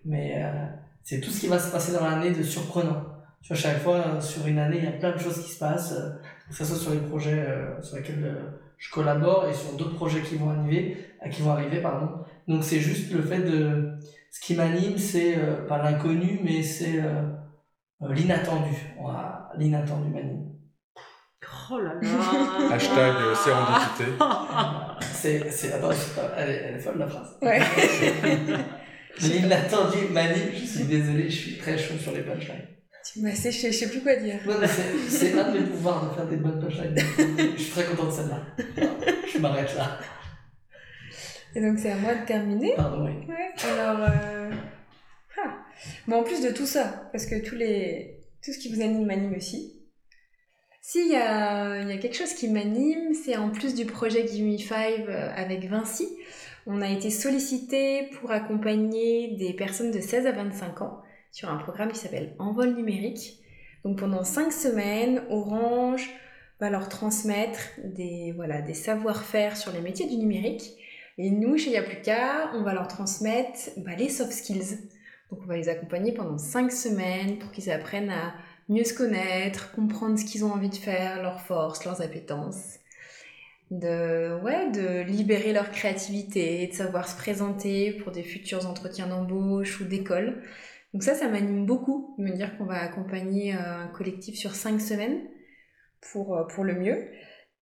mais 0.04 0.34
euh, 0.42 0.66
c'est 1.02 1.20
tout 1.20 1.30
ce 1.30 1.40
qui 1.40 1.48
va 1.48 1.58
se 1.58 1.70
passer 1.70 1.92
dans 1.92 2.04
l'année 2.04 2.30
de 2.30 2.42
surprenant. 2.42 3.04
Tu 3.42 3.48
vois, 3.52 3.56
chaque 3.56 3.78
fois, 3.78 3.96
euh, 3.96 4.20
sur 4.20 4.46
une 4.46 4.58
année, 4.58 4.78
il 4.78 4.84
y 4.84 4.88
a 4.88 4.92
plein 4.92 5.12
de 5.12 5.18
choses 5.18 5.40
qui 5.44 5.52
se 5.52 5.58
passent, 5.58 5.92
euh, 5.92 6.10
que 6.48 6.54
ce 6.54 6.64
soit 6.64 6.76
sur 6.76 6.90
les 6.92 7.00
projets 7.00 7.44
sur 7.82 7.96
lesquels 7.96 8.36
je 8.78 8.90
collabore 8.90 9.46
et 9.48 9.54
sur 9.54 9.72
d'autres 9.76 9.94
projets 9.94 10.20
qui 10.22 10.36
vont 10.36 10.50
arriver, 10.50 10.96
qui 11.30 11.42
vont 11.42 11.50
arriver, 11.52 11.80
pardon. 11.80 12.08
Donc 12.48 12.62
c'est 12.64 12.78
juste 12.80 13.12
le 13.12 13.22
fait 13.22 13.40
de, 13.40 13.92
ce 14.30 14.40
qui 14.40 14.54
m'anime, 14.54 14.96
c'est 14.98 15.36
pas 15.68 15.78
l'inconnu, 15.82 16.40
mais 16.44 16.62
c'est 16.62 17.00
l'inattendu. 18.00 18.74
Voilà, 19.00 19.50
l'inattendu 19.56 20.10
m'anime. 20.10 20.52
Oh 21.70 21.78
là 21.78 21.94
là. 22.00 22.70
Hashtag 22.74 23.14
euh, 23.20 23.34
sérendipité. 23.34 24.04
C'est, 25.12 25.50
c'est, 25.50 25.72
attends, 25.72 25.90
c'est 25.92 26.14
pas- 26.14 26.32
elle, 26.36 26.50
est, 26.50 26.54
elle 26.54 26.74
est 26.76 26.78
folle 26.78 26.98
la 26.98 27.08
phrase. 27.08 27.36
Ouais. 27.42 27.58
L'inattendu 29.20 29.98
m'anime, 30.12 30.50
je 30.54 30.64
suis 30.64 30.84
désolé, 30.84 31.28
je 31.28 31.36
suis 31.36 31.58
très 31.58 31.76
chaud 31.76 31.94
sur 31.98 32.12
les 32.12 32.20
punchlines. 32.22 32.66
Tu 33.12 33.20
m'as 33.20 33.34
séché, 33.34 33.72
je 33.72 33.78
sais 33.78 33.88
plus 33.90 34.02
quoi 34.02 34.14
dire. 34.16 34.36
Non, 34.46 34.54
mais 34.60 34.66
c'est, 34.66 34.92
c'est 35.08 35.38
un 35.38 35.50
de 35.52 35.58
mes 35.58 35.64
pouvoirs 35.66 36.08
de 36.10 36.14
faire 36.14 36.26
des 36.26 36.36
bonnes 36.36 36.60
punchlines. 36.60 36.94
Je 37.56 37.62
suis 37.62 37.70
très 37.72 37.84
content 37.84 38.06
de 38.06 38.10
celle-là. 38.10 38.40
Je 39.32 39.38
m'arrête 39.38 39.74
là. 39.76 39.98
Et 41.54 41.60
donc 41.60 41.78
c'est 41.78 41.90
à 41.92 41.96
moi 41.96 42.14
de 42.14 42.26
terminer. 42.26 42.74
Pardon, 42.76 43.04
oui. 43.06 43.26
Ouais, 43.26 43.52
alors. 43.70 44.00
Euh... 44.00 44.45
Bon, 46.06 46.16
en 46.16 46.22
plus 46.22 46.42
de 46.42 46.50
tout 46.50 46.66
ça, 46.66 47.08
parce 47.12 47.26
que 47.26 47.36
tous 47.44 47.54
les... 47.54 48.20
tout 48.44 48.52
ce 48.52 48.58
qui 48.58 48.72
vous 48.74 48.80
anime 48.80 49.06
m'anime 49.06 49.34
aussi. 49.34 49.76
S'il 50.80 51.08
y 51.08 51.16
a, 51.16 51.82
y 51.82 51.92
a 51.92 51.98
quelque 51.98 52.16
chose 52.16 52.34
qui 52.34 52.48
m'anime, 52.48 53.12
c'est 53.12 53.36
en 53.36 53.50
plus 53.50 53.74
du 53.74 53.86
projet 53.86 54.26
Give 54.26 54.44
Me 54.44 54.56
euh, 55.10 55.32
avec 55.34 55.64
Vinci, 55.64 56.08
on 56.66 56.80
a 56.80 56.88
été 56.88 57.10
sollicité 57.10 58.08
pour 58.20 58.30
accompagner 58.32 59.36
des 59.36 59.52
personnes 59.52 59.90
de 59.90 60.00
16 60.00 60.26
à 60.26 60.32
25 60.32 60.82
ans 60.82 61.02
sur 61.32 61.48
un 61.50 61.56
programme 61.56 61.92
qui 61.92 61.98
s'appelle 61.98 62.34
Envol 62.38 62.74
numérique. 62.74 63.40
Donc 63.84 63.98
pendant 63.98 64.24
5 64.24 64.52
semaines, 64.52 65.22
Orange 65.28 66.08
va 66.60 66.70
leur 66.70 66.88
transmettre 66.88 67.60
des, 67.84 68.32
voilà, 68.34 68.62
des 68.62 68.74
savoir-faire 68.74 69.56
sur 69.56 69.72
les 69.72 69.80
métiers 69.80 70.08
du 70.08 70.16
numérique. 70.16 70.72
Et 71.18 71.30
nous, 71.30 71.56
chez 71.56 71.70
Yapluka, 71.70 72.50
on 72.54 72.62
va 72.62 72.74
leur 72.74 72.88
transmettre 72.88 73.70
bah, 73.78 73.94
les 73.96 74.08
soft 74.08 74.32
skills. 74.32 74.78
Donc 75.30 75.40
on 75.42 75.46
va 75.46 75.56
les 75.56 75.68
accompagner 75.68 76.12
pendant 76.12 76.38
5 76.38 76.70
semaines 76.70 77.38
pour 77.38 77.50
qu'ils 77.50 77.70
apprennent 77.70 78.10
à 78.10 78.34
mieux 78.68 78.84
se 78.84 78.94
connaître, 78.94 79.72
comprendre 79.72 80.18
ce 80.18 80.24
qu'ils 80.24 80.44
ont 80.44 80.52
envie 80.52 80.68
de 80.68 80.76
faire, 80.76 81.22
leurs 81.22 81.40
forces, 81.40 81.84
leurs 81.84 82.02
appétences. 82.02 82.78
De, 83.72 84.40
ouais, 84.44 84.70
de 84.70 85.02
libérer 85.02 85.52
leur 85.52 85.72
créativité, 85.72 86.68
de 86.68 86.72
savoir 86.72 87.08
se 87.08 87.16
présenter 87.16 87.92
pour 87.94 88.12
des 88.12 88.22
futurs 88.22 88.64
entretiens 88.68 89.08
d'embauche 89.08 89.80
ou 89.80 89.84
d'école. 89.84 90.40
Donc 90.92 91.02
ça, 91.02 91.14
ça 91.14 91.28
m'anime 91.28 91.66
beaucoup 91.66 92.14
de 92.16 92.24
me 92.24 92.30
dire 92.30 92.56
qu'on 92.56 92.64
va 92.64 92.80
accompagner 92.80 93.54
euh, 93.54 93.58
un 93.58 93.88
collectif 93.88 94.36
sur 94.36 94.54
5 94.54 94.80
semaines 94.80 95.20
pour, 96.12 96.36
euh, 96.36 96.44
pour 96.44 96.62
le 96.62 96.74
mieux. 96.74 97.08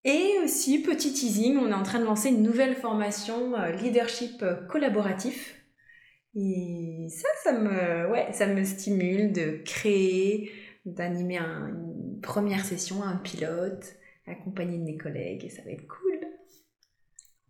Et 0.05 0.35
aussi, 0.45 0.83
petit 0.83 1.15
teasing, 1.15 1.57
on 1.57 1.71
est 1.71 1.75
en 1.75 1.83
train 1.83 2.01
de 2.01 2.05
lancer 2.05 2.29
une 2.29 2.43
nouvelle 2.43 2.77
formation 2.77 3.55
euh, 3.55 3.73
leadership 3.73 4.45
collaboratif. 4.69 5.64
Et 6.37 7.07
ça, 7.11 7.29
ça 7.43 7.53
me, 7.53 8.11
ouais, 8.11 8.33
ça 8.33 8.47
me 8.47 8.65
stimule 8.65 9.33
de 9.33 9.63
créer, 9.65 10.51
d'animer 10.85 11.39
un- 11.39 11.69
une 11.69 12.21
première 12.21 12.65
session, 12.65 13.03
un 13.03 13.17
pilote, 13.17 13.95
accompagné 14.27 14.79
de 14.79 14.83
mes 14.83 14.97
collègues, 14.97 15.45
et 15.45 15.51
ça 15.51 15.63
va 15.63 15.71
être 15.71 15.87
cool. 15.87 16.21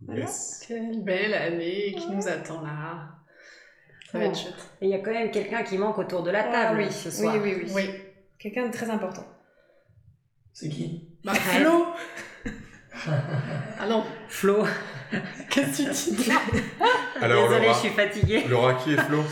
Voilà. 0.07 0.23
Yes. 0.23 0.65
Quelle 0.69 1.03
belle 1.03 1.33
année 1.35 1.95
qui 1.97 2.11
nous 2.11 2.29
attend 2.29 2.61
là. 2.63 3.11
Ça 4.13 4.19
va 4.19 4.25
être 4.27 4.37
chouette. 4.39 4.55
Et 4.83 4.87
il 4.87 4.91
y 4.91 4.95
a 4.95 4.99
quand 4.99 5.13
même 5.13 5.31
quelqu'un 5.31 5.63
qui 5.63 5.79
manque 5.79 5.99
autour 5.99 6.23
de 6.23 6.31
la 6.31 6.43
table 6.45 6.81
Ah 6.83 6.87
oui, 6.87 6.93
ce 6.93 7.11
soir. 7.11 7.35
Oui, 7.43 7.53
oui, 7.55 7.63
oui. 7.65 7.73
Oui. 7.75 7.91
Quelqu'un 8.39 8.67
de 8.67 8.73
très 8.73 8.91
important. 8.91 9.25
C'est 10.53 10.69
qui? 10.69 11.09
Bah, 11.25 11.33
Flo 11.35 11.87
Ah 13.79 13.89
non, 13.89 14.05
Flo. 14.29 14.65
qu'est-ce 15.51 15.79
que 15.85 16.11
tu 16.11 16.17
dis? 16.23 16.29
là 16.29 16.37
Alors 17.21 17.49
Désolée, 17.49 17.67
Laura, 17.67 17.75
je 17.75 17.79
suis 17.79 17.89
fatiguée. 17.91 18.45
Laura, 18.49 18.75
qui 18.75 18.93
est 18.93 18.97
Flo 18.97 19.23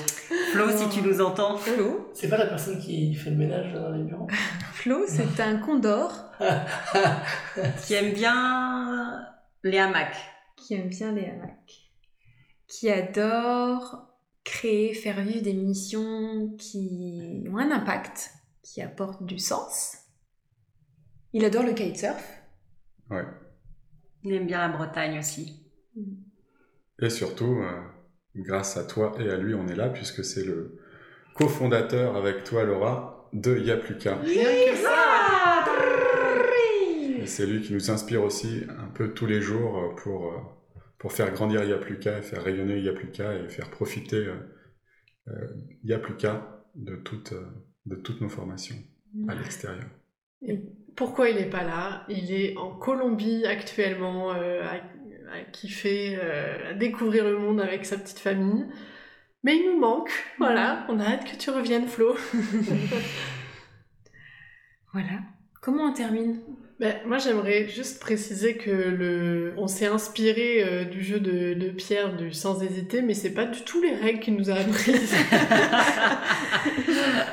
Flo, 0.53 0.71
si 0.71 0.89
tu 0.89 1.03
nous 1.03 1.21
entends. 1.21 1.57
Flo, 1.57 2.11
C'est 2.15 2.29
pas 2.29 2.37
la 2.39 2.47
personne 2.47 2.79
qui 2.79 3.15
fait 3.15 3.31
le 3.31 3.37
ménage 3.37 3.73
dans 3.73 3.91
les 3.91 4.03
bureaux 4.05 4.29
Flo, 4.75 5.05
c'est 5.07 5.41
un 5.41 5.59
condor 5.59 6.13
Qui 7.87 7.95
aime 7.95 8.13
bien 8.13 9.27
les 9.63 9.79
hamacs. 9.79 10.17
qui 10.57 10.75
aime 10.75 10.89
bien 10.89 11.13
les 11.13 11.27
hamacs, 11.27 11.91
qui 12.69 12.91
adore 12.91 14.09
créer, 14.45 14.93
faire 14.95 15.21
vivre 15.21 15.43
des 15.43 15.55
missions 15.55 16.55
qui 16.59 17.45
ont 17.53 17.59
un 17.59 17.71
impact, 17.71 18.31
qui 18.63 18.83
apportent 18.83 19.25
du 19.25 19.39
sens. 19.39 19.97
Il 21.33 21.45
adore 21.45 21.63
le 21.63 21.73
kitesurf. 21.73 22.43
Il 24.25 24.35
aime 24.35 24.47
bien 24.47 24.59
la 24.61 24.69
Bretagne 24.69 25.19
aussi. 25.19 25.62
Et 27.03 27.11
surtout, 27.11 27.61
euh, 27.61 27.81
grâce 28.37 28.77
à 28.77 28.85
toi 28.85 29.15
et 29.19 29.29
à 29.29 29.37
lui, 29.37 29.55
on 29.55 29.67
est 29.67 29.75
là, 29.75 29.89
puisque 29.89 30.25
c'est 30.25 30.45
le 30.45 30.79
cofondateur 31.35 32.17
avec 32.17 32.45
toi, 32.45 32.63
Laura, 32.63 33.29
de 33.33 33.57
ça 34.77 35.65
Et 37.19 37.27
c'est 37.27 37.47
lui 37.47 37.63
qui 37.63 37.73
nous 37.73 37.91
inspire 37.91 38.23
aussi 38.23 38.63
un 38.69 38.89
peu 38.89 39.13
tous 39.15 39.27
les 39.27 39.41
jours 39.41 39.79
euh, 39.79 39.95
pour, 39.97 40.33
euh, 40.33 40.37
pour 40.99 41.13
faire 41.13 41.33
grandir 41.33 41.65
Yapluka, 41.65 42.19
et 42.19 42.23
faire 42.23 42.45
rayonner 42.45 42.79
Yapluka 42.81 43.35
et 43.35 43.49
faire 43.49 43.71
profiter 43.71 44.27
euh, 44.27 44.35
euh, 45.29 45.49
Yapluka 45.83 46.63
de 46.75 46.97
toutes, 46.97 47.33
euh, 47.33 47.47
de 47.87 47.97
toutes 47.97 48.21
nos 48.21 48.29
formations 48.29 48.77
à 49.29 49.35
l'extérieur. 49.35 49.89
Pourquoi 50.95 51.31
il 51.31 51.37
n'est 51.37 51.51
pas 51.51 51.65
là? 51.65 52.05
Il 52.09 52.33
est 52.33 52.57
en 52.57 52.71
Colombie 52.77 53.47
actuellement, 53.47 54.35
euh, 54.35 54.63
à, 55.31 55.41
kiffer, 55.51 56.19
euh, 56.21 56.71
à 56.71 56.75
découvrir 56.75 57.25
le 57.25 57.39
monde 57.39 57.61
avec 57.61 57.85
sa 57.85 57.97
petite 57.97 58.19
famille. 58.19 58.65
Mais 59.45 59.57
il 59.57 59.67
nous 59.67 59.79
manque, 59.79 60.11
voilà. 60.39 60.87
On 60.89 61.01
a 61.01 61.05
hâte 61.05 61.31
que 61.31 61.37
tu 61.37 61.51
reviennes, 61.51 61.89
Flo. 61.89 62.17
Voilà. 64.93 65.21
Comment 65.63 65.85
on 65.85 65.93
termine? 65.95 66.41
Ben, 66.79 66.97
moi, 67.07 67.17
j'aimerais 67.17 67.69
juste 67.69 68.01
préciser 68.01 68.57
que 68.57 68.71
le... 68.71 69.55
on 69.57 69.69
s'est 69.69 69.87
inspiré 69.87 70.63
euh, 70.63 70.85
du 70.85 71.03
jeu 71.03 71.21
de, 71.21 71.55
de 71.55 71.71
Pierre 71.71 72.15
du 72.15 72.33
sans 72.33 72.63
hésiter, 72.63 73.01
mais 73.01 73.15
c'est 73.15 73.33
pas 73.33 73.47
du 73.47 73.63
tout 73.63 73.81
les 73.81 73.95
règles 73.95 74.21
qu'il 74.21 74.37
nous 74.37 74.51
a 74.51 74.55
apprises. 74.55 75.15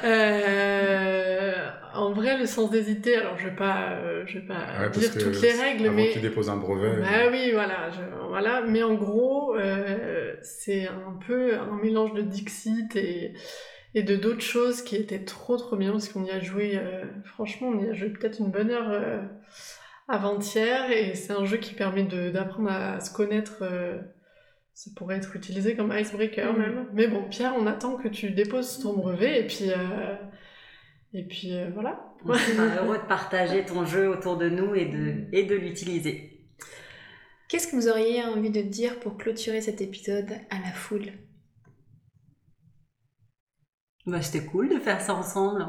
Euh, 0.04 1.70
en 1.96 2.12
vrai, 2.14 2.38
le 2.38 2.46
sans 2.46 2.74
hésiter, 2.74 3.16
alors 3.16 3.38
je 3.38 3.48
vais 3.50 3.56
pas, 3.56 3.92
euh, 3.94 4.24
je 4.28 4.40
vais 4.40 4.46
pas 4.46 4.54
Ouais, 4.80 4.86
parce 4.94 5.00
dire 5.00 5.12
toutes 5.18 5.42
les 5.42 5.54
règles, 5.54 5.88
avant 5.88 5.96
mais 5.96 6.10
qu'il 6.10 6.22
dépose 6.22 6.50
un 6.50 6.58
brevet, 6.58 6.98
bah 7.02 7.30
oui, 7.32 7.52
voilà, 7.54 7.90
je- 7.92 8.28
voilà. 8.28 8.62
Mais 8.62 8.84
en 8.84 8.96
gros, 8.96 9.56
euh, 9.56 10.34
c'est 10.42 10.88
un 10.88 11.18
peu 11.28 11.56
un 11.58 11.76
mélange 11.82 12.14
de 12.14 12.22
Dixit 12.22 12.96
et, 12.96 13.34
et 13.96 14.04
de 14.04 14.16
d'autres 14.16 14.42
choses 14.42 14.82
qui 14.84 14.96
étaient 14.96 15.24
trop 15.26 15.58
trop 15.58 15.76
bien 15.76 15.92
parce 15.92 16.10
qu'on 16.10 16.24
y 16.26 16.32
a 16.32 16.40
joué, 16.40 16.74
euh, 16.78 17.04
franchement, 17.26 17.70
on 17.70 17.80
y 17.84 17.90
a 17.90 17.94
joué 17.94 18.10
peut-être 18.10 18.40
une 18.40 18.52
bonne 18.52 18.70
heure 18.72 18.90
euh, 18.92 19.22
avant-hier 20.08 20.92
et 20.92 21.16
c'est 21.16 21.34
un 21.34 21.46
jeu 21.46 21.58
qui 21.58 21.74
permet 21.74 22.04
de- 22.04 22.30
d'apprendre 22.30 22.70
à, 22.72 23.00
se 23.00 23.14
connaître. 23.14 23.60
euh, 23.62 23.98
ça 24.74 24.90
pourrait 24.96 25.18
être 25.18 25.36
utilisé 25.36 25.76
comme 25.76 25.92
icebreaker 25.94 26.54
Mhm. 26.54 26.60
même. 26.60 26.86
Mais 26.94 27.08
bon, 27.08 27.24
Pierre, 27.30 27.54
on 27.58 27.68
attend 27.68 27.96
que 27.98 28.08
tu 28.08 28.32
déposes 28.32 28.80
ton 28.80 28.94
brevet 28.94 29.42
et 29.42 29.48
puis, 29.48 29.70
euh, 29.72 30.16
et 31.14 31.24
puis 31.28 31.56
euh, 31.56 31.70
voilà. 31.74 32.14
On 32.26 32.34
sera 32.34 32.84
heureux 32.84 32.98
de 32.98 33.08
partager 33.08 33.66
ton 33.66 33.86
jeu 33.86 34.10
autour 34.10 34.38
de 34.38 34.50
nous 34.50 34.76
et 34.76 34.86
de, 34.86 35.26
et 35.32 35.44
de 35.44 35.56
l'utiliser. 35.56 36.48
Qu'est-ce 37.48 37.68
que 37.68 37.76
vous 37.76 37.88
auriez 37.88 38.24
envie 38.24 38.52
de 38.52 38.62
dire 38.62 39.00
pour 39.00 39.18
clôturer 39.18 39.62
cet 39.62 39.82
épisode 39.82 40.32
à 40.50 40.60
la 40.60 40.72
foule? 40.72 41.14
Bah, 44.06 44.22
c'était 44.22 44.46
cool 44.46 44.70
de 44.70 44.80
faire 44.80 45.02
ça 45.02 45.16
ensemble. 45.16 45.66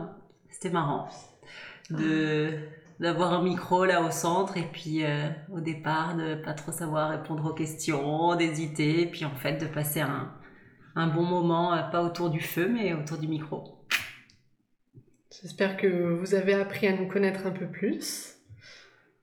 C'était 0.50 0.70
marrant. 0.70 1.08
De 1.90 2.68
d'avoir 3.00 3.32
un 3.32 3.42
micro 3.42 3.86
là 3.86 4.02
au 4.02 4.10
centre 4.10 4.58
et 4.58 4.68
puis 4.70 5.04
euh, 5.06 5.30
au 5.50 5.60
départ 5.60 6.16
de 6.16 6.34
pas 6.34 6.52
trop 6.52 6.70
savoir 6.70 7.08
répondre 7.10 7.50
aux 7.50 7.54
questions, 7.54 8.36
d'hésiter 8.36 9.00
et 9.00 9.06
puis 9.10 9.24
en 9.24 9.34
fait 9.34 9.56
de 9.56 9.66
passer 9.66 10.00
un, 10.02 10.34
un 10.94 11.06
bon 11.06 11.22
moment, 11.24 11.72
euh, 11.72 11.82
pas 11.84 12.02
autour 12.02 12.28
du 12.28 12.40
feu 12.40 12.68
mais 12.68 12.92
autour 12.92 13.16
du 13.16 13.26
micro. 13.26 13.79
J'espère 15.30 15.76
que 15.76 15.86
vous 15.86 16.34
avez 16.34 16.54
appris 16.54 16.86
à 16.86 16.96
nous 16.96 17.06
connaître 17.06 17.46
un 17.46 17.52
peu 17.52 17.66
plus. 17.66 18.36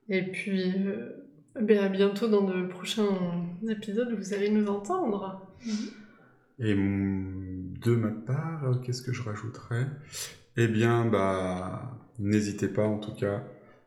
Et 0.10 0.24
puis, 0.24 0.74
euh, 0.88 1.28
ben 1.62 1.84
à 1.84 1.89
bientôt 1.89 2.28
dans 2.28 2.43
de 2.43 2.66
prochains 2.68 3.45
épisodes 3.68 4.12
où 4.14 4.18
vous 4.18 4.34
allez 4.34 4.49
nous 4.49 4.68
entendre. 4.68 5.45
Et 6.60 6.74
mm, 6.74 7.78
de 7.84 7.95
ma 7.95 8.12
part, 8.12 8.64
euh, 8.66 8.76
qu'est-ce 8.76 9.01
que 9.01 9.12
je 9.12 9.22
rajouterais? 9.22 9.88
Eh 10.55 10.68
bien, 10.68 11.05
bah, 11.05 11.99
n'hésitez 12.20 12.70
pas 12.70 12.86
en 12.86 12.99
tout 12.99 13.14
cas 13.14 13.43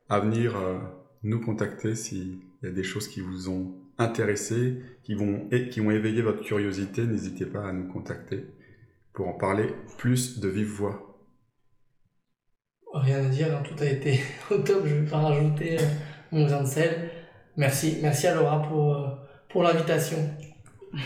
à 0.09 0.21
venir 0.21 0.57
euh, 0.57 0.79
nous 1.23 1.41
contacter 1.41 1.95
s'il 1.95 2.39
y 2.63 2.67
a 2.67 2.71
des 2.71 2.85
choses 2.85 3.09
qui 3.09 3.21
vous 3.21 3.49
ont 3.49 3.75
intéressé, 3.97 4.81
qui 5.03 5.15
vont, 5.15 5.49
et 5.51 5.69
qui 5.69 5.81
vont 5.81 5.91
éveiller 5.91 6.23
votre 6.23 6.43
curiosité. 6.43 7.07
N'hésitez 7.07 7.47
pas 7.47 7.67
à 7.67 7.73
nous 7.73 7.89
contacter 7.89 8.45
pour 9.15 9.29
en 9.29 9.35
parler 9.35 9.75
plus 9.99 10.39
de 10.39 10.49
vive 10.49 10.69
voix. 10.69 11.10
Rien 12.93 13.19
à 13.19 13.29
dire, 13.29 13.49
hein, 13.55 13.63
tout 13.63 13.81
a 13.83 13.87
été 13.87 14.21
au 14.51 14.59
top, 14.59 14.83
je 14.85 14.95
vais 14.97 15.11
pas 15.11 15.19
rajouter 15.19 15.79
euh, 15.79 15.85
mon 16.33 16.47
grain 16.47 16.63
de 16.63 16.67
sel. 16.67 17.11
Merci, 17.57 17.99
merci 18.03 18.27
à 18.27 18.35
Laura 18.35 18.63
pour, 18.63 18.95
euh, 18.95 19.09
pour 19.49 19.63
l'invitation. 19.63 20.19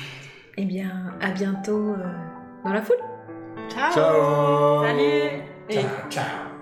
Eh 0.57 0.67
bien, 0.67 1.17
à 1.21 1.33
bientôt 1.33 1.95
euh, 1.95 2.13
dans 2.65 2.73
la 2.73 2.81
foule. 2.81 2.97
Ciao 3.69 3.93
Ciao 3.93 4.85
Salut 4.85 5.43
Ciao, 5.69 6.09
ciao. 6.09 6.54